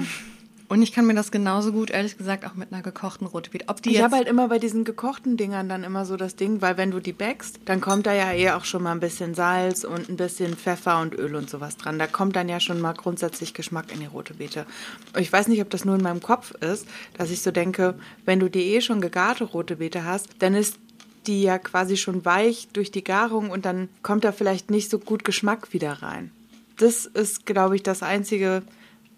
Und 0.72 0.82
ich 0.82 0.93
kann 0.93 1.06
mir 1.06 1.14
das 1.14 1.32
genauso 1.32 1.74
gut, 1.74 1.89
ehrlich 1.89 2.18
gesagt, 2.18 2.45
auch 2.45 2.54
mit 2.56 2.72
einer 2.72 2.82
gekochten 2.82 3.28
rote 3.28 3.49
Beete. 3.49 3.66
Ob 3.68 3.82
die 3.82 3.89
Ich 3.89 4.02
habe 4.02 4.16
halt 4.16 4.30
immer 4.30 4.47
bei 4.47 4.58
diesen 4.58 4.86
gekochten 4.86 5.36
Dingern 5.36 5.68
dann 5.68 5.84
immer 5.84 6.06
so 6.06 6.16
das 6.16 6.38
Ding, 6.38 6.62
weil 6.62 6.78
wenn 6.78 6.91
du 6.91 7.02
die 7.02 7.12
backst, 7.12 7.60
dann 7.66 7.82
kommt 7.82 8.06
da 8.06 8.14
ja 8.14 8.32
eh 8.32 8.52
auch 8.52 8.64
schon 8.64 8.84
mal 8.84 8.93
ein 8.93 9.02
bisschen 9.02 9.36
Salz 9.36 9.84
und 9.84 10.08
ein 10.08 10.16
bisschen 10.16 10.56
Pfeffer 10.56 11.02
und 11.02 11.14
Öl 11.14 11.36
und 11.36 11.49
sowas 11.49 11.76
dran. 11.76 11.99
Da 11.99 12.08
kommt 12.08 12.38
dann 12.38 12.47
ja 12.47 12.62
schon 12.62 12.80
mal 12.80 12.93
grundsätzlich 12.93 13.54
Geschmack 13.54 13.91
in 13.93 13.99
die 13.99 14.06
rote 14.06 14.36
Beete. 14.36 14.66
Und 15.14 15.22
ich 15.22 15.34
weiß 15.34 15.49
nicht, 15.49 15.62
ob 15.62 15.70
das 15.70 15.84
nur 15.84 15.95
in 15.95 16.04
meinem 16.04 16.22
Kopf 16.22 16.52
ist, 16.62 16.88
dass 17.18 17.32
ich 17.32 17.41
so 17.41 17.52
denke, 17.52 17.95
wenn 18.24 18.39
du 18.39 18.49
die 18.49 18.74
eh 18.74 18.80
schon 18.80 19.02
gegarte 19.02 19.43
rote 19.43 19.76
Beete 19.76 20.06
hast, 20.06 20.30
dann 20.39 20.56
ist 20.56 20.80
die 21.28 21.44
ja 21.44 21.58
quasi 21.60 21.98
schon 21.98 22.26
weich 22.26 22.68
durch 22.74 22.92
die 22.92 23.04
Garung 23.04 23.50
und 23.50 23.66
dann 23.66 23.90
kommt 24.04 24.24
da 24.24 24.32
vielleicht 24.32 24.72
nicht 24.72 24.90
so 24.90 25.00
gut 25.00 25.24
Geschmack 25.24 25.74
wieder 25.74 26.02
rein. 26.02 26.32
Das 26.78 27.06
ist, 27.06 27.46
glaube 27.46 27.76
ich, 27.76 27.84
das 27.84 28.02
Einzige, 28.02 28.64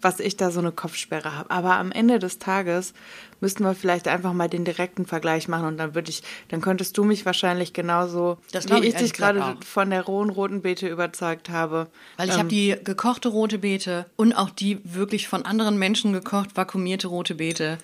was 0.02 0.20
ich 0.20 0.36
da 0.36 0.50
so 0.50 0.60
eine 0.60 0.70
Kopfsperre 0.70 1.34
habe. 1.34 1.50
Aber 1.50 1.76
am 1.76 1.90
Ende 1.90 2.18
des 2.18 2.38
Tages 2.38 2.92
müssten 3.40 3.64
wir 3.64 3.74
vielleicht 3.74 4.06
einfach 4.06 4.34
mal 4.34 4.48
den 4.50 4.66
direkten 4.66 5.06
Vergleich 5.06 5.48
machen 5.48 5.66
und 5.66 5.78
dann 5.78 5.94
würde 5.94 6.10
ich, 6.10 6.22
dann 6.48 6.60
könntest 6.60 6.98
du 6.98 7.04
mich 7.04 7.24
wahrscheinlich 7.24 7.72
genauso, 7.72 8.36
Das 8.52 8.68
wie 8.68 8.74
ich 8.80 8.88
ich 8.88 8.94
dich 8.96 9.12
gerade 9.14 9.56
von 9.64 9.88
der 9.88 10.02
rohen 10.02 10.28
roten 10.28 10.60
Beete 10.60 10.88
überzeugt 10.88 11.48
habe. 11.48 11.86
Weil 12.18 12.28
ich 12.28 12.34
Ähm, 12.34 12.40
habe 12.40 12.48
die 12.50 12.76
gekochte 12.84 13.28
rote 13.28 13.58
Beete 13.58 14.04
und 14.16 14.34
auch 14.34 14.50
die 14.50 14.78
wirklich 14.84 15.26
von 15.26 15.46
anderen 15.46 15.78
Menschen 15.78 16.12
gekocht, 16.12 16.54
vakuumierte 16.54 17.06
rote 17.08 17.36
Beete. 17.36 17.78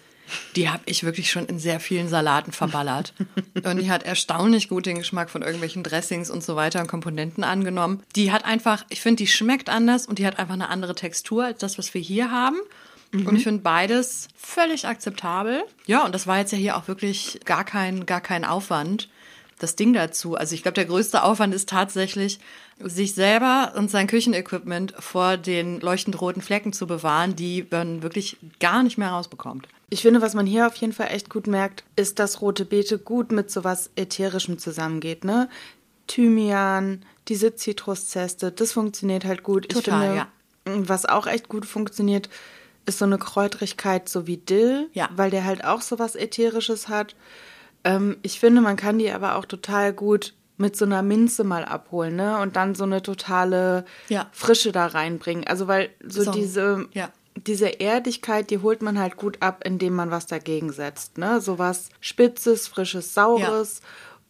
Die 0.57 0.69
habe 0.69 0.83
ich 0.87 1.05
wirklich 1.05 1.31
schon 1.31 1.47
in 1.47 1.59
sehr 1.59 1.81
vielen 1.81 2.09
Salaten 2.09 2.53
verballert. 2.53 3.15
und 3.65 3.79
die 3.79 3.91
hat 3.91 4.03
erstaunlich 4.03 4.69
gut 4.69 4.87
den 4.87 4.99
Geschmack 4.99 5.31
von 5.31 5.43
irgendwelchen 5.43 5.83
Dressings 5.83 6.31
und 6.31 6.43
so 6.43 6.57
weiter 6.57 6.81
und 6.81 6.87
Komponenten 6.87 7.45
angenommen. 7.45 8.03
Die 8.17 8.33
hat 8.33 8.45
einfach, 8.45 8.85
ich 8.89 9.01
finde, 9.01 9.17
die 9.19 9.27
schmeckt 9.27 9.69
anders 9.69 10.07
und 10.07 10.19
die 10.19 10.27
hat 10.27 10.39
einfach 10.39 10.55
eine 10.55 10.69
andere 10.69 10.95
Textur 10.95 11.45
als 11.45 11.59
das, 11.59 11.79
was 11.79 11.95
wir 11.95 12.01
hier 12.01 12.31
haben. 12.31 12.59
Und 13.13 13.35
ich 13.35 13.43
finde 13.43 13.63
beides 13.63 14.29
völlig 14.37 14.87
akzeptabel. 14.87 15.65
Ja, 15.87 16.05
und 16.05 16.15
das 16.15 16.29
war 16.29 16.39
jetzt 16.39 16.53
ja 16.53 16.59
hier 16.59 16.77
auch 16.77 16.87
wirklich 16.87 17.41
gar 17.45 17.65
kein, 17.65 18.07
gar 18.07 18.21
kein 18.21 18.45
Aufwand 18.45 19.09
das 19.59 19.77
Ding 19.77 19.93
dazu. 19.93 20.37
Also 20.37 20.55
ich 20.55 20.63
glaube, 20.63 20.75
der 20.75 20.87
größte 20.87 21.23
Aufwand 21.23 21.55
ist 21.55 21.69
tatsächlich, 21.69 22.41
sich 22.83 23.15
selber 23.15 23.75
und 23.77 23.91
sein 23.91 24.07
Küchenequipment 24.07 24.95
vor 24.99 25.37
den 25.37 25.81
leuchtend 25.81 26.21
roten 26.21 26.41
Flecken 26.41 26.73
zu 26.73 26.87
bewahren, 26.87 27.37
die 27.37 27.67
man 27.71 28.03
wirklich 28.03 28.39
gar 28.59 28.83
nicht 28.83 28.97
mehr 28.97 29.11
rausbekommt. 29.11 29.69
Ich 29.91 30.03
finde, 30.03 30.23
was 30.23 30.35
man 30.35 30.47
hier 30.47 30.67
auf 30.69 30.77
jeden 30.77 30.93
Fall 30.93 31.09
echt 31.11 31.29
gut 31.31 31.47
merkt, 31.49 31.85
ist, 31.97 32.19
dass 32.21 32.41
rote 32.41 32.65
Beete 32.65 32.99
gut 32.99 33.33
mit 33.33 33.51
sowas 33.51 33.91
Ätherischem 33.97 34.59
zusammengeht, 34.59 35.25
ne? 35.25 35.49
Thymian, 36.07 37.05
diese 37.29 37.55
Zitruszeste, 37.55 38.51
das 38.53 38.73
funktioniert 38.73 39.25
halt 39.25 39.43
gut. 39.43 39.67
ich 39.67 39.75
Total, 39.75 40.01
finde, 40.01 40.17
ja. 40.17 40.89
was 40.89 41.07
auch 41.07 41.27
echt 41.27 41.49
gut 41.49 41.67
funktioniert, 41.67 42.29
ist 42.87 42.99
so 42.99 43.05
eine 43.05 43.19
Kräutrigkeit 43.19 44.09
so 44.09 44.27
wie 44.27 44.37
Dill, 44.39 44.89
Ja. 44.93 45.09
weil 45.15 45.31
der 45.31 45.45
halt 45.45 45.65
auch 45.65 45.81
sowas 45.83 46.17
Ätherisches 46.17 46.89
hat. 46.89 47.15
Ähm, 47.85 48.17
ich 48.23 48.41
finde, 48.41 48.61
man 48.61 48.77
kann 48.77 48.99
die 48.99 49.11
aber 49.11 49.37
auch 49.37 49.45
total 49.45 49.93
gut 49.93 50.35
mit 50.57 50.77
so 50.77 50.85
einer 50.85 51.03
Minze 51.03 51.45
mal 51.45 51.65
abholen, 51.65 52.17
ne? 52.17 52.39
Und 52.39 52.57
dann 52.57 52.75
so 52.75 52.85
eine 52.85 53.03
totale 53.03 53.85
Ja. 54.09 54.29
Frische 54.33 54.73
da 54.73 54.87
reinbringen. 54.87 55.47
Also 55.47 55.69
weil 55.69 55.91
so 56.07 56.25
So, 56.25 56.33
diese 56.33 56.87
ja. 56.93 57.11
Diese 57.47 57.81
Erdigkeit, 57.81 58.51
die 58.51 58.59
holt 58.59 58.83
man 58.83 58.99
halt 58.99 59.17
gut 59.17 59.39
ab, 59.41 59.63
indem 59.65 59.95
man 59.95 60.11
was 60.11 60.27
dagegen 60.27 60.73
setzt. 60.73 61.19
Ne? 61.19 61.41
Sowas 61.41 61.89
Spitzes, 62.01 62.69
Frisches, 62.69 63.15
Saures 63.15 63.81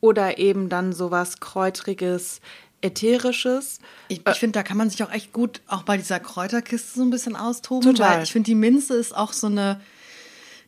oder 0.01 0.39
eben 0.39 0.69
dann 0.69 0.93
sowas 0.93 1.41
Kräutriges, 1.41 2.41
Ätherisches. 2.83 3.79
Ich, 4.09 4.27
ich 4.27 4.39
finde, 4.39 4.59
da 4.59 4.63
kann 4.63 4.77
man 4.77 4.89
sich 4.89 5.03
auch 5.03 5.13
echt 5.13 5.33
gut 5.33 5.61
auch 5.67 5.83
bei 5.83 5.97
dieser 5.97 6.21
Kräuterkiste 6.21 6.99
so 6.99 7.03
ein 7.03 7.11
bisschen 7.11 7.37
austoben. 7.37 7.95
Total. 7.95 8.17
Weil 8.17 8.23
ich 8.25 8.33
finde, 8.33 8.47
die 8.47 8.55
Minze 8.55 8.95
ist 8.95 9.15
auch 9.17 9.33
so 9.33 9.47
eine. 9.49 9.81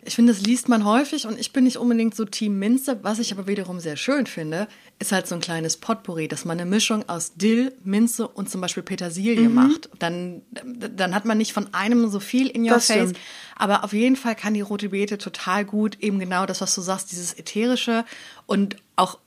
Ich 0.04 0.16
finde, 0.16 0.32
das 0.32 0.42
liest 0.42 0.68
man 0.68 0.84
häufig 0.84 1.26
und 1.26 1.38
ich 1.38 1.52
bin 1.52 1.62
nicht 1.62 1.76
unbedingt 1.76 2.16
so 2.16 2.24
Team 2.24 2.58
Minze. 2.58 2.98
Was 3.02 3.20
ich 3.20 3.30
aber 3.32 3.46
wiederum 3.46 3.78
sehr 3.78 3.96
schön 3.96 4.26
finde, 4.26 4.66
ist 4.98 5.12
halt 5.12 5.28
so 5.28 5.36
ein 5.36 5.40
kleines 5.40 5.76
Potpourri, 5.76 6.26
dass 6.26 6.44
man 6.44 6.58
eine 6.58 6.68
Mischung 6.68 7.08
aus 7.08 7.34
Dill, 7.34 7.72
Minze 7.84 8.26
und 8.26 8.50
zum 8.50 8.60
Beispiel 8.60 8.82
Petersilie 8.82 9.48
Mhm. 9.48 9.54
macht. 9.54 9.90
Dann, 10.00 10.42
dann 10.50 11.14
hat 11.14 11.24
man 11.24 11.38
nicht 11.38 11.52
von 11.52 11.72
einem 11.72 12.08
so 12.10 12.18
viel 12.18 12.48
in 12.48 12.62
your 12.64 12.70
Das 12.70 12.86
face. 12.88 13.10
stimmt. 13.10 13.18
Aber 13.54 13.84
auf 13.84 13.92
jeden 13.92 14.16
Fall 14.16 14.34
kann 14.34 14.54
die 14.54 14.60
rote 14.60 14.88
Beete 14.88 15.18
total 15.18 15.64
gut 15.64 15.98
eben 16.00 16.18
genau 16.18 16.46
das, 16.46 16.60
was 16.60 16.74
du 16.74 16.80
sagst, 16.80 17.12
dieses 17.12 17.38
ätherische 17.38 18.04
und 18.46 18.76
auch 18.96 19.18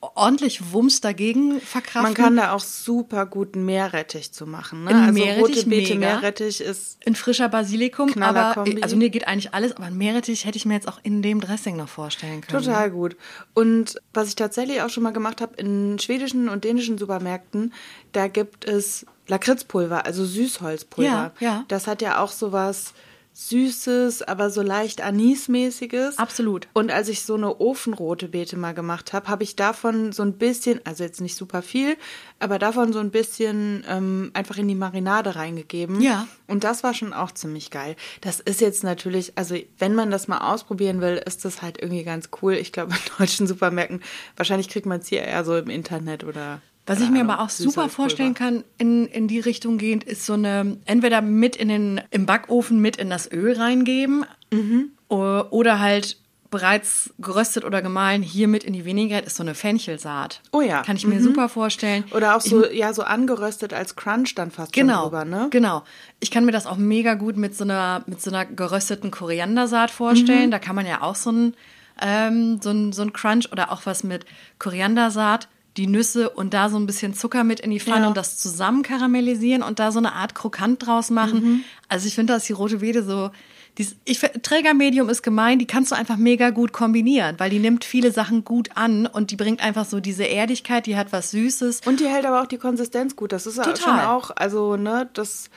ordentlich 0.00 0.72
Wumms 0.72 1.02
dagegen 1.02 1.60
verkraften. 1.60 2.02
Man 2.02 2.14
kann 2.14 2.36
da 2.36 2.52
auch 2.52 2.60
super 2.60 3.26
guten 3.26 3.64
Meerrettich 3.64 4.32
zu 4.32 4.46
machen. 4.46 4.84
Ne? 4.84 4.90
Ein 4.90 4.96
Also 4.96 5.12
Meerrettich 5.12 5.56
rote 5.58 5.68
Beete, 5.68 5.94
mega. 5.94 6.14
Meerrettich 6.14 6.60
ist 6.62 6.98
Ein 7.06 7.14
frischer 7.14 7.48
Basilikum, 7.50 8.10
aber 8.22 8.64
also 8.80 8.96
mir 8.96 9.10
geht 9.10 9.28
eigentlich 9.28 9.52
alles, 9.52 9.76
aber 9.76 9.84
ein 9.86 9.96
Meerrettich 9.96 10.46
hätte 10.46 10.56
ich 10.56 10.64
mir 10.64 10.74
jetzt 10.74 10.88
auch 10.88 11.00
in 11.02 11.20
dem 11.20 11.40
Dressing 11.40 11.76
noch 11.76 11.88
vorstellen 11.88 12.40
können. 12.40 12.64
Total 12.64 12.90
gut. 12.90 13.16
Und 13.52 14.00
was 14.14 14.28
ich 14.28 14.36
tatsächlich 14.36 14.80
auch 14.80 14.90
schon 14.90 15.02
mal 15.02 15.12
gemacht 15.12 15.42
habe, 15.42 15.54
in 15.56 15.98
schwedischen 15.98 16.48
und 16.48 16.64
dänischen 16.64 16.96
Supermärkten, 16.96 17.74
da 18.12 18.28
gibt 18.28 18.64
es 18.64 19.04
Lakritzpulver, 19.28 20.06
also 20.06 20.24
Süßholzpulver. 20.24 21.32
Ja, 21.40 21.46
ja. 21.46 21.64
Das 21.68 21.86
hat 21.86 22.00
ja 22.00 22.22
auch 22.22 22.32
sowas 22.32 22.94
Süßes, 23.34 24.22
aber 24.22 24.50
so 24.50 24.62
leicht 24.62 25.00
Anismäßiges. 25.00 26.18
Absolut. 26.18 26.68
Und 26.74 26.90
als 26.90 27.08
ich 27.08 27.22
so 27.22 27.34
eine 27.34 27.60
ofenrote 27.60 28.28
Beete 28.28 28.56
mal 28.56 28.74
gemacht 28.74 29.12
habe, 29.12 29.28
habe 29.28 29.42
ich 29.42 29.56
davon 29.56 30.12
so 30.12 30.22
ein 30.22 30.34
bisschen, 30.34 30.80
also 30.84 31.02
jetzt 31.02 31.20
nicht 31.20 31.36
super 31.36 31.62
viel, 31.62 31.96
aber 32.38 32.58
davon 32.58 32.92
so 32.92 32.98
ein 32.98 33.10
bisschen 33.10 33.84
ähm, 33.88 34.30
einfach 34.34 34.58
in 34.58 34.68
die 34.68 34.74
Marinade 34.74 35.34
reingegeben. 35.34 36.00
Ja. 36.02 36.28
Und 36.46 36.64
das 36.64 36.82
war 36.84 36.92
schon 36.92 37.14
auch 37.14 37.32
ziemlich 37.32 37.70
geil. 37.70 37.96
Das 38.20 38.40
ist 38.40 38.60
jetzt 38.60 38.84
natürlich, 38.84 39.32
also 39.36 39.56
wenn 39.78 39.94
man 39.94 40.10
das 40.10 40.28
mal 40.28 40.52
ausprobieren 40.52 41.00
will, 41.00 41.22
ist 41.24 41.44
das 41.44 41.62
halt 41.62 41.80
irgendwie 41.80 42.04
ganz 42.04 42.28
cool. 42.42 42.54
Ich 42.54 42.72
glaube, 42.72 42.92
in 42.92 43.00
deutschen 43.18 43.46
Supermärkten, 43.46 44.02
wahrscheinlich 44.36 44.68
kriegt 44.68 44.86
man 44.86 45.00
es 45.00 45.08
hier 45.08 45.22
eher 45.22 45.44
so 45.44 45.56
im 45.56 45.70
Internet 45.70 46.24
oder. 46.24 46.60
Was 46.86 47.00
ich 47.00 47.10
mir 47.10 47.20
aber 47.20 47.40
auch 47.40 47.48
super 47.50 47.88
vorstellen 47.88 48.34
kann, 48.34 48.64
in, 48.76 49.06
in 49.06 49.28
die 49.28 49.38
Richtung 49.40 49.78
gehend, 49.78 50.02
ist 50.04 50.26
so 50.26 50.32
eine, 50.32 50.78
entweder 50.84 51.22
mit 51.22 51.54
in 51.56 51.68
den, 51.68 52.00
im 52.10 52.26
Backofen 52.26 52.80
mit 52.80 52.96
in 52.96 53.08
das 53.10 53.30
Öl 53.30 53.52
reingeben 53.56 54.24
Mhm. 54.52 54.90
o- 55.08 55.44
oder 55.50 55.78
halt 55.80 56.18
bereits 56.50 57.14
geröstet 57.18 57.64
oder 57.64 57.80
gemahlen 57.80 58.20
hier 58.20 58.46
mit 58.46 58.62
in 58.64 58.74
die 58.74 58.84
Vinaigrette 58.84 59.26
ist 59.26 59.36
so 59.36 59.42
eine 59.42 59.54
Fenchelsaat. 59.54 60.42
Oh 60.52 60.60
ja. 60.60 60.82
Kann 60.82 60.96
ich 60.96 61.06
mir 61.06 61.22
super 61.22 61.48
vorstellen. 61.48 62.04
Oder 62.14 62.36
auch 62.36 62.42
so, 62.42 62.66
ja, 62.66 62.92
so 62.92 63.02
angeröstet 63.04 63.72
als 63.72 63.96
Crunch 63.96 64.34
dann 64.34 64.50
fast 64.50 64.74
Genau, 64.74 65.04
drüber, 65.04 65.24
ne? 65.24 65.46
genau. 65.50 65.82
Ich 66.20 66.30
kann 66.30 66.44
mir 66.44 66.52
das 66.52 66.66
auch 66.66 66.76
mega 66.76 67.14
gut 67.14 67.38
mit 67.38 67.56
so 67.56 67.64
einer, 67.64 68.02
mit 68.06 68.20
so 68.20 68.30
einer 68.30 68.44
gerösteten 68.44 69.10
Koriandersaat 69.10 69.90
vorstellen. 69.90 70.48
Mhm. 70.48 70.50
Da 70.50 70.58
kann 70.58 70.76
man 70.76 70.84
ja 70.84 71.00
auch 71.00 71.14
so 71.14 71.30
ein, 71.32 71.54
ähm, 72.02 72.60
so 72.60 72.68
ein, 72.68 72.92
so 72.92 73.00
ein 73.00 73.14
Crunch 73.14 73.50
oder 73.50 73.72
auch 73.72 73.86
was 73.86 74.04
mit 74.04 74.26
Koriandersaat, 74.58 75.48
die 75.76 75.86
Nüsse 75.86 76.30
und 76.30 76.52
da 76.54 76.68
so 76.68 76.76
ein 76.76 76.86
bisschen 76.86 77.14
Zucker 77.14 77.44
mit 77.44 77.60
in 77.60 77.70
die 77.70 77.80
Pfanne 77.80 78.02
Ja. 78.02 78.08
und 78.08 78.16
das 78.16 78.36
zusammen 78.36 78.82
karamellisieren 78.82 79.62
und 79.62 79.78
da 79.78 79.90
so 79.92 79.98
eine 79.98 80.12
Art 80.12 80.34
Krokant 80.34 80.86
draus 80.86 81.10
machen. 81.10 81.42
Mhm. 81.42 81.64
Also 81.88 82.06
ich 82.06 82.14
finde, 82.14 82.34
dass 82.34 82.44
die 82.44 82.52
rote 82.52 82.80
Wede 82.80 83.02
so, 83.02 83.30
dies, 83.78 83.96
ich, 84.04 84.18
Trägermedium 84.18 85.08
ist 85.08 85.22
gemein, 85.22 85.58
die 85.58 85.66
kannst 85.66 85.92
du 85.92 85.94
einfach 85.96 86.18
mega 86.18 86.50
gut 86.50 86.74
kombinieren, 86.74 87.36
weil 87.38 87.48
die 87.48 87.58
nimmt 87.58 87.86
viele 87.86 88.12
Sachen 88.12 88.44
gut 88.44 88.68
an 88.74 89.06
und 89.06 89.30
die 89.30 89.36
bringt 89.36 89.62
einfach 89.62 89.86
so 89.86 89.98
diese 90.00 90.24
Erdigkeit, 90.24 90.84
die 90.84 90.96
hat 90.96 91.10
was 91.10 91.30
Süßes. 91.30 91.80
Und 91.86 92.00
die 92.00 92.06
hält 92.06 92.26
aber 92.26 92.42
auch 92.42 92.46
die 92.46 92.58
Konsistenz 92.58 93.16
gut. 93.16 93.32
Das 93.32 93.46
ist 93.46 93.56
Total. 93.56 93.76
schon 93.78 93.98
auch, 94.00 94.30
also, 94.36 94.76
ne, 94.76 95.08
das 95.14 95.48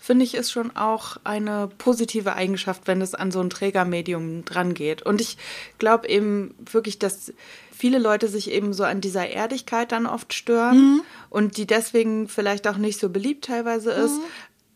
finde 0.00 0.24
ich 0.24 0.34
ist 0.34 0.50
schon 0.50 0.74
auch 0.76 1.18
eine 1.24 1.68
positive 1.78 2.32
Eigenschaft, 2.34 2.86
wenn 2.86 3.00
es 3.02 3.14
an 3.14 3.30
so 3.30 3.38
ein 3.40 3.50
Trägermedium 3.50 4.44
dran 4.46 4.74
geht. 4.74 5.02
Und 5.02 5.20
ich 5.20 5.36
glaube 5.78 6.08
eben 6.08 6.54
wirklich, 6.72 6.98
dass 6.98 7.32
viele 7.80 7.98
Leute 7.98 8.28
sich 8.28 8.50
eben 8.50 8.74
so 8.74 8.84
an 8.84 9.00
dieser 9.00 9.28
Erdigkeit 9.30 9.90
dann 9.90 10.06
oft 10.06 10.34
stören 10.34 11.00
und 11.30 11.56
die 11.56 11.66
deswegen 11.66 12.28
vielleicht 12.28 12.68
auch 12.68 12.76
nicht 12.76 13.00
so 13.00 13.08
beliebt 13.08 13.46
teilweise 13.46 13.90
ist, 13.90 14.20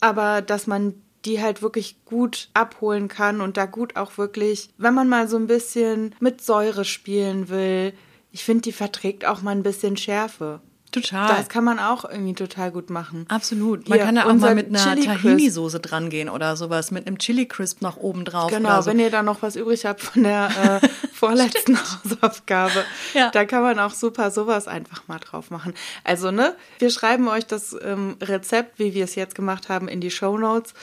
aber 0.00 0.40
dass 0.40 0.66
man 0.66 0.94
die 1.26 1.42
halt 1.42 1.60
wirklich 1.60 2.04
gut 2.06 2.48
abholen 2.54 3.08
kann 3.08 3.40
und 3.42 3.56
da 3.58 3.66
gut 3.66 3.96
auch 3.96 4.16
wirklich, 4.16 4.70
wenn 4.78 4.94
man 4.94 5.08
mal 5.08 5.28
so 5.28 5.36
ein 5.36 5.46
bisschen 5.46 6.14
mit 6.18 6.40
Säure 6.42 6.84
spielen 6.86 7.48
will, 7.50 7.92
ich 8.30 8.42
finde, 8.42 8.62
die 8.62 8.72
verträgt 8.72 9.26
auch 9.26 9.42
mal 9.42 9.52
ein 9.52 9.62
bisschen 9.62 9.96
Schärfe. 9.96 10.60
Total. 10.94 11.28
Das 11.36 11.48
kann 11.48 11.64
man 11.64 11.80
auch 11.80 12.04
irgendwie 12.04 12.34
total 12.34 12.70
gut 12.70 12.88
machen. 12.88 13.26
Absolut. 13.28 13.88
Man 13.88 13.98
Hier, 13.98 14.06
kann 14.06 14.14
da 14.14 14.26
auch 14.26 14.34
mal 14.34 14.54
mit 14.54 14.68
einer. 14.68 14.78
Tahini-Soße 14.78 15.80
dran 15.80 16.08
gehen 16.08 16.28
oder 16.28 16.56
sowas, 16.56 16.90
mit 16.92 17.06
einem 17.06 17.18
Chili 17.18 17.46
Crisp 17.46 17.82
noch 17.82 17.96
oben 17.96 18.24
drauf. 18.24 18.50
Genau, 18.50 18.80
so. 18.80 18.86
wenn 18.90 19.00
ihr 19.00 19.10
da 19.10 19.22
noch 19.24 19.42
was 19.42 19.56
übrig 19.56 19.86
habt 19.86 20.00
von 20.02 20.22
der 20.22 20.80
äh, 20.82 20.88
vorletzten 21.12 21.76
Hausaufgabe, 21.76 22.84
Ja. 23.12 23.30
da 23.30 23.44
kann 23.44 23.62
man 23.62 23.78
auch 23.80 23.92
super 23.92 24.30
sowas 24.30 24.68
einfach 24.68 25.08
mal 25.08 25.18
drauf 25.18 25.50
machen. 25.50 25.74
Also, 26.04 26.30
ne, 26.30 26.54
wir 26.78 26.90
schreiben 26.90 27.26
euch 27.28 27.46
das 27.46 27.76
ähm, 27.82 28.16
Rezept, 28.22 28.78
wie 28.78 28.94
wir 28.94 29.04
es 29.04 29.16
jetzt 29.16 29.34
gemacht 29.34 29.68
haben, 29.68 29.88
in 29.88 30.00
die 30.00 30.10
Show 30.12 30.38
Notes, 30.38 30.74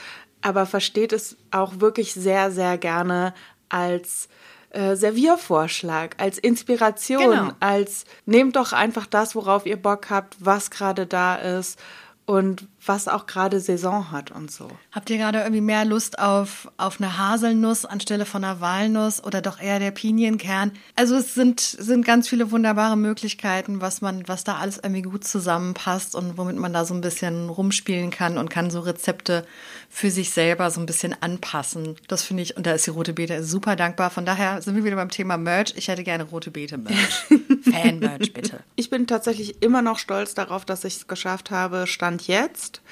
aber 0.42 0.66
versteht 0.66 1.12
es 1.12 1.36
auch 1.50 1.80
wirklich 1.80 2.12
sehr, 2.12 2.50
sehr 2.50 2.76
gerne 2.76 3.32
als 3.68 4.28
äh, 4.72 4.96
Serviervorschlag, 4.96 6.14
als 6.18 6.38
Inspiration, 6.38 7.22
Genau. 7.30 7.52
als 7.60 8.04
nehmt 8.26 8.56
doch 8.56 8.72
einfach 8.72 9.06
das, 9.06 9.34
worauf 9.34 9.66
ihr 9.66 9.76
Bock 9.80 10.10
habt, 10.10 10.36
was 10.40 10.70
gerade 10.70 11.06
da 11.06 11.36
ist 11.36 11.78
und 12.24 12.68
was 12.84 13.08
auch 13.08 13.26
gerade 13.26 13.60
Saison 13.60 14.10
hat 14.10 14.30
und 14.30 14.50
so. 14.50 14.68
Habt 14.90 15.10
ihr 15.10 15.18
gerade 15.18 15.40
irgendwie 15.40 15.60
mehr 15.60 15.84
Lust 15.84 16.18
auf, 16.18 16.70
auf 16.76 17.00
eine 17.00 17.16
Haselnuss 17.16 17.84
anstelle 17.84 18.26
von 18.26 18.42
einer 18.42 18.60
Walnuss 18.60 19.22
oder 19.22 19.40
doch 19.40 19.60
eher 19.60 19.78
der 19.78 19.92
Pinienkern? 19.92 20.72
Also 20.96 21.16
es 21.16 21.34
sind, 21.34 21.60
sind 21.60 22.04
ganz 22.04 22.28
viele 22.28 22.50
wunderbare 22.50 22.96
Möglichkeiten, 22.96 23.80
was 23.80 24.00
man, 24.00 24.26
was 24.26 24.44
da 24.44 24.56
alles 24.56 24.78
irgendwie 24.78 25.02
gut 25.02 25.24
zusammenpasst 25.24 26.14
und 26.14 26.38
womit 26.38 26.56
man 26.56 26.72
da 26.72 26.84
so 26.84 26.94
ein 26.94 27.00
bisschen 27.00 27.48
rumspielen 27.48 28.10
kann 28.10 28.38
und 28.38 28.50
kann 28.50 28.70
so 28.70 28.80
Rezepte 28.80 29.46
für 29.88 30.10
sich 30.10 30.30
selber 30.30 30.70
so 30.70 30.80
ein 30.80 30.86
bisschen 30.86 31.14
anpassen. 31.20 31.96
Das 32.08 32.22
finde 32.22 32.42
ich, 32.42 32.56
und 32.56 32.66
da 32.66 32.72
ist 32.72 32.86
die 32.86 32.90
rote 32.90 33.12
Beete 33.12 33.44
super 33.44 33.76
dankbar. 33.76 34.10
Von 34.10 34.26
daher 34.26 34.62
sind 34.62 34.74
wir 34.74 34.84
wieder 34.84 34.96
beim 34.96 35.10
Thema 35.10 35.36
Merch. 35.36 35.74
Ich 35.76 35.88
hätte 35.88 36.02
gerne 36.02 36.24
rote 36.24 36.50
Beete 36.50 36.78
Merch. 36.78 37.26
Fan-Merch, 37.70 38.32
bitte. 38.32 38.60
Ich 38.74 38.90
bin 38.90 39.06
tatsächlich 39.06 39.62
immer 39.62 39.82
noch 39.82 39.98
stolz 39.98 40.34
darauf, 40.34 40.64
dass 40.64 40.84
ich 40.84 40.96
es 40.96 41.06
geschafft 41.06 41.50
habe, 41.50 41.86
Stand 41.86 42.21
jetzt 42.26 42.82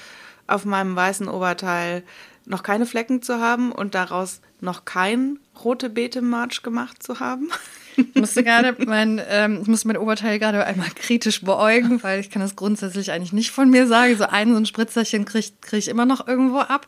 auf 0.47 0.65
meinem 0.65 0.95
weißen 0.95 1.27
Oberteil 1.27 2.03
noch 2.45 2.63
keine 2.63 2.85
Flecken 2.85 3.21
zu 3.21 3.39
haben 3.39 3.71
und 3.71 3.95
daraus 3.95 4.41
noch 4.59 4.85
kein 4.85 5.39
rote 5.63 5.89
Beete-March 5.89 6.63
gemacht 6.63 7.01
zu 7.01 7.19
haben. 7.19 7.49
Ich 7.97 8.15
musste 8.15 8.43
gerade 8.43 8.75
mein, 8.85 9.21
ähm, 9.29 9.59
ich 9.61 9.67
musste 9.67 9.87
mein 9.87 9.97
Oberteil 9.97 10.39
gerade 10.39 10.65
einmal 10.65 10.89
kritisch 10.95 11.41
beäugen, 11.41 12.01
weil 12.03 12.19
ich 12.19 12.29
kann 12.29 12.41
das 12.41 12.55
grundsätzlich 12.55 13.11
eigentlich 13.11 13.33
nicht 13.33 13.51
von 13.51 13.69
mir 13.69 13.85
sagen. 13.87 14.15
So 14.15 14.25
ein 14.25 14.51
so 14.51 14.57
ein 14.57 14.65
Spritzerchen 14.65 15.25
kriege 15.25 15.47
krieg 15.61 15.79
ich 15.79 15.87
immer 15.87 16.05
noch 16.05 16.27
irgendwo 16.27 16.59
ab. 16.59 16.87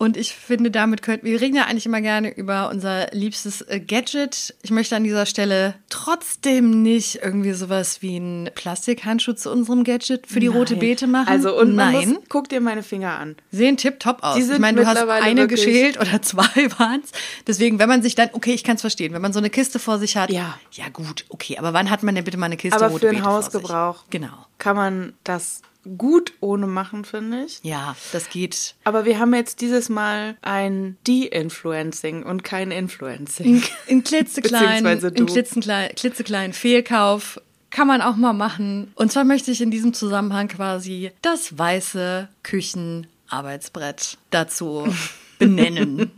Und 0.00 0.16
ich 0.16 0.34
finde, 0.34 0.70
damit 0.70 1.02
könnten 1.02 1.26
wir 1.26 1.38
reden 1.42 1.54
ja 1.56 1.64
eigentlich 1.64 1.84
immer 1.84 2.00
gerne 2.00 2.34
über 2.34 2.70
unser 2.70 3.08
liebstes 3.12 3.60
äh, 3.60 3.80
Gadget. 3.80 4.54
Ich 4.62 4.70
möchte 4.70 4.96
an 4.96 5.04
dieser 5.04 5.26
Stelle 5.26 5.74
trotzdem 5.90 6.82
nicht 6.82 7.16
irgendwie 7.16 7.52
sowas 7.52 8.00
wie 8.00 8.16
einen 8.16 8.48
Plastikhandschuh 8.54 9.34
zu 9.34 9.50
unserem 9.52 9.84
Gadget 9.84 10.26
für 10.26 10.40
die 10.40 10.46
rote 10.46 10.72
Nein. 10.72 10.80
Beete 10.80 11.06
machen. 11.06 11.28
Also, 11.28 11.54
und 11.54 11.74
nein. 11.74 12.08
muss, 12.12 12.18
guck 12.30 12.48
dir 12.48 12.62
meine 12.62 12.82
Finger 12.82 13.18
an. 13.18 13.36
Sehen 13.52 13.76
tipptopp 13.76 14.22
aus. 14.22 14.36
Die 14.36 14.42
sind 14.42 14.54
ich 14.54 14.60
meine, 14.60 14.80
du 14.80 14.86
hast 14.86 15.06
eine 15.06 15.46
geschält 15.46 16.00
oder 16.00 16.22
zwei 16.22 16.70
waren's. 16.78 17.12
Deswegen, 17.46 17.78
wenn 17.78 17.90
man 17.90 18.00
sich 18.00 18.14
dann, 18.14 18.30
okay, 18.32 18.54
ich 18.54 18.64
kann 18.64 18.76
es 18.76 18.80
verstehen, 18.80 19.12
wenn 19.12 19.20
man 19.20 19.34
so 19.34 19.38
eine 19.38 19.50
Kiste 19.50 19.78
vor 19.78 19.98
sich 19.98 20.16
hat, 20.16 20.30
Ja. 20.30 20.58
ja 20.72 20.88
gut, 20.88 21.26
okay, 21.28 21.58
aber 21.58 21.74
wann 21.74 21.90
hat 21.90 22.02
man 22.02 22.14
denn 22.14 22.24
bitte 22.24 22.38
mal 22.38 22.46
eine 22.46 22.56
Kiste 22.56 22.74
Aber 22.78 22.86
rote 22.86 23.00
für 23.08 23.12
den 23.12 23.16
Beete 23.16 23.30
Hausgebrauch? 23.30 24.04
Genau. 24.08 24.46
kann 24.56 24.76
man 24.76 25.12
das 25.24 25.60
gut 25.96 26.32
ohne 26.40 26.66
machen, 26.66 27.04
finde 27.04 27.44
ich. 27.44 27.60
Ja, 27.62 27.96
das 28.12 28.28
geht. 28.30 28.74
Aber 28.84 29.04
wir 29.04 29.18
haben 29.18 29.34
jetzt 29.34 29.60
dieses 29.60 29.88
Mal 29.88 30.36
ein 30.42 30.96
De-Influencing 31.06 32.22
und 32.22 32.44
kein 32.44 32.70
Influencing. 32.70 33.46
In 33.46 33.60
du. 33.60 33.68
in 33.86 34.04
klitzekleinen, 34.04 35.94
klitzekleinen 35.96 36.52
Fehlkauf 36.52 37.40
kann 37.70 37.86
man 37.86 38.02
auch 38.02 38.16
mal 38.16 38.32
machen. 38.32 38.92
Und 38.96 39.12
zwar 39.12 39.24
möchte 39.24 39.50
ich 39.50 39.60
in 39.60 39.70
diesem 39.70 39.94
Zusammenhang 39.94 40.48
quasi 40.48 41.12
das 41.22 41.56
weiße 41.56 42.28
Küchenarbeitsbrett 42.42 44.18
dazu 44.30 44.92
benennen. 45.38 46.10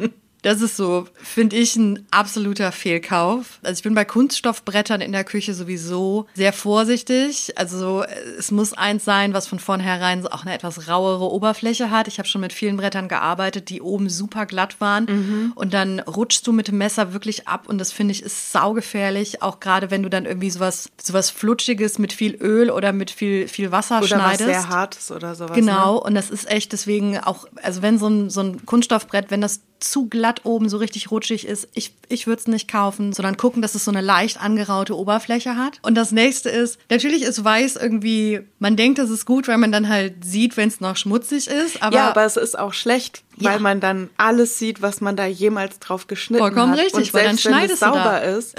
Das 0.43 0.61
ist 0.61 0.77
so, 0.77 1.07
finde 1.15 1.55
ich, 1.57 1.77
ein 1.77 2.05
absoluter 2.11 2.73
Fehlkauf. 2.73 3.61
Also 3.63 3.79
ich 3.79 3.83
bin 3.85 3.95
bei 3.95 4.05
Kunststoffbrettern 4.05 5.01
in 5.01 5.13
der 5.13 5.23
Küche 5.23 5.55
sowieso 5.55 6.27
sehr 6.35 6.53
vorsichtig. 6.53 7.53
Also 7.57 7.79
so, 7.79 8.05
es 8.39 8.51
muss 8.51 8.73
eins 8.73 9.05
sein, 9.05 9.35
was 9.35 9.47
von 9.47 9.61
vornherein 9.61 10.27
auch 10.27 10.43
eine 10.45 10.53
etwas 10.55 10.89
rauere 10.89 11.31
Oberfläche 11.31 11.91
hat. 11.91 12.09
Ich 12.09 12.19
habe 12.19 12.29
schon 12.29 12.41
mit 12.41 12.53
vielen 12.53 12.77
Brettern 12.77 13.07
gearbeitet, 13.09 13.69
die 13.69 13.81
oben 13.81 14.09
super 14.09 14.47
glatt 14.47 14.81
waren. 14.81 15.53
Und 15.55 15.73
dann 15.75 16.01
rutschst 16.01 16.45
du 16.47 16.53
mit 16.53 16.67
dem 16.69 16.79
Messer 16.79 17.13
wirklich 17.13 17.47
ab. 17.47 17.69
Und 17.69 17.79
das 17.79 17.93
finde 17.93 18.11
ich 18.13 18.23
ist 18.23 18.51
saugefährlich. 18.51 19.43
Auch 19.43 19.61
gerade 19.61 19.93
wenn 19.93 20.03
du 20.03 20.09
dann 20.11 20.27
irgendwie 20.27 20.51
sowas, 20.51 20.91
sowas 21.01 21.31
Flutschiges 21.31 21.99
mit 22.01 22.13
viel 22.13 22.35
Öl 22.35 22.71
oder 22.71 22.93
mit 22.93 23.13
viel, 23.13 23.47
viel 23.47 23.71
Wasser 23.71 23.99
Oder 23.99 24.03
was 24.03 24.09
schneidest. 24.09 24.45
sehr 24.45 24.69
Hartes 24.69 25.11
oder 25.13 25.37
sowas. 25.37 25.55
Genau, 25.55 25.95
Ne? 25.95 26.01
und 26.01 26.15
das 26.15 26.31
ist 26.31 26.51
echt 26.51 26.73
deswegen 26.73 27.19
auch, 27.19 27.47
also 27.63 27.83
wenn 27.83 27.99
so 27.99 28.09
ein, 28.09 28.29
so 28.31 28.41
ein 28.41 28.67
Kunststoffbrett, 28.67 29.31
wenn 29.31 29.41
das 29.41 29.61
zu 29.85 30.09
glatt 30.09 30.41
oben 30.45 30.69
so 30.69 30.77
richtig 30.79 31.11
rutschig 31.11 31.47
ist, 31.47 31.69
ich, 31.75 31.95
ich 32.09 32.27
würde 32.27 32.41
es 32.41 32.47
nicht 32.47 32.71
kaufen, 32.71 33.13
sondern 33.13 33.37
gucken, 33.37 33.63
dass 33.63 33.75
es 33.75 33.85
so 33.85 33.91
eine 33.91 34.01
leicht 34.01 34.41
angeraute 34.41 34.97
Oberfläche 34.97 35.57
hat. 35.57 35.79
Und 35.83 35.95
das 35.97 36.13
nächste 36.13 36.49
ist, 36.51 36.79
natürlich 36.91 37.23
ist 37.23 37.45
weiß 37.45 37.77
irgendwie, 37.77 38.41
man 38.59 38.77
denkt, 38.77 38.99
das 38.99 39.11
ist 39.11 39.27
gut, 39.27 39.49
weil 39.49 39.59
man 39.59 39.73
dann 39.73 39.89
halt 39.89 40.25
sieht, 40.25 40.57
wenn 40.57 40.69
es 40.69 40.81
noch 40.81 40.97
schmutzig 40.97 41.49
ist, 41.49 41.83
aber, 41.83 41.97
ja, 41.97 42.09
aber 42.11 42.25
es 42.25 42.37
ist 42.37 42.59
auch 42.59 42.73
schlecht, 42.73 43.23
weil 43.37 43.55
Ja. 43.55 43.59
man 43.59 43.81
dann 43.81 44.11
alles 44.17 44.59
sieht, 44.59 44.83
was 44.83 45.01
man 45.01 45.17
da 45.17 45.27
jemals 45.27 45.79
drauf 45.79 46.07
geschnitten 46.07 46.43
Vollkommen 46.43 46.73
hat. 46.73 46.79
richtig, 46.81 46.95
Und 47.09 47.15
weil 47.15 47.25
dann 47.25 47.37
selbst 47.37 47.45
wenn 47.47 47.53
es 47.55 47.59
schneidest 47.59 47.83
du 47.83 47.87
da. 47.87 47.93
sauber 47.95 48.23
ist, 48.23 48.55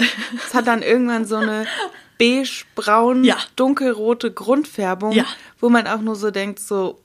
es 0.46 0.54
hat 0.54 0.66
dann 0.66 0.82
irgendwann 0.82 1.24
so 1.24 1.36
eine 1.36 1.66
beige, 2.38 2.64
braun, 2.74 3.24
Ja. 3.24 3.36
dunkelrote 3.56 4.32
Grundfärbung, 4.32 5.12
Ja. 5.12 5.24
wo 5.60 5.68
man 5.68 5.86
auch 5.86 6.00
nur 6.00 6.16
so 6.16 6.30
denkt, 6.30 6.58
so, 6.60 7.00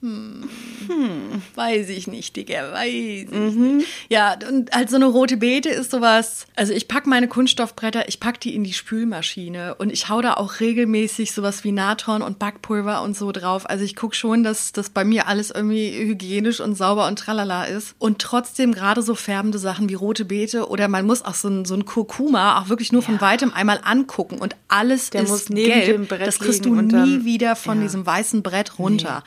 Weiß 1.56 1.90
ich 1.90 2.08
nicht, 2.08 2.36
Digga, 2.36 2.72
weiß 2.74 2.88
ich 2.92 3.30
Mhm. 3.32 3.78
nicht. 3.78 3.88
Ja, 4.10 4.36
und 4.50 4.72
halt 4.72 4.90
so 4.90 4.96
eine 4.96 5.06
rote 5.06 5.38
Beete 5.38 5.70
ist 5.70 5.92
sowas. 5.92 6.48
Also 6.56 6.74
ich 6.74 6.88
pack 6.88 7.06
meine 7.06 7.28
Kunststoffbretter, 7.28 8.08
ich 8.08 8.20
pack 8.20 8.40
die 8.40 8.56
in 8.56 8.64
die 8.64 8.74
Spülmaschine 8.74 9.76
und 9.76 9.92
ich 9.92 10.10
hau 10.10 10.22
da 10.22 10.34
auch 10.36 10.60
regelmäßig 10.60 11.32
sowas 11.32 11.64
wie 11.64 11.72
Natron 11.72 12.22
und 12.22 12.40
Backpulver 12.40 13.02
und 13.04 13.16
so 13.16 13.32
drauf. 13.32 13.70
Also 13.70 13.84
ich 13.84 13.96
guck 13.96 14.16
schon, 14.16 14.44
dass 14.44 14.72
das 14.72 14.90
bei 14.90 15.04
mir 15.04 15.28
alles 15.28 15.52
irgendwie 15.52 15.92
hygienisch 15.92 16.60
und 16.60 16.76
sauber 16.76 17.08
und 17.08 17.20
tralala 17.20 17.66
ist. 17.66 17.94
Und 18.00 18.20
trotzdem 18.20 18.74
gerade 18.74 19.02
so 19.02 19.14
färbende 19.16 19.60
Sachen 19.60 19.90
wie 19.90 19.94
rote 19.96 20.26
Beete 20.26 20.68
oder 20.70 20.88
man 20.88 21.06
muss 21.06 21.24
auch 21.24 21.36
so 21.36 21.50
ein, 21.50 21.66
so 21.66 21.76
ein 21.76 21.86
Kurkuma 21.86 22.60
auch 22.60 22.70
wirklich 22.70 22.92
nur 22.92 23.02
von 23.04 23.22
weitem 23.22 23.54
einmal 23.54 23.80
angucken 23.84 24.38
und 24.40 24.56
alles 24.68 25.09
Der 25.14 25.24
ist 25.24 25.30
muss 25.30 25.50
neben 25.50 25.72
gelb. 25.72 25.86
dem 25.86 26.08
Brett 26.08 26.28
das 26.28 26.40
kriegst 26.40 26.66
du 26.66 26.74
nie 26.76 27.26
wieder 27.26 27.56
von 27.56 27.78
Ja. 27.78 27.84
diesem 27.84 28.06
weißen 28.06 28.44
Brett 28.44 28.80
runter. 28.80 29.24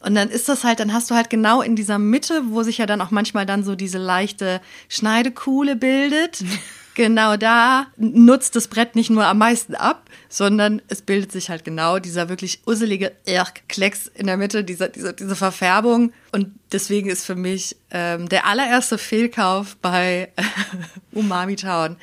Und 0.00 0.14
dann 0.14 0.28
ist 0.28 0.48
das 0.50 0.64
halt, 0.64 0.80
dann 0.80 0.92
hast 0.92 1.10
du 1.10 1.14
halt 1.14 1.30
genau 1.30 1.62
in 1.62 1.76
dieser 1.76 1.98
Mitte, 1.98 2.42
wo 2.48 2.62
sich 2.62 2.76
ja 2.78 2.84
dann 2.86 3.00
auch 3.00 3.10
manchmal 3.10 3.46
dann 3.46 3.64
so 3.64 3.74
diese 3.74 3.98
leichte 3.98 4.60
Schneidekuhle 4.88 5.76
bildet. 5.76 6.44
Genau 6.96 7.36
da 7.36 7.88
nutzt 7.96 8.54
das 8.54 8.68
Brett 8.68 8.94
nicht 8.94 9.10
nur 9.10 9.26
am 9.26 9.38
meisten 9.38 9.74
ab, 9.74 10.08
sondern 10.28 10.80
es 10.86 11.02
bildet 11.02 11.32
sich 11.32 11.50
halt 11.50 11.64
genau 11.64 11.98
dieser 11.98 12.28
wirklich 12.28 12.60
usselige 12.66 13.10
Klecks 13.66 14.06
in 14.14 14.28
der 14.28 14.36
Mitte, 14.36 14.62
diese, 14.62 14.90
diese, 14.90 15.12
diese 15.12 15.34
Verfärbung. 15.34 16.12
Und 16.30 16.52
deswegen 16.70 17.10
ist 17.10 17.24
für 17.26 17.34
mich 17.34 17.76
ähm, 17.90 18.28
der 18.28 18.46
allererste 18.46 18.96
Fehlkauf 18.96 19.74
bei 19.82 20.30
Umami 21.12 21.56
Town 21.56 21.96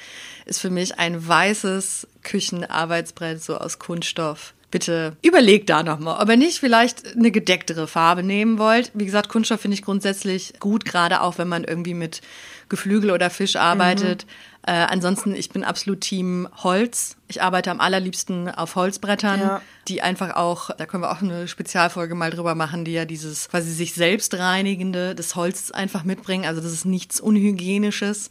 ist 0.46 0.60
für 0.60 0.70
mich 0.70 1.00
ein 1.00 1.26
weißes 1.26 2.06
Küchenarbeitsbrett 2.24 3.44
so 3.44 3.58
aus 3.58 3.80
Kunststoff. 3.80 4.54
Bitte 4.72 5.18
überlegt 5.22 5.70
da 5.70 5.84
nochmal, 5.84 6.22
ob 6.22 6.30
ihr 6.30 6.38
nicht 6.38 6.60
vielleicht 6.60 7.16
eine 7.16 7.32
gedecktere 7.32 7.88
Farbe 7.88 8.24
nehmen 8.24 8.58
wollt. 8.58 8.92
Wie 8.94 9.06
gesagt, 9.06 9.28
Kunststoff 9.28 9.60
finde 9.60 9.76
ich 9.76 9.84
grundsätzlich 9.84 10.54
gut, 10.62 10.86
gerade 10.86 11.22
auch 11.22 11.38
wenn 11.38 11.50
man 11.50 11.66
irgendwie 11.66 11.94
mit 11.94 12.22
Geflügel 12.70 13.12
oder 13.12 13.30
Fisch 13.30 13.58
arbeitet. 13.58 14.26
Äh, 14.64 14.74
ansonsten, 14.74 15.34
ich 15.36 15.50
bin 15.50 15.64
absolut 15.64 16.02
Team 16.02 16.48
Holz. 16.64 17.16
Ich 17.28 17.42
arbeite 17.42 17.72
am 17.72 17.80
allerliebsten 17.80 18.48
auf 18.50 18.76
Holzbrettern, 18.76 19.40
Ja. 19.40 19.62
die 19.88 20.04
einfach 20.04 20.36
auch, 20.36 20.70
da 20.78 20.86
können 20.86 21.02
wir 21.02 21.12
auch 21.12 21.22
eine 21.22 21.48
Spezialfolge 21.48 22.14
mal 22.14 22.30
drüber 22.30 22.54
machen, 22.54 22.86
die 22.86 22.92
ja 22.94 23.06
dieses 23.06 23.50
quasi 23.50 23.72
sich 23.72 23.94
selbst 23.96 24.36
reinigende 24.36 25.16
des 25.16 25.36
Holzes 25.36 25.72
einfach 25.72 26.04
mitbringen. 26.04 26.46
Also 26.46 26.62
das 26.62 26.72
ist 26.74 26.86
nichts 26.86 27.20
Unhygienisches. 27.20 28.30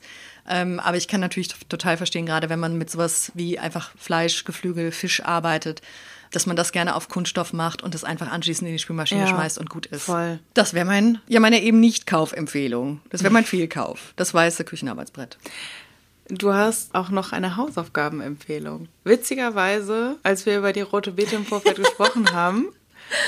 Ähm, 0.49 0.79
aber 0.81 0.97
ich 0.97 1.09
kann 1.09 1.21
natürlich 1.21 1.49
total 1.69 1.97
verstehen, 1.97 2.27
gerade 2.27 2.49
wenn 2.49 2.61
man 2.61 2.79
mit 2.79 2.91
sowas 2.91 3.33
wie 3.35 3.59
einfach 3.59 3.91
Fleisch, 3.99 4.45
Geflügel, 4.45 4.93
Fisch 4.93 5.23
arbeitet, 5.25 5.83
dass 6.31 6.47
man 6.47 6.55
das 6.55 6.71
gerne 6.71 6.95
auf 6.95 7.09
Kunststoff 7.09 7.53
macht 7.53 7.83
und 7.83 7.93
das 7.93 8.05
einfach 8.05 8.31
anschließend 8.31 8.69
in 8.69 8.75
die 8.75 8.79
Spülmaschine 8.79 9.23
Ja, 9.23 9.27
schmeißt 9.27 9.59
und 9.59 9.69
gut 9.69 9.87
ist. 9.87 10.05
voll. 10.05 10.39
Das 10.55 10.75
wäre 10.75 10.87
mein, 10.87 11.19
ja, 11.27 11.41
meine 11.41 11.61
eben 11.61 11.81
nicht 11.81 12.07
Kaufempfehlung. 12.07 13.01
Das 13.11 13.23
wäre 13.25 13.33
mein 13.33 13.45
Fehlkauf. 13.45 14.13
Das 14.17 14.33
weiße 14.33 14.65
Küchenarbeitsbrett. 14.65 15.39
Du 16.31 16.53
hast 16.53 16.95
auch 16.95 17.11
noch 17.11 17.33
eine 17.33 17.57
Hausaufgabenempfehlung. 17.57 18.89
Witzigerweise, 19.05 20.17
als 20.23 20.47
wir 20.47 20.59
über 20.59 20.73
die 20.73 20.81
rote 20.81 21.13
Beete 21.13 21.37
im 21.37 21.45
Vorfeld 21.45 21.77
gesprochen 21.83 22.33
haben, 22.33 22.69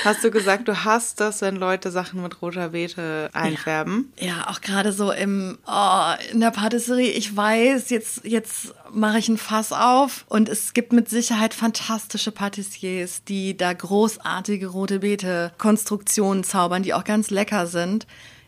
hast 0.05 0.23
du 0.23 0.31
gesagt, 0.31 0.67
du 0.69 0.85
hast 0.85 1.19
das, 1.19 1.41
wenn 1.41 1.57
Leute 1.57 1.91
Sachen 1.91 2.21
mit 2.21 2.41
roter 2.41 2.69
Beete 2.69 3.29
einfärben. 3.33 4.11
Ja, 4.17 4.27
ja 4.27 4.47
auch 4.49 4.61
gerade 4.61 4.93
so 4.93 5.11
im 5.11 5.57
oh, 5.67 6.13
in 6.31 6.39
der 6.39 6.51
Patisserie. 6.51 7.11
Ich 7.11 7.35
weiß, 7.35 7.89
jetzt 7.89 8.21
jetzt 8.23 8.73
mache 8.91 9.19
ich 9.19 9.27
ein 9.27 9.37
Fass 9.37 9.73
auf 9.73 10.25
und 10.29 10.47
es 10.47 10.73
gibt 10.73 10.93
mit 10.93 11.09
Sicherheit 11.09 11.53
fantastische 11.53 12.31
Patissiers, 12.31 13.23
die 13.25 13.57
da 13.57 13.73
großartige 13.73 14.67
rote 14.67 14.99
Beete 14.99 15.51
Konstruktionen 15.57 16.43
zaubern, 16.43 16.83
die 16.83 16.93
auch 16.93 17.03
ganz 17.03 17.29
lecker 17.29 17.67
sind. 17.67 18.07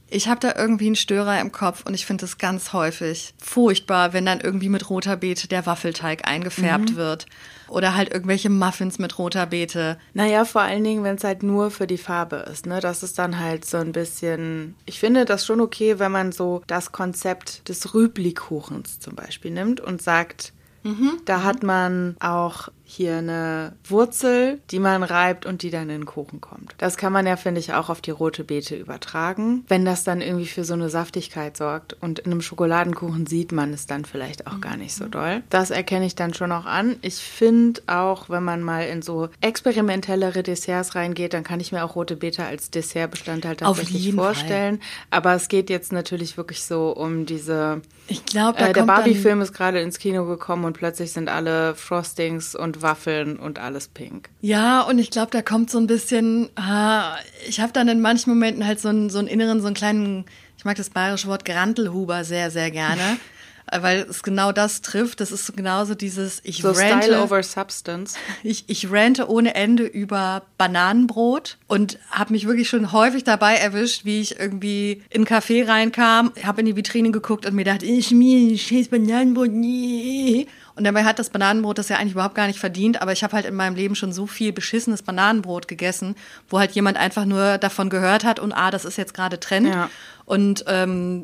Ich 0.10 0.28
habe 0.28 0.40
da 0.40 0.54
irgendwie 0.56 0.86
einen 0.86 0.96
Störer 0.96 1.40
im 1.42 1.52
Kopf 1.52 1.84
und 1.86 1.94
ich 1.94 2.06
finde 2.06 2.26
es 2.26 2.38
ganz 2.38 2.74
häufig 2.74 3.34
furchtbar, 3.42 4.14
wenn 4.14 4.26
dann 4.26 4.40
irgendwie 4.40 4.70
mit 4.70 4.90
roter 4.90 5.18
Beete 5.18 5.48
der 5.48 5.66
Waffelteig 5.66 6.28
eingefärbt 6.28 6.92
mhm. 6.92 6.96
wird. 6.96 7.26
Oder 7.68 7.96
halt 7.96 8.14
irgendwelche 8.14 8.52
Muffins 8.52 9.00
mit 9.00 9.18
roter 9.18 9.48
Beete. 9.48 9.98
Naja, 10.14 10.46
vor 10.46 10.62
allen 10.62 10.84
Dingen, 10.84 11.04
wenn 11.04 11.16
es 11.16 11.24
halt 11.24 11.42
nur 11.42 11.72
für 11.72 11.88
die 11.88 11.98
Farbe 11.98 12.46
ist. 12.52 12.68
Ne? 12.68 12.80
Das 12.80 13.02
ist 13.02 13.18
dann 13.18 13.40
halt 13.40 13.66
so 13.66 13.78
ein 13.78 13.92
bisschen. 13.92 14.76
Ich 14.86 15.00
finde 15.00 15.26
das 15.26 15.46
schon 15.46 15.60
okay, 15.60 15.98
wenn 15.98 16.12
man 16.12 16.32
so 16.32 16.62
das 16.68 16.92
Konzept 16.92 17.68
des 17.68 17.96
Rüblikuchens 17.96 19.00
zum 19.00 19.16
Beispiel 19.16 19.50
nimmt 19.50 19.82
und 19.82 20.02
sagt, 20.02 20.54
Mhm. 20.86 21.20
Da 21.26 21.42
hat 21.42 21.64
man 21.64 22.16
auch 22.20 22.70
hier 22.96 23.18
eine 23.18 23.74
Wurzel, 23.88 24.60
die 24.72 24.80
man 24.80 25.04
reibt 25.04 25.46
und 25.46 25.62
die 25.62 25.70
dann 25.70 25.84
in 25.84 26.00
den 26.00 26.06
Kuchen 26.06 26.42
kommt. 26.42 26.74
Das 26.78 26.98
kann 26.98 27.14
man 27.14 27.28
ja, 27.28 27.36
finde 27.36 27.60
ich, 27.60 27.74
auch 27.74 27.90
auf 27.90 28.02
die 28.02 28.12
rote 28.12 28.44
Beete 28.44 28.76
übertragen. 28.76 29.66
Wenn 29.68 29.86
das 29.86 30.04
dann 30.04 30.22
irgendwie 30.22 30.48
für 30.48 30.64
so 30.64 30.74
eine 30.74 30.90
Saftigkeit 30.90 31.58
sorgt 31.58 31.94
und 32.02 32.20
in 32.20 32.32
einem 32.32 32.42
Schokoladenkuchen 32.42 33.28
sieht 33.28 33.52
man 33.52 33.74
es 33.74 33.86
dann 33.86 34.06
vielleicht 34.06 34.48
auch 34.48 34.62
gar 34.62 34.78
nicht 34.78 34.96
so 34.96 35.08
doll. 35.08 35.44
Das 35.50 35.72
erkenne 35.72 36.06
ich 36.06 36.16
dann 36.16 36.34
schon 36.34 36.52
auch 36.52 36.66
an. 36.66 36.96
Ich 37.02 37.16
finde 37.16 37.82
auch, 37.88 38.30
wenn 38.30 38.44
man 38.44 38.64
mal 38.64 38.88
in 38.88 39.02
so 39.02 39.30
experimentellere 39.42 40.44
Desserts 40.44 40.96
reingeht, 40.96 41.34
dann 41.34 41.44
kann 41.44 41.60
ich 41.60 41.72
mir 41.72 41.84
auch 41.84 41.96
rote 41.96 42.16
Beete 42.16 42.46
als 42.46 42.72
Dessertbestandteil 42.72 43.56
tatsächlich 43.58 44.14
vorstellen. 44.14 44.80
Fall. 44.80 44.88
Aber 45.12 45.34
es 45.34 45.48
geht 45.48 45.70
jetzt 45.70 45.92
natürlich 45.92 46.38
wirklich 46.38 46.64
so 46.64 46.92
um 46.92 47.26
diese. 47.26 47.82
Ich 48.08 48.26
glaube, 48.26 48.60
äh, 48.60 48.74
der 48.74 48.84
Barbie-Film 48.84 49.42
ist 49.42 49.54
gerade 49.54 49.82
ins 49.82 49.98
Kino 49.98 50.26
gekommen 50.26 50.66
und 50.66 50.74
plötzlich 50.74 51.12
sind 51.12 51.28
alle 51.28 51.76
Frostings 51.76 52.56
und 52.56 52.82
Waffeln 52.86 53.38
und 53.38 53.58
alles 53.58 53.88
pink. 53.88 54.30
Ja, 54.42 54.82
und 54.82 55.00
ich 55.00 55.10
glaube, 55.10 55.32
da 55.32 55.42
kommt 55.42 55.72
so 55.72 55.80
ein 55.80 55.88
bisschen, 55.88 56.50
ah, 56.56 57.18
ich 57.50 57.60
habe 57.60 57.74
dann 57.74 57.88
in 57.88 58.00
manchen 58.00 58.30
Momenten 58.30 58.66
halt 58.66 58.80
so 58.80 58.90
einen, 58.90 59.10
so 59.10 59.18
einen 59.18 59.28
inneren, 59.28 59.60
so 59.60 59.66
einen 59.66 59.76
kleinen, 59.76 60.26
ich 60.56 60.66
mag 60.66 60.78
das 60.78 60.92
bayerische 60.92 61.28
Wort 61.28 61.46
Grantelhuber 61.46 62.24
sehr, 62.24 62.52
sehr 62.52 62.70
gerne. 62.70 63.18
weil 63.72 64.06
es 64.10 64.24
genau 64.24 64.52
das 64.52 64.82
trifft. 64.82 65.22
Das 65.22 65.32
ist 65.32 65.56
genauso 65.56 65.96
dieses 65.96 66.42
ich 66.44 66.62
so 66.62 66.70
rante, 66.70 67.06
Style 67.06 67.24
over 67.24 67.42
Substance. 67.44 68.16
Ich, 68.44 68.66
ich 68.68 68.92
rante 68.92 69.30
ohne 69.30 69.56
Ende 69.56 69.86
über 69.86 70.44
Bananenbrot 70.58 71.58
und 71.68 71.98
habe 72.12 72.34
mich 72.34 72.46
wirklich 72.46 72.70
schon 72.70 72.92
häufig 72.92 73.24
dabei 73.24 73.56
erwischt, 73.56 74.06
wie 74.06 74.22
ich 74.22 74.40
irgendwie 74.40 75.04
in 75.10 75.26
einen 75.26 75.26
Café 75.26 75.68
reinkam, 75.68 76.32
habe 76.44 76.62
in 76.62 76.68
die 76.68 76.76
Vitrine 76.76 77.12
geguckt 77.12 77.46
und 77.46 77.56
mir 77.56 77.66
dachte, 77.66 77.86
ich 77.86 78.12
mir 78.12 78.58
scheiß 78.58 78.90
Bananenbrot 78.90 79.52
nie. 79.52 80.48
Und 80.76 80.84
dabei 80.84 81.06
hat 81.06 81.20
das 81.20 81.30
Bananenbrot 81.30 81.78
das 81.78 81.88
ja 81.88 81.98
eigentlich 81.98 82.14
überhaupt 82.14 82.36
gar 82.36 82.48
nicht 82.48 82.60
verdient, 82.60 83.02
aber 83.02 83.14
ich 83.14 83.24
habe 83.24 83.34
halt 83.34 83.46
in 83.46 83.56
meinem 83.56 83.76
Leben 83.76 83.96
schon 83.96 84.12
so 84.12 84.28
viel 84.28 84.52
beschissenes 84.52 85.04
Bananenbrot 85.04 85.70
gegessen, 85.70 86.16
wo 86.50 86.60
halt 86.60 86.72
jemand 86.72 86.98
einfach 86.98 87.24
nur 87.24 87.58
davon 87.58 87.90
gehört 87.90 88.26
hat 88.26 88.40
und 88.40 88.52
ah, 88.52 88.72
das 88.72 88.84
ist 88.84 88.98
jetzt 88.98 89.14
gerade 89.14 89.40
Trend. 89.40 89.68
Ja. 89.68 89.90
Und 90.26 90.66
ähm, 90.68 91.24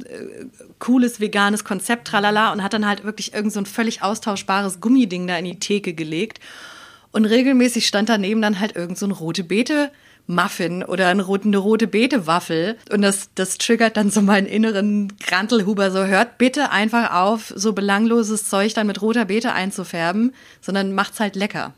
cooles 0.79 1.19
veganes 1.19 1.63
Konzept, 1.65 2.07
tralala, 2.07 2.53
und 2.53 2.63
hat 2.63 2.73
dann 2.73 2.87
halt 2.87 3.03
wirklich 3.03 3.33
irgend 3.33 3.51
so 3.51 3.59
ein 3.59 3.65
völlig 3.65 4.03
austauschbares 4.03 4.79
Gummiding 4.79 5.27
da 5.27 5.37
in 5.37 5.45
die 5.45 5.59
Theke 5.59 5.93
gelegt. 5.93 6.39
Und 7.11 7.25
regelmäßig 7.25 7.87
stand 7.87 8.07
daneben 8.09 8.41
dann 8.41 8.59
halt 8.59 8.75
irgend 8.75 8.97
so 8.97 9.05
ein 9.05 9.11
rote 9.11 9.43
Beete 9.43 9.91
Muffin 10.27 10.83
oder 10.83 11.07
eine 11.07 11.23
rote, 11.23 11.45
eine 11.45 11.57
rote 11.57 11.87
Beete-Waffel. 11.87 12.77
Und 12.91 13.01
das, 13.01 13.29
das 13.35 13.57
triggert 13.57 13.97
dann 13.97 14.09
so 14.09 14.21
meinen 14.21 14.47
inneren 14.47 15.13
Grantelhuber. 15.19 15.91
So, 15.91 16.05
hört 16.05 16.37
bitte 16.37 16.71
einfach 16.71 17.13
auf, 17.13 17.53
so 17.55 17.73
belangloses 17.73 18.49
Zeug 18.49 18.73
dann 18.73 18.87
mit 18.87 19.01
roter 19.01 19.25
Beete 19.25 19.53
einzufärben, 19.53 20.33
sondern 20.61 20.93
macht's 20.93 21.19
halt 21.19 21.35
lecker. 21.35 21.73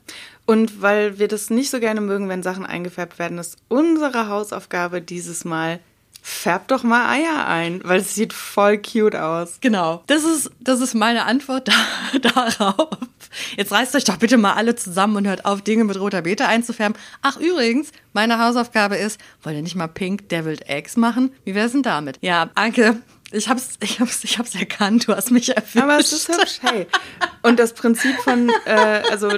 Und 0.45 0.81
weil 0.81 1.19
wir 1.19 1.27
das 1.27 1.49
nicht 1.49 1.69
so 1.69 1.79
gerne 1.79 2.01
mögen, 2.01 2.27
wenn 2.29 2.43
Sachen 2.43 2.65
eingefärbt 2.65 3.17
werden, 3.17 3.37
ist 3.37 3.57
unsere 3.69 4.27
Hausaufgabe 4.27 5.01
dieses 5.01 5.45
Mal, 5.45 5.79
färb 6.21 6.67
doch 6.67 6.83
mal 6.83 7.09
Eier 7.09 7.47
ein, 7.47 7.81
weil 7.83 8.01
es 8.01 8.15
sieht 8.15 8.33
voll 8.33 8.77
cute 8.77 9.15
aus. 9.15 9.59
Genau. 9.61 10.03
Das 10.07 10.23
ist, 10.23 10.51
das 10.59 10.81
ist 10.81 10.95
meine 10.95 11.25
Antwort 11.25 11.69
da, 12.21 12.29
darauf. 12.59 12.89
Jetzt 13.57 13.71
reißt 13.71 13.95
euch 13.95 14.03
doch 14.03 14.17
bitte 14.17 14.37
mal 14.37 14.53
alle 14.53 14.75
zusammen 14.75 15.17
und 15.17 15.27
hört 15.27 15.45
auf, 15.45 15.61
Dinge 15.61 15.83
mit 15.83 15.99
roter 15.99 16.21
Beete 16.21 16.47
einzufärben. 16.47 16.97
Ach, 17.21 17.37
übrigens, 17.37 17.91
meine 18.13 18.39
Hausaufgabe 18.39 18.95
ist, 18.95 19.19
wollt 19.41 19.55
ihr 19.55 19.61
nicht 19.61 19.75
mal 19.75 19.87
Pink 19.87 20.29
Deviled 20.29 20.67
Eggs 20.69 20.97
machen? 20.97 21.31
Wie 21.43 21.55
wär's 21.55 21.71
denn 21.71 21.83
damit? 21.83 22.17
Ja, 22.21 22.49
Anke, 22.55 23.01
ich 23.31 23.49
hab's, 23.49 23.77
ich 23.81 23.99
hab's, 23.99 24.23
ich 24.23 24.37
hab's 24.37 24.53
erkannt, 24.55 25.07
du 25.07 25.15
hast 25.15 25.31
mich 25.31 25.55
erfüllt. 25.55 25.83
Aber 25.83 25.97
es 25.97 26.13
ist 26.13 26.27
hübsch, 26.27 26.59
hey. 26.61 26.87
Und 27.41 27.59
das 27.59 27.73
Prinzip 27.73 28.15
von, 28.17 28.51
äh, 28.65 29.01
also 29.09 29.29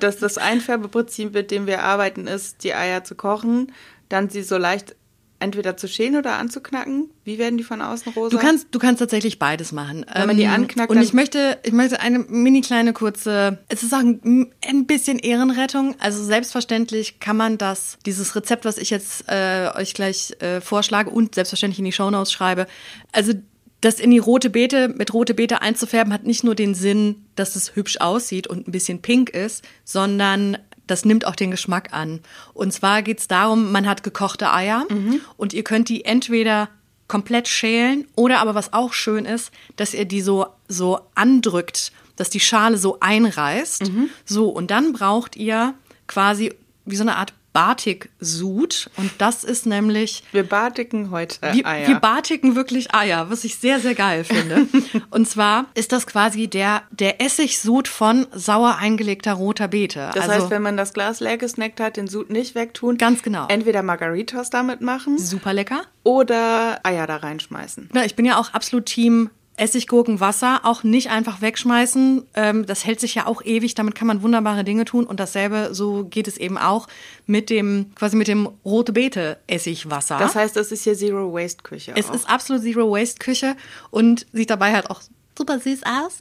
das, 0.00 0.18
das 0.18 0.36
Einfärbeprinzip, 0.36 1.32
mit 1.32 1.50
dem 1.50 1.66
wir 1.66 1.82
arbeiten, 1.82 2.26
ist, 2.26 2.64
die 2.64 2.74
Eier 2.74 3.04
zu 3.04 3.14
kochen, 3.14 3.72
dann 4.08 4.28
sie 4.28 4.42
so 4.42 4.56
leicht 4.56 4.96
entweder 5.38 5.76
zu 5.76 5.88
schälen 5.88 6.16
oder 6.16 6.34
anzuknacken? 6.34 7.10
Wie 7.24 7.38
werden 7.38 7.58
die 7.58 7.64
von 7.64 7.82
außen 7.82 8.12
rosa? 8.12 8.36
Du 8.36 8.42
kannst, 8.42 8.68
du 8.70 8.78
kannst 8.78 9.00
tatsächlich 9.00 9.38
beides 9.38 9.72
machen. 9.72 10.06
Wenn 10.12 10.26
man 10.26 10.36
die 10.36 10.44
ähm, 10.44 10.52
anknackt. 10.52 10.90
Und 10.90 11.02
ich 11.02 11.12
möchte, 11.12 11.58
ich 11.62 11.72
möchte 11.72 12.00
eine 12.00 12.20
mini 12.20 12.60
kleine 12.60 12.92
kurze, 12.92 13.58
es 13.68 13.82
ist 13.82 13.92
auch 13.94 13.98
ein, 13.98 14.52
ein 14.66 14.86
bisschen 14.86 15.18
Ehrenrettung. 15.18 15.94
Also 15.98 16.22
selbstverständlich 16.24 17.20
kann 17.20 17.36
man 17.36 17.58
das, 17.58 17.98
dieses 18.06 18.34
Rezept, 18.36 18.64
was 18.64 18.78
ich 18.78 18.90
jetzt 18.90 19.24
äh, 19.28 19.70
euch 19.74 19.94
gleich 19.94 20.34
äh, 20.40 20.60
vorschlage 20.60 21.10
und 21.10 21.34
selbstverständlich 21.34 21.78
in 21.78 21.84
die 21.84 21.92
Shownotes 21.92 22.32
schreibe. 22.32 22.66
Also 23.12 23.34
das 23.80 24.00
in 24.00 24.10
die 24.10 24.18
rote 24.18 24.50
Beete 24.50 24.88
mit 24.88 25.12
rote 25.12 25.34
Beete 25.34 25.62
einzufärben 25.62 26.12
hat 26.12 26.24
nicht 26.24 26.44
nur 26.44 26.54
den 26.54 26.74
Sinn, 26.74 27.26
dass 27.34 27.56
es 27.56 27.76
hübsch 27.76 27.98
aussieht 28.00 28.46
und 28.46 28.66
ein 28.66 28.72
bisschen 28.72 29.02
pink 29.02 29.30
ist, 29.30 29.64
sondern 29.84 30.58
das 30.86 31.04
nimmt 31.04 31.26
auch 31.26 31.36
den 31.36 31.50
Geschmack 31.50 31.92
an. 31.92 32.20
Und 32.54 32.72
zwar 32.72 33.02
geht 33.02 33.20
es 33.20 33.28
darum, 33.28 33.72
man 33.72 33.86
hat 33.86 34.02
gekochte 34.02 34.52
Eier 34.52 34.84
mhm. 34.88 35.20
und 35.36 35.52
ihr 35.52 35.64
könnt 35.64 35.88
die 35.88 36.04
entweder 36.04 36.68
komplett 37.08 37.48
schälen 37.48 38.06
oder 38.16 38.40
aber 38.40 38.54
was 38.54 38.72
auch 38.72 38.92
schön 38.92 39.24
ist, 39.24 39.52
dass 39.76 39.94
ihr 39.94 40.04
die 40.04 40.20
so, 40.20 40.46
so 40.68 41.00
andrückt, 41.14 41.92
dass 42.16 42.30
die 42.30 42.40
Schale 42.40 42.78
so 42.78 42.98
einreißt. 43.00 43.92
Mhm. 43.92 44.10
So, 44.24 44.48
und 44.48 44.70
dann 44.70 44.92
braucht 44.92 45.36
ihr 45.36 45.74
quasi 46.06 46.52
wie 46.84 46.96
so 46.96 47.02
eine 47.02 47.16
Art 47.16 47.32
Batik-Sud. 47.56 48.90
Und 48.98 49.10
das 49.16 49.42
ist 49.42 49.64
nämlich. 49.64 50.22
Wir 50.32 50.46
batiken 50.46 51.10
heute 51.10 51.42
Eier. 51.42 51.88
Wir, 51.88 51.94
batiken 51.94 52.54
wirklich 52.54 52.94
Eier, 52.94 53.30
was 53.30 53.44
ich 53.44 53.56
sehr, 53.56 53.80
sehr 53.80 53.94
geil 53.94 54.24
finde. 54.24 54.66
und 55.10 55.26
zwar 55.26 55.64
ist 55.72 55.92
das 55.92 56.06
quasi 56.06 56.48
der, 56.48 56.82
der 56.90 57.22
Essigsud 57.22 57.88
von 57.88 58.26
sauer 58.34 58.76
eingelegter 58.76 59.32
roter 59.32 59.68
Beete. 59.68 60.10
Das 60.12 60.28
also, 60.28 60.34
heißt, 60.34 60.50
wenn 60.50 60.60
man 60.60 60.76
das 60.76 60.92
Glas 60.92 61.20
leer 61.20 61.38
gesnackt 61.38 61.80
hat, 61.80 61.96
den 61.96 62.08
Sud 62.08 62.28
nicht 62.28 62.54
wegtun. 62.54 62.98
Ganz 62.98 63.22
genau. 63.22 63.46
Entweder 63.48 63.82
Margaritas 63.82 64.50
damit 64.50 64.82
machen. 64.82 65.18
Super 65.18 65.54
lecker. 65.54 65.80
Oder 66.02 66.80
Eier 66.82 67.06
da 67.06 67.16
reinschmeißen. 67.16 67.88
Na, 67.94 68.04
ich 68.04 68.16
bin 68.16 68.26
ja 68.26 68.38
auch 68.38 68.52
absolut 68.52 68.84
Team 68.84 69.30
Essiggurken, 69.56 70.20
Wasser 70.20 70.60
auch 70.64 70.82
nicht 70.82 71.10
einfach 71.10 71.40
wegschmeißen. 71.40 72.26
Ähm, 72.34 72.66
das 72.66 72.84
hält 72.84 73.00
sich 73.00 73.14
ja 73.14 73.26
auch 73.26 73.42
ewig. 73.42 73.74
Damit 73.74 73.94
kann 73.94 74.06
man 74.06 74.22
wunderbare 74.22 74.64
Dinge 74.64 74.84
tun. 74.84 75.04
Und 75.04 75.20
dasselbe, 75.20 75.70
so 75.72 76.04
geht 76.04 76.28
es 76.28 76.36
eben 76.36 76.58
auch 76.58 76.88
mit 77.26 77.50
dem, 77.50 77.92
quasi 77.94 78.16
mit 78.16 78.28
dem 78.28 78.48
rote 78.64 78.92
Beete 78.92 79.38
Essigwasser. 79.46 80.18
Das 80.18 80.34
heißt, 80.34 80.56
es 80.56 80.72
ist 80.72 80.84
hier 80.84 80.94
Zero 80.94 81.32
Waste 81.32 81.62
Küche. 81.62 81.92
Es 81.96 82.10
auch. 82.10 82.14
ist 82.14 82.28
absolut 82.28 82.62
Zero 82.62 82.90
Waste 82.90 83.18
Küche 83.18 83.56
und 83.90 84.26
sieht 84.32 84.50
dabei 84.50 84.72
halt 84.72 84.90
auch 84.90 85.02
super 85.36 85.58
süß 85.58 85.82
aus. 85.84 86.18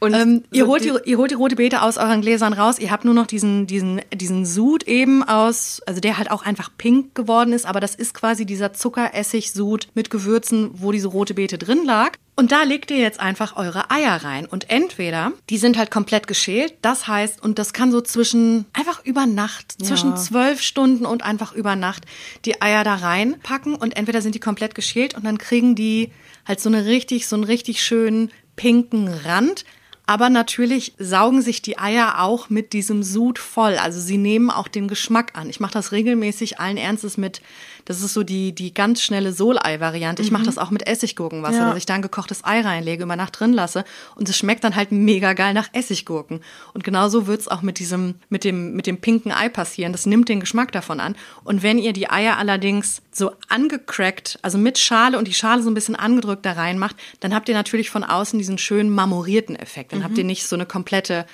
Und 0.00 0.14
ähm, 0.14 0.44
ihr, 0.52 0.66
holt 0.66 0.84
die, 0.84 0.92
ihr 1.04 1.18
holt 1.18 1.30
die 1.30 1.34
rote 1.34 1.56
Beete 1.56 1.82
aus 1.82 1.96
euren 1.96 2.20
Gläsern 2.20 2.52
raus. 2.52 2.78
Ihr 2.78 2.90
habt 2.90 3.04
nur 3.04 3.14
noch 3.14 3.26
diesen, 3.26 3.66
diesen, 3.66 4.00
diesen 4.12 4.46
Sud 4.46 4.84
eben 4.84 5.22
aus, 5.22 5.80
also 5.86 6.00
der 6.00 6.18
halt 6.18 6.30
auch 6.30 6.44
einfach 6.44 6.70
pink 6.76 7.14
geworden 7.14 7.52
ist, 7.52 7.66
aber 7.66 7.80
das 7.80 7.94
ist 7.94 8.14
quasi 8.14 8.46
dieser 8.46 8.72
Zuckeressig-Sud 8.72 9.88
mit 9.94 10.10
Gewürzen, 10.10 10.70
wo 10.74 10.92
diese 10.92 11.08
rote 11.08 11.34
Beete 11.34 11.58
drin 11.58 11.84
lag. 11.84 12.12
Und 12.38 12.52
da 12.52 12.62
legt 12.62 12.92
ihr 12.92 12.98
jetzt 12.98 13.18
einfach 13.18 13.56
eure 13.56 13.90
Eier 13.90 14.22
rein. 14.22 14.46
Und 14.46 14.70
entweder, 14.70 15.32
die 15.50 15.58
sind 15.58 15.76
halt 15.76 15.90
komplett 15.90 16.28
geschält, 16.28 16.74
das 16.82 17.08
heißt, 17.08 17.42
und 17.42 17.58
das 17.58 17.72
kann 17.72 17.90
so 17.90 18.00
zwischen, 18.00 18.64
einfach 18.72 19.04
über 19.04 19.26
Nacht, 19.26 19.74
ja. 19.80 19.88
zwischen 19.88 20.16
zwölf 20.16 20.62
Stunden 20.62 21.04
und 21.04 21.24
einfach 21.24 21.52
über 21.52 21.74
Nacht 21.74 22.04
die 22.44 22.62
Eier 22.62 22.84
da 22.84 22.94
reinpacken. 22.94 23.74
Und 23.74 23.96
entweder 23.96 24.22
sind 24.22 24.36
die 24.36 24.40
komplett 24.40 24.76
geschält 24.76 25.14
und 25.14 25.24
dann 25.24 25.38
kriegen 25.38 25.74
die 25.74 26.12
halt 26.46 26.60
so 26.60 26.68
eine 26.68 26.86
richtig, 26.86 27.26
so 27.26 27.34
einen 27.34 27.42
richtig 27.42 27.82
schönen 27.82 28.30
pinken 28.58 29.08
Rand. 29.08 29.64
Aber 30.04 30.30
natürlich 30.30 30.94
saugen 30.98 31.42
sich 31.42 31.60
die 31.60 31.78
Eier 31.78 32.22
auch 32.22 32.48
mit 32.48 32.72
diesem 32.72 33.02
Sud 33.02 33.38
voll. 33.38 33.76
Also 33.76 34.00
sie 34.00 34.16
nehmen 34.16 34.50
auch 34.50 34.66
den 34.68 34.88
Geschmack 34.88 35.32
an. 35.36 35.50
Ich 35.50 35.60
mache 35.60 35.74
das 35.74 35.92
regelmäßig 35.92 36.58
allen 36.58 36.78
Ernstes 36.78 37.18
mit, 37.18 37.42
das 37.88 38.02
ist 38.02 38.12
so 38.12 38.22
die, 38.22 38.54
die 38.54 38.74
ganz 38.74 39.00
schnelle 39.02 39.32
Solei-Variante. 39.32 40.20
Ich 40.20 40.30
mache 40.30 40.44
das 40.44 40.58
auch 40.58 40.70
mit 40.70 40.86
Essiggurkenwasser, 40.86 41.56
Ja. 41.58 41.68
dass 41.70 41.78
ich 41.78 41.86
da 41.86 41.94
ein 41.94 42.02
gekochtes 42.02 42.44
Ei 42.44 42.60
reinlege, 42.60 43.04
über 43.04 43.16
Nacht 43.16 43.40
drin 43.40 43.54
lasse 43.54 43.82
und 44.14 44.28
es 44.28 44.36
schmeckt 44.36 44.62
dann 44.62 44.76
halt 44.76 44.92
mega 44.92 45.32
geil 45.32 45.54
nach 45.54 45.68
Essiggurken. 45.72 46.40
Und 46.74 46.84
genauso 46.84 47.26
wird's 47.26 47.48
auch 47.48 47.62
mit 47.62 47.78
diesem, 47.78 48.16
mit 48.28 48.44
dem, 48.44 48.74
mit 48.74 48.86
dem 48.86 49.00
pinken 49.00 49.32
Ei 49.32 49.48
passieren. 49.48 49.92
Das 49.92 50.04
nimmt 50.04 50.28
den 50.28 50.38
Geschmack 50.40 50.70
davon 50.70 51.00
an. 51.00 51.16
Und 51.44 51.62
wenn 51.62 51.78
ihr 51.78 51.94
die 51.94 52.10
Eier 52.10 52.36
allerdings 52.36 53.00
so 53.10 53.32
angecrackt, 53.48 54.38
also 54.42 54.58
mit 54.58 54.76
Schale 54.78 55.16
und 55.16 55.26
die 55.26 55.32
Schale 55.34 55.62
so 55.62 55.70
ein 55.70 55.74
bisschen 55.74 55.96
angedrückt 55.96 56.44
da 56.44 56.52
reinmacht, 56.52 56.96
dann 57.20 57.34
habt 57.34 57.48
ihr 57.48 57.54
natürlich 57.54 57.88
von 57.88 58.04
außen 58.04 58.38
diesen 58.38 58.58
schönen 58.58 58.90
marmorierten 58.90 59.56
Effekt. 59.56 59.92
Dann 59.92 60.04
habt 60.04 60.18
ihr 60.18 60.24
nicht 60.24 60.46
so 60.46 60.56
eine 60.56 60.66
komplette 60.66 61.24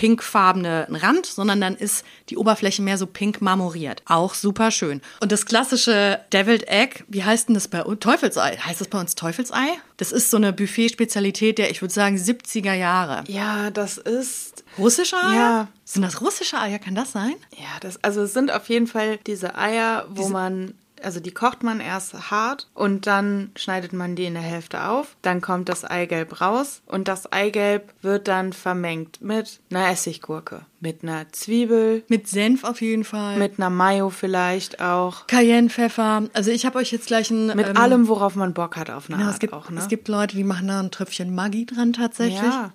pinkfarbene 0.00 0.86
Rand, 0.90 1.26
sondern 1.26 1.60
dann 1.60 1.76
ist 1.76 2.06
die 2.30 2.38
Oberfläche 2.38 2.80
mehr 2.80 2.96
so 2.96 3.06
pink 3.06 3.42
marmoriert. 3.42 4.02
Auch 4.06 4.32
super 4.32 4.70
schön. 4.70 5.02
Und 5.20 5.30
das 5.30 5.44
klassische 5.44 6.18
Deviled 6.32 6.66
Egg, 6.68 7.04
wie 7.08 7.22
heißt 7.22 7.48
denn 7.48 7.54
das 7.54 7.68
bei 7.68 7.84
uns? 7.84 8.00
Teufelsei. 8.00 8.56
Heißt 8.56 8.80
das 8.80 8.88
bei 8.88 8.98
uns 8.98 9.14
Teufelsei? 9.14 9.66
Das 9.98 10.10
ist 10.10 10.30
so 10.30 10.38
eine 10.38 10.54
Buffet-Spezialität 10.54 11.58
der, 11.58 11.70
ich 11.70 11.82
würde 11.82 11.92
sagen, 11.92 12.16
70er 12.16 12.72
Jahre. 12.72 13.24
Ja, 13.28 13.70
das 13.70 13.98
ist. 13.98 14.64
Russische 14.78 15.16
Eier? 15.16 15.34
Ja. 15.34 15.68
Sind 15.84 16.00
das 16.00 16.22
russische 16.22 16.58
Eier? 16.58 16.78
Kann 16.78 16.94
das 16.94 17.12
sein? 17.12 17.34
Ja, 17.58 17.78
das, 17.82 18.02
also 18.02 18.22
es 18.22 18.32
sind 18.32 18.50
auf 18.50 18.70
jeden 18.70 18.86
Fall 18.86 19.18
diese 19.26 19.54
Eier, 19.54 20.06
wo 20.08 20.28
man, 20.28 20.72
also 21.02 21.20
die 21.20 21.32
kocht 21.32 21.62
man 21.62 21.80
erst 21.80 22.30
hart 22.30 22.68
und 22.74 23.06
dann 23.06 23.50
schneidet 23.56 23.92
man 23.92 24.16
die 24.16 24.24
in 24.24 24.34
der 24.34 24.42
Hälfte 24.42 24.88
auf. 24.88 25.16
Dann 25.22 25.40
kommt 25.40 25.68
das 25.68 25.84
Eigelb 25.84 26.40
raus 26.40 26.82
und 26.86 27.08
das 27.08 27.30
Eigelb 27.32 27.92
wird 28.02 28.28
dann 28.28 28.52
vermengt 28.52 29.20
mit 29.20 29.60
einer 29.70 29.88
Essiggurke, 29.90 30.62
mit 30.80 31.02
einer 31.02 31.30
Zwiebel, 31.32 32.04
Mit 32.08 32.28
Senf 32.28 32.64
auf 32.64 32.80
jeden 32.80 33.04
Fall. 33.04 33.36
mit 33.38 33.58
einer 33.58 33.70
Mayo 33.70 34.10
vielleicht 34.10 34.80
auch. 34.80 35.26
Cayennepfeffer. 35.26 36.24
Also 36.32 36.50
ich 36.50 36.66
habe 36.66 36.78
euch 36.78 36.90
jetzt 36.92 37.06
gleich 37.06 37.30
ein... 37.30 37.48
Mit 37.56 37.68
ähm, 37.68 37.76
allem, 37.76 38.08
worauf 38.08 38.36
man 38.36 38.54
Bock 38.54 38.76
hat 38.76 38.90
auf 38.90 39.08
eine 39.08 39.16
Genau, 39.16 39.26
Art 39.28 39.34
es 39.34 39.40
gibt, 39.40 39.52
auch, 39.52 39.70
ne? 39.70 39.80
es 39.80 39.88
gibt 39.88 40.08
Leute, 40.08 40.36
die 40.36 40.44
machen 40.44 40.68
da 40.68 40.80
ein 40.80 40.90
Tröpfchen 40.90 41.34
Maggi 41.34 41.66
dran 41.66 41.92
tatsächlich. 41.92 42.40
Ja. 42.42 42.72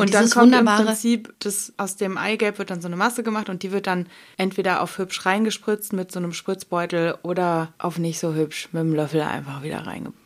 Und 0.00 0.14
dann 0.14 0.30
kommt 0.30 0.54
im 0.54 0.64
Prinzip, 0.64 1.34
das, 1.38 1.72
aus 1.76 1.96
dem 1.96 2.18
Eigelb 2.18 2.58
wird 2.58 2.70
dann 2.70 2.80
so 2.80 2.88
eine 2.88 2.96
Masse 2.96 3.22
gemacht 3.22 3.48
und 3.48 3.62
die 3.62 3.72
wird 3.72 3.86
dann 3.86 4.06
entweder 4.36 4.82
auf 4.82 4.98
hübsch 4.98 5.24
reingespritzt 5.26 5.92
mit 5.92 6.12
so 6.12 6.18
einem 6.18 6.32
Spritzbeutel 6.32 7.16
oder 7.22 7.72
auf 7.78 7.98
nicht 7.98 8.18
so 8.18 8.34
hübsch 8.34 8.68
mit 8.72 8.82
dem 8.82 8.94
Löffel 8.94 9.22
einfach 9.22 9.62
wieder 9.62 9.86
reingepackt. 9.86 10.18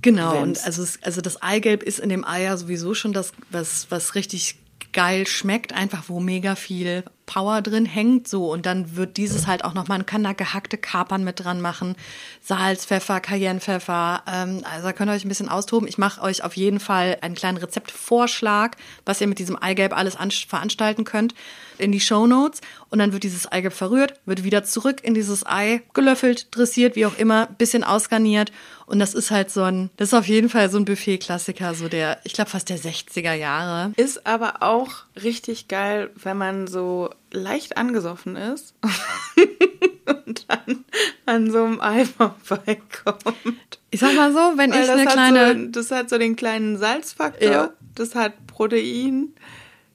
Genau, 0.00 0.32
Wenn's- 0.32 0.60
und 0.60 0.66
also, 0.66 0.84
also 1.02 1.20
das 1.20 1.42
Eigelb 1.42 1.82
ist 1.82 1.98
in 1.98 2.08
dem 2.08 2.24
Ei 2.24 2.42
ja 2.42 2.56
sowieso 2.56 2.94
schon 2.94 3.12
das, 3.12 3.32
was, 3.50 3.86
was 3.90 4.14
richtig 4.14 4.56
geil 4.92 5.26
schmeckt, 5.26 5.72
einfach 5.72 6.04
wo 6.08 6.20
mega 6.20 6.54
viel 6.54 7.04
Power 7.26 7.62
drin 7.62 7.86
hängt, 7.86 8.28
so. 8.28 8.52
Und 8.52 8.66
dann 8.66 8.96
wird 8.96 9.16
dieses 9.16 9.46
halt 9.46 9.64
auch 9.64 9.74
noch, 9.74 9.88
man 9.88 10.06
kann 10.06 10.22
da 10.22 10.32
gehackte 10.32 10.76
Kapern 10.76 11.24
mit 11.24 11.40
dran 11.40 11.60
machen, 11.60 11.96
Salz, 12.42 12.84
Pfeffer, 12.84 13.20
Cayennepfeffer, 13.20 14.22
ähm, 14.26 14.62
also 14.70 14.86
da 14.86 14.92
könnt 14.92 15.10
ihr 15.10 15.14
euch 15.14 15.24
ein 15.24 15.28
bisschen 15.28 15.48
austoben. 15.48 15.88
Ich 15.88 15.98
mache 15.98 16.20
euch 16.20 16.44
auf 16.44 16.56
jeden 16.56 16.80
Fall 16.80 17.18
einen 17.22 17.34
kleinen 17.34 17.58
Rezeptvorschlag, 17.58 18.76
was 19.06 19.20
ihr 19.20 19.28
mit 19.28 19.38
diesem 19.38 19.56
Eigelb 19.56 19.96
alles 19.96 20.16
an, 20.16 20.30
veranstalten 20.30 21.04
könnt, 21.04 21.34
in 21.78 21.92
die 21.92 22.00
Shownotes 22.00 22.60
und 22.90 22.98
dann 22.98 23.12
wird 23.12 23.22
dieses 23.22 23.50
Eigelb 23.50 23.72
verrührt, 23.72 24.20
wird 24.26 24.44
wieder 24.44 24.64
zurück 24.64 25.00
in 25.02 25.14
dieses 25.14 25.46
Ei 25.46 25.82
gelöffelt, 25.94 26.54
dressiert, 26.54 26.96
wie 26.96 27.06
auch 27.06 27.16
immer, 27.16 27.46
bisschen 27.46 27.84
ausgarniert 27.84 28.52
und 28.92 28.98
das 28.98 29.14
ist 29.14 29.30
halt 29.30 29.50
so 29.50 29.62
ein, 29.62 29.88
das 29.96 30.08
ist 30.08 30.14
auf 30.14 30.28
jeden 30.28 30.50
Fall 30.50 30.70
so 30.70 30.76
ein 30.76 30.84
Buffet-Klassiker, 30.84 31.72
so 31.74 31.88
der, 31.88 32.18
ich 32.24 32.34
glaube 32.34 32.50
fast 32.50 32.68
der 32.68 32.78
60er 32.78 33.32
Jahre. 33.32 33.92
Ist 33.96 34.26
aber 34.26 34.62
auch 34.62 34.90
richtig 35.22 35.66
geil, 35.68 36.10
wenn 36.22 36.36
man 36.36 36.66
so 36.66 37.08
leicht 37.30 37.78
angesoffen 37.78 38.36
ist 38.36 38.74
und 40.26 40.44
dann 40.46 40.84
an 41.24 41.50
so 41.50 41.64
einem 41.64 41.80
Ei 41.80 42.04
vorbeikommt. 42.44 43.78
Ich 43.90 44.00
sag 44.00 44.14
mal 44.14 44.30
so, 44.30 44.58
wenn 44.58 44.70
Weil 44.72 44.82
ich 44.84 44.90
eine 44.90 45.06
kleine, 45.06 45.54
so, 45.54 45.66
das 45.68 45.90
hat 45.90 46.10
so 46.10 46.18
den 46.18 46.36
kleinen 46.36 46.76
Salzfaktor, 46.76 47.50
Ja. 47.50 47.70
das 47.94 48.14
hat 48.14 48.46
Protein, 48.46 49.28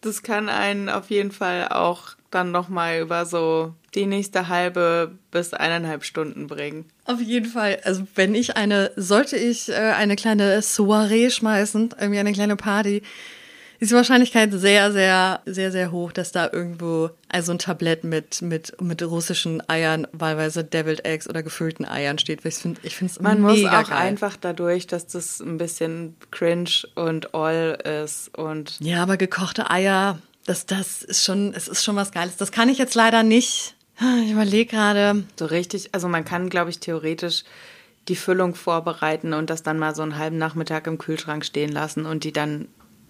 das 0.02 0.24
kann 0.24 0.50
einen 0.50 0.90
auf 0.90 1.12
jeden 1.12 1.32
Fall 1.32 1.68
auch 1.70 2.10
dann 2.32 2.52
nochmal 2.52 3.00
über 3.02 3.28
so 3.28 3.76
die 3.98 4.06
nächste 4.06 4.48
halbe 4.48 5.12
bis 5.32 5.54
eineinhalb 5.54 6.06
Stunden 6.06 6.48
bringen. 6.48 6.86
Auf 7.06 7.20
jeden 7.20 7.48
Fall. 7.48 7.80
Also 7.84 8.08
wenn 8.16 8.36
ich 8.36 8.56
eine, 8.56 8.92
sollte 8.96 9.36
ich 9.36 9.70
äh, 9.70 9.74
eine 9.74 10.16
kleine 10.16 10.62
Soiree 10.62 11.30
schmeißen, 11.30 11.96
irgendwie 12.00 12.20
eine 12.20 12.32
kleine 12.34 12.56
Party, 12.56 13.02
ist 13.80 13.92
die 13.92 13.96
Wahrscheinlichkeit 13.96 14.52
sehr, 14.54 14.92
sehr, 14.92 15.42
sehr, 15.46 15.72
sehr 15.72 15.92
hoch, 15.92 16.12
dass 16.12 16.32
da 16.32 16.50
irgendwo 16.52 17.12
also 17.30 17.52
ein 17.52 17.60
Tablett 17.60 18.04
mit, 18.04 18.42
mit, 18.42 18.80
mit 18.82 19.04
russischen 19.04 19.68
Eiern, 19.70 20.08
wahlweise 20.14 20.64
Deviled 20.64 21.06
Eggs 21.06 21.30
oder 21.30 21.44
gefüllten 21.44 21.86
Eiern 21.86 22.18
steht. 22.18 22.44
Ich 22.44 22.56
finde 22.56 22.80
ich 22.84 22.96
finde 22.96 23.14
es 23.14 23.20
Man 23.20 23.42
muss 23.42 23.64
auch 23.66 23.90
geil. 23.90 23.98
einfach 23.98 24.36
dadurch, 24.36 24.88
dass 24.88 25.06
das 25.06 25.40
ein 25.40 25.58
bisschen 25.58 26.16
cringe 26.32 26.70
und 26.96 27.36
all 27.36 28.04
ist 28.04 28.36
und 28.36 28.80
Ja, 28.80 29.04
aber 29.04 29.18
gekochte 29.18 29.70
Eier, 29.70 30.20
das, 30.48 30.66
das 30.66 31.04
ist 31.04 31.24
schon, 31.24 31.54
es 31.54 31.68
ist 31.68 31.84
schon 31.84 31.96
was 31.96 32.12
Geiles. 32.12 32.38
Das 32.38 32.52
kann 32.52 32.70
ich 32.70 32.78
jetzt 32.78 32.96
leider 32.96 33.22
nicht. 33.22 33.76
Ich 34.00 34.32
überlege 34.32 34.70
gerade. 34.70 35.24
so 35.38 35.46
richtig, 35.46 35.94
also 35.94 36.08
man 36.08 36.24
kann, 36.24 36.50
glaube 36.50 36.70
ich, 36.70 36.80
theoretisch 36.80 37.44
die 38.08 38.16
Füllung 38.16 38.56
vorbereiten 38.56 39.34
und 39.34 39.50
das 39.50 39.64
dann 39.64 39.80
mal 39.80 39.96
so 39.96 40.02
einen 40.02 40.18
halben 40.18 40.38
Nachmittag 40.38 40.88
im 40.88 40.98
Kühlschrank 40.98 41.44
stehen 41.44 41.72
lassen 41.72 42.06
und 42.06 42.24
die 42.24 42.32
dann 42.32 42.68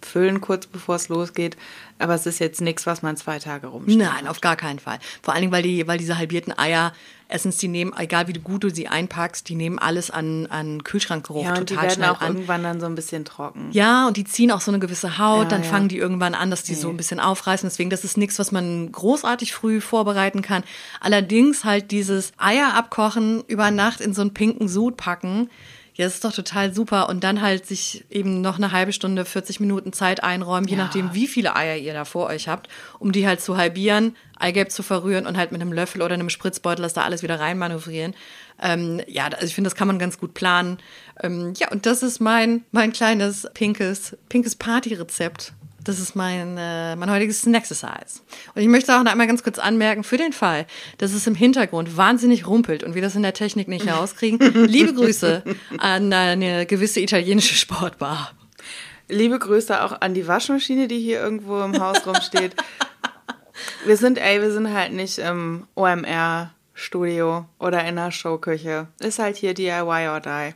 füllen 0.08 0.42
kurz 0.42 0.66
bevor 0.66 0.96
es 0.96 1.10
losgeht. 1.10 1.58
Aber 2.00 2.14
es 2.14 2.26
ist 2.26 2.40
jetzt 2.40 2.62
nichts, 2.62 2.86
was 2.86 3.02
man 3.02 3.18
zwei 3.18 3.40
Tage 3.40 3.68
rumsteht. 3.68 3.98
Nein, 3.98 4.28
auf 4.28 4.40
gar 4.42 4.56
keinen 4.56 4.80
Fall. 4.80 5.00
Vor 5.22 5.34
allen 5.34 5.42
Dingen, 5.42 5.52
weil 5.54 5.64
die, 5.64 5.88
weil 5.88 5.98
diese 5.98 6.18
halbierten 6.18 6.56
Eier, 6.58 6.94
erstens, 7.28 7.58
die 7.58 7.68
nehmen, 7.68 7.92
egal 7.98 8.28
wie 8.28 8.34
gut 8.34 8.64
du 8.64 8.70
sie 8.70 8.88
einpackst, 8.88 9.50
die 9.50 9.56
nehmen 9.56 9.80
alles 9.80 10.12
an, 10.12 10.46
an 10.46 10.84
Kühlschrankgeruch 10.84 11.44
Ja, 11.44 11.56
und 11.58 11.62
die 11.70 11.74
total 11.74 11.84
werden 11.90 11.96
schnell 11.96 12.10
auch 12.12 12.22
an. 12.22 12.28
irgendwann 12.36 12.62
dann 12.62 12.80
so 12.80 12.86
ein 12.86 12.94
bisschen 12.94 13.26
trocken. 13.26 13.70
Ja, 13.72 14.08
und 14.08 14.16
die 14.16 14.26
ziehen 14.26 14.52
auch 14.52 14.62
so 14.62 14.70
eine 14.70 14.78
gewisse 14.80 15.18
Haut, 15.18 15.46
Ja, 15.46 15.50
dann 15.50 15.64
ja. 15.64 15.70
fangen 15.70 15.88
die 15.90 15.98
irgendwann 15.98 16.36
an, 16.36 16.52
dass 16.52 16.62
die 16.62 16.76
so 16.76 16.90
ein 16.90 16.98
bisschen 16.98 17.20
aufreißen. 17.20 17.68
Deswegen, 17.68 17.90
das 17.90 18.04
ist 18.04 18.16
nichts, 18.16 18.38
was 18.38 18.52
man 18.52 18.92
großartig 18.92 19.54
früh 19.56 19.82
vorbereiten 19.82 20.44
kann. 20.44 20.64
Allerdings 21.00 21.64
halt 21.66 21.90
dieses 21.90 22.32
Eier 22.38 22.76
abkochen, 22.76 23.44
über 23.48 23.72
Nacht 23.72 24.02
in 24.02 24.14
so 24.14 24.22
einen 24.22 24.36
pinken 24.36 24.68
Sud 24.68 24.98
packen, 24.98 25.50
ja, 25.98 26.06
das 26.06 26.14
ist 26.14 26.24
doch 26.24 26.32
total 26.34 26.74
super. 26.74 27.10
Und 27.10 27.24
dann 27.24 27.42
halt 27.42 27.66
sich 27.66 28.06
eben 28.10 28.40
noch 28.42 28.58
eine 28.58 28.72
halbe 28.72 28.94
Stunde, 28.94 29.26
40 29.26 29.60
Minuten 29.60 29.92
Zeit 29.94 30.24
einräumen, 30.24 30.68
je 30.68 30.78
Ja. 30.78 30.84
nachdem, 30.84 31.14
wie 31.14 31.28
viele 31.28 31.56
Eier 31.56 31.76
ihr 31.76 31.94
da 31.94 32.06
vor 32.06 32.28
euch 32.28 32.48
habt, 32.48 32.70
um 33.00 33.12
die 33.12 33.28
halt 33.28 33.42
zu 33.42 33.58
halbieren, 33.58 34.16
Eigelb 34.40 34.72
zu 34.72 34.84
verrühren 34.84 35.26
und 35.26 35.36
halt 35.38 35.52
mit 35.52 35.60
einem 35.60 35.74
Löffel 35.74 36.02
oder 36.04 36.14
einem 36.14 36.30
Spritzbeutel 36.30 36.84
das 36.84 36.94
da 36.94 37.02
alles 37.02 37.24
wieder 37.24 37.40
reinmanövrieren. 37.40 38.14
Ähm, 38.62 39.02
ja, 39.08 39.26
also 39.26 39.46
ich 39.48 39.56
finde, 39.56 39.70
das 39.70 39.76
kann 39.76 39.88
man 39.88 39.98
ganz 40.00 40.20
gut 40.20 40.34
planen. 40.36 40.78
Ähm, 41.22 41.54
ja, 41.58 41.70
und 41.72 41.86
das 41.88 42.04
ist 42.04 42.20
mein, 42.20 42.64
mein 42.72 42.94
kleines 42.94 43.48
pinkes, 43.56 44.16
pinkes 44.30 44.56
Partyrezept. 44.56 45.54
Das 45.88 46.00
ist 46.00 46.16
mein, 46.16 46.58
äh, 46.58 46.98
mein 46.98 47.10
heutiges 47.10 47.44
Snack-Exercise. 47.44 48.20
Und 48.54 48.62
ich 48.62 48.68
möchte 48.68 48.94
auch 48.94 49.04
noch 49.04 49.12
einmal 49.12 49.26
ganz 49.26 49.42
kurz 49.42 49.58
anmerken, 49.58 50.04
für 50.04 50.18
den 50.18 50.34
Fall, 50.34 50.68
dass 50.98 51.14
es 51.14 51.26
im 51.28 51.36
Hintergrund 51.36 51.96
wahnsinnig 51.96 52.46
rumpelt 52.46 52.84
und 52.84 52.94
wir 52.94 53.02
das 53.02 53.16
in 53.16 53.24
der 53.24 53.34
Technik 53.34 53.70
nicht 53.70 53.86
herauskriegen, 53.86 54.40
liebe 54.66 54.94
Grüße 54.94 55.44
an 55.78 56.12
eine 56.12 56.66
gewisse 56.66 57.00
italienische 57.00 57.56
Sportbar. 57.56 58.34
Liebe 59.08 59.40
Grüße 59.40 59.82
auch 59.82 60.02
an 60.02 60.14
die 60.14 60.28
Waschmaschine, 60.28 60.90
die 60.90 61.00
hier 61.00 61.22
irgendwo 61.22 61.62
im 61.62 61.80
Haus 61.80 62.06
rumsteht. 62.06 62.54
Wir 63.86 63.96
sind, 63.96 64.18
ey, 64.18 64.42
wir 64.42 64.52
sind 64.52 64.74
halt 64.74 64.92
nicht 64.92 65.20
im 65.20 65.68
OMR-Studio 65.76 67.46
oder 67.60 67.80
in 67.80 67.98
einer 67.98 68.12
Showküche. 68.12 68.88
Ist 69.00 69.20
halt 69.20 69.38
hier 69.38 69.54
DIY 69.54 70.10
or 70.10 70.20
die. 70.20 70.54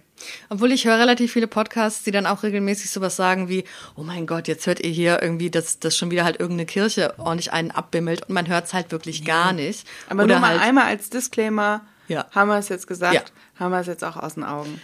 Obwohl 0.49 0.71
ich 0.71 0.85
höre 0.85 0.97
relativ 0.99 1.31
viele 1.33 1.47
Podcasts, 1.47 2.03
die 2.03 2.11
dann 2.11 2.25
auch 2.25 2.43
regelmäßig 2.43 2.89
sowas 2.91 3.15
sagen 3.15 3.49
wie, 3.49 3.63
oh 3.95 4.03
mein 4.03 4.27
Gott, 4.27 4.47
jetzt 4.47 4.67
hört 4.67 4.79
ihr 4.79 4.89
hier 4.91 5.21
irgendwie, 5.21 5.49
dass, 5.49 5.79
dass 5.79 5.97
schon 5.97 6.11
wieder 6.11 6.23
halt 6.23 6.39
irgendeine 6.39 6.65
Kirche 6.65 7.13
ordentlich 7.17 7.53
einen 7.53 7.71
abbimmelt 7.71 8.27
und 8.27 8.33
man 8.33 8.47
hört 8.47 8.65
es 8.65 8.73
halt 8.73 8.91
wirklich 8.91 9.25
gar 9.25 9.53
nicht. 9.53 9.87
Aber 10.09 10.23
Oder 10.23 10.35
nur 10.35 10.41
mal 10.41 10.51
halt, 10.51 10.61
einmal 10.61 10.85
als 10.85 11.09
Disclaimer, 11.09 11.81
Ja. 12.07 12.25
haben 12.31 12.49
wir 12.49 12.57
es 12.57 12.69
jetzt 12.69 12.87
gesagt, 12.87 13.13
Ja. 13.13 13.21
haben 13.59 13.71
wir 13.71 13.79
es 13.79 13.87
jetzt 13.87 14.03
auch 14.03 14.17
aus 14.17 14.35
den 14.35 14.43
Augen. 14.43 14.79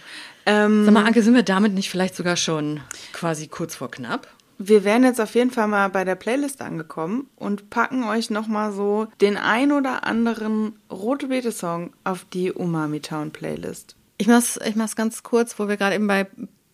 Ähm, 0.46 0.84
Sag 0.86 0.94
mal, 0.94 1.04
Anke, 1.04 1.22
sind 1.22 1.34
wir 1.34 1.42
damit 1.42 1.74
nicht 1.74 1.90
vielleicht 1.90 2.16
sogar 2.16 2.36
schon 2.36 2.80
quasi 3.12 3.48
kurz 3.48 3.74
vor 3.76 3.90
knapp? 3.90 4.28
Wir 4.60 4.82
wären 4.82 5.04
jetzt 5.04 5.20
auf 5.20 5.34
jeden 5.36 5.52
Fall 5.52 5.68
mal 5.68 5.88
bei 5.88 6.04
der 6.04 6.16
Playlist 6.16 6.62
angekommen 6.62 7.28
und 7.36 7.70
packen 7.70 8.02
euch 8.02 8.28
nochmal 8.28 8.72
so 8.72 9.06
den 9.20 9.36
ein 9.36 9.70
oder 9.70 10.04
anderen 10.04 10.76
Rote 10.90 11.28
Beete-Song 11.28 11.92
auf 12.02 12.24
die 12.32 12.50
Umami 12.50 12.98
Town 13.00 13.30
Playlist. 13.30 13.94
Ich 14.18 14.26
mach's, 14.26 14.58
ich 14.64 14.74
mach's 14.74 14.96
ganz 14.96 15.22
kurz, 15.22 15.58
wo 15.58 15.68
wir 15.68 15.76
gerade 15.76 15.94
eben 15.94 16.08
bei 16.08 16.26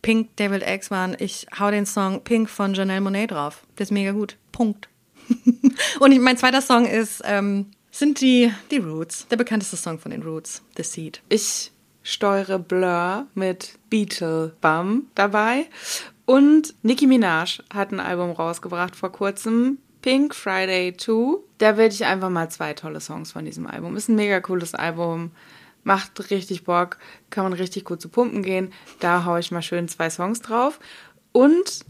Pink 0.03 0.37
Devil 0.37 0.63
X 0.63 0.91
waren. 0.91 1.17
Ich 1.19 1.47
hau 1.59 1.71
den 1.71 1.87
Song 1.87 2.23
Pink 2.25 2.49
von 2.49 2.75
Janelle 2.75 3.01
Monet 3.01 3.31
drauf. 3.31 3.63
Der 3.79 3.85
ist 3.85 3.91
mega 3.91 4.13
gut. 4.13 4.37
Punkt. 4.51 4.89
Und 6.01 6.13
ich, 6.13 6.21
mein 6.21 6.37
zweiter 6.37 6.63
Song 6.63 6.87
ist, 6.87 7.23
ähm, 7.25 7.71
sind 7.91 8.21
die, 8.21 8.53
die 8.71 8.79
Roots. 8.79 9.29
Der 9.29 9.37
bekannteste 9.37 9.77
Song 9.77 9.99
von 9.99 10.11
den 10.11 10.23
Roots. 10.23 10.63
The 10.77 10.83
Seed. 10.83 11.23
Ich 11.29 11.71
steuere 12.03 12.59
Blur 12.59 13.27
mit 13.35 13.79
Beetle 13.89 14.55
Bum 14.61 15.07
dabei 15.15 15.67
Und 16.27 16.75
Nicki 16.83 17.07
Minaj 17.07 17.63
hat 17.73 17.93
ein 17.93 18.01
Album 18.01 18.31
rausgebracht 18.31 18.97
vor 18.97 19.13
kurzem. 19.13 19.79
Pink 20.03 20.35
Friday 20.35 20.95
2. 20.95 21.39
Da 21.59 21.79
werde 21.79 21.95
ich 21.95 22.05
einfach 22.05 22.29
mal 22.29 22.51
zwei 22.51 22.75
tolle 22.75 23.01
Songs 23.01 23.33
von 23.33 23.47
diesem 23.47 23.67
Album. 23.67 23.97
Ist 23.97 24.09
ein 24.09 24.17
mega 24.17 24.41
cooles 24.41 24.75
Album. 24.75 25.31
Macht 25.85 26.31
richtig 26.31 26.65
Bock. 26.65 26.99
Kann 27.31 27.45
man 27.45 27.53
richtig 27.53 27.85
gut 27.85 28.01
zu 28.01 28.09
pumpen 28.09 28.43
gehen. 28.43 28.73
Da 29.01 29.25
haue 29.25 29.41
ich 29.41 29.51
mal 29.51 29.63
schön 29.63 29.89
zwei 29.89 30.11
Songs 30.11 30.41
drauf. 30.41 30.81
Und 31.33 31.85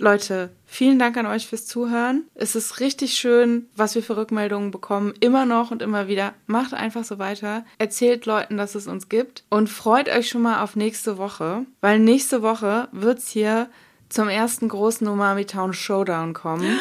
Leute, 0.00 0.50
vielen 0.64 1.00
Dank 1.00 1.16
an 1.16 1.26
euch 1.26 1.48
fürs 1.48 1.66
Zuhören. 1.66 2.28
Es 2.34 2.54
ist 2.54 2.78
richtig 2.78 3.14
schön, 3.14 3.66
was 3.74 3.96
wir 3.96 4.02
für 4.02 4.16
Rückmeldungen 4.16 4.70
bekommen. 4.70 5.12
Immer 5.18 5.44
noch 5.44 5.72
und 5.72 5.82
immer 5.82 6.06
wieder. 6.06 6.34
Macht 6.46 6.72
einfach 6.72 7.02
so 7.02 7.18
weiter. 7.18 7.64
Erzählt 7.78 8.24
Leuten, 8.24 8.56
dass 8.56 8.76
es 8.76 8.86
uns 8.86 9.08
gibt. 9.08 9.42
Und 9.50 9.68
freut 9.68 10.08
euch 10.08 10.28
schon 10.28 10.42
mal 10.42 10.62
auf 10.62 10.76
nächste 10.76 11.18
Woche. 11.18 11.66
Weil 11.80 11.98
nächste 11.98 12.42
Woche 12.42 12.88
wird 12.92 13.18
es 13.18 13.28
hier 13.28 13.68
zum 14.08 14.28
ersten 14.28 14.68
großen 14.68 15.06
Umami 15.08 15.46
Town 15.46 15.72
Showdown 15.72 16.32
kommen. 16.32 16.78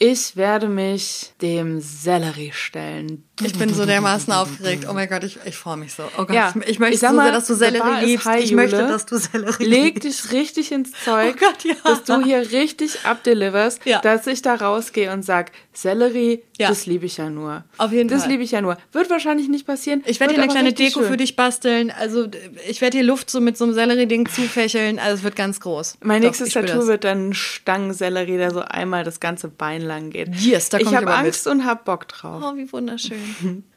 Ich 0.00 0.36
werde 0.36 0.68
mich 0.68 1.32
dem 1.40 1.80
Sellerie 1.80 2.52
stellen. 2.52 3.24
Ich 3.42 3.58
bin 3.58 3.72
so 3.74 3.84
dermaßen 3.84 4.32
aufgeregt. 4.32 4.86
Oh 4.88 4.92
mein 4.92 5.08
Gott, 5.08 5.24
ich, 5.24 5.38
ich 5.44 5.56
freue 5.56 5.76
mich 5.76 5.92
so. 5.94 6.04
Oh 6.18 6.24
Gott, 6.24 6.30
Ja, 6.34 6.52
ich, 6.60 6.68
ich 6.70 6.78
möchte 6.78 6.94
ich 6.94 7.00
sag 7.00 7.10
so 7.10 7.16
mal, 7.16 7.24
sehr, 7.24 7.32
dass 7.32 7.46
du 7.48 7.54
Sellerie 7.54 8.04
liebst. 8.06 8.26
high, 8.26 8.44
Ich 8.44 8.52
möchte, 8.52 8.76
dass 8.78 9.06
du 9.06 9.16
Sellerie 9.18 9.64
Leg 9.64 10.00
dich 10.00 10.30
richtig 10.30 10.70
ins 10.70 10.92
Zeug, 11.04 11.34
Oh 11.36 11.46
Gott, 11.46 11.64
ja. 11.64 11.74
dass 11.84 12.04
du 12.04 12.22
hier 12.22 12.52
richtig 12.52 13.04
abdeliverst, 13.04 13.84
Ja. 13.86 14.00
dass 14.00 14.26
ich 14.28 14.42
da 14.42 14.54
rausgehe 14.54 15.12
und 15.12 15.24
sag, 15.24 15.50
Sellerie, 15.72 16.42
das 16.58 16.86
liebe 16.86 17.06
ich 17.06 17.16
ja 17.16 17.28
nur. 17.30 17.64
Auf 17.78 17.90
jeden 17.90 18.08
das 18.08 18.20
Fall. 18.22 18.30
liebe 18.30 18.44
ich 18.44 18.52
ja 18.52 18.60
nur. 18.60 18.76
Wird 18.92 19.10
wahrscheinlich 19.10 19.48
nicht 19.48 19.66
passieren. 19.66 20.04
Ich 20.06 20.20
werde 20.20 20.34
dir 20.34 20.40
eine 20.42 20.52
kleine 20.52 20.72
Deko 20.72 21.00
schön. 21.00 21.08
für 21.08 21.16
dich 21.16 21.34
basteln. 21.34 21.90
Also 21.90 22.28
ich 22.68 22.80
werde 22.80 22.98
dir 22.98 23.02
Luft 23.02 23.28
so 23.28 23.40
mit 23.40 23.58
so 23.58 23.64
einem 23.64 23.74
Sellerie-Ding 23.74 24.28
zufächeln. 24.28 25.00
Also 25.00 25.16
es 25.16 25.22
wird 25.24 25.34
ganz 25.34 25.58
groß. 25.58 25.98
Mein 26.04 26.22
Doch, 26.22 26.28
nächstes 26.28 26.50
Tattoo 26.50 26.76
das. 26.78 26.86
wird 26.86 27.02
dann 27.02 27.30
ein 27.30 27.34
Stangensellerie, 27.34 28.36
der 28.36 28.52
so 28.52 28.60
einmal 28.60 29.02
das 29.02 29.18
ganze 29.18 29.48
Bein 29.48 29.82
lang 29.82 30.10
geht. 30.10 30.28
Yes, 30.36 30.68
da 30.68 30.78
komm 30.78 30.86
ich 30.86 30.92
ich 30.92 30.96
habe 30.96 31.06
aber 31.08 31.16
mit. 31.22 31.26
Angst 31.26 31.46
und 31.48 31.64
hab 31.64 31.84
Bock 31.84 32.06
drauf. 32.06 32.40
Oh, 32.46 32.56
wie 32.56 32.70
wunderschön. 32.72 33.18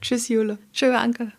Tschüss, 0.01 0.27
Jule. 0.27 0.57
Tschüss, 0.71 0.95
Anke. 0.95 1.33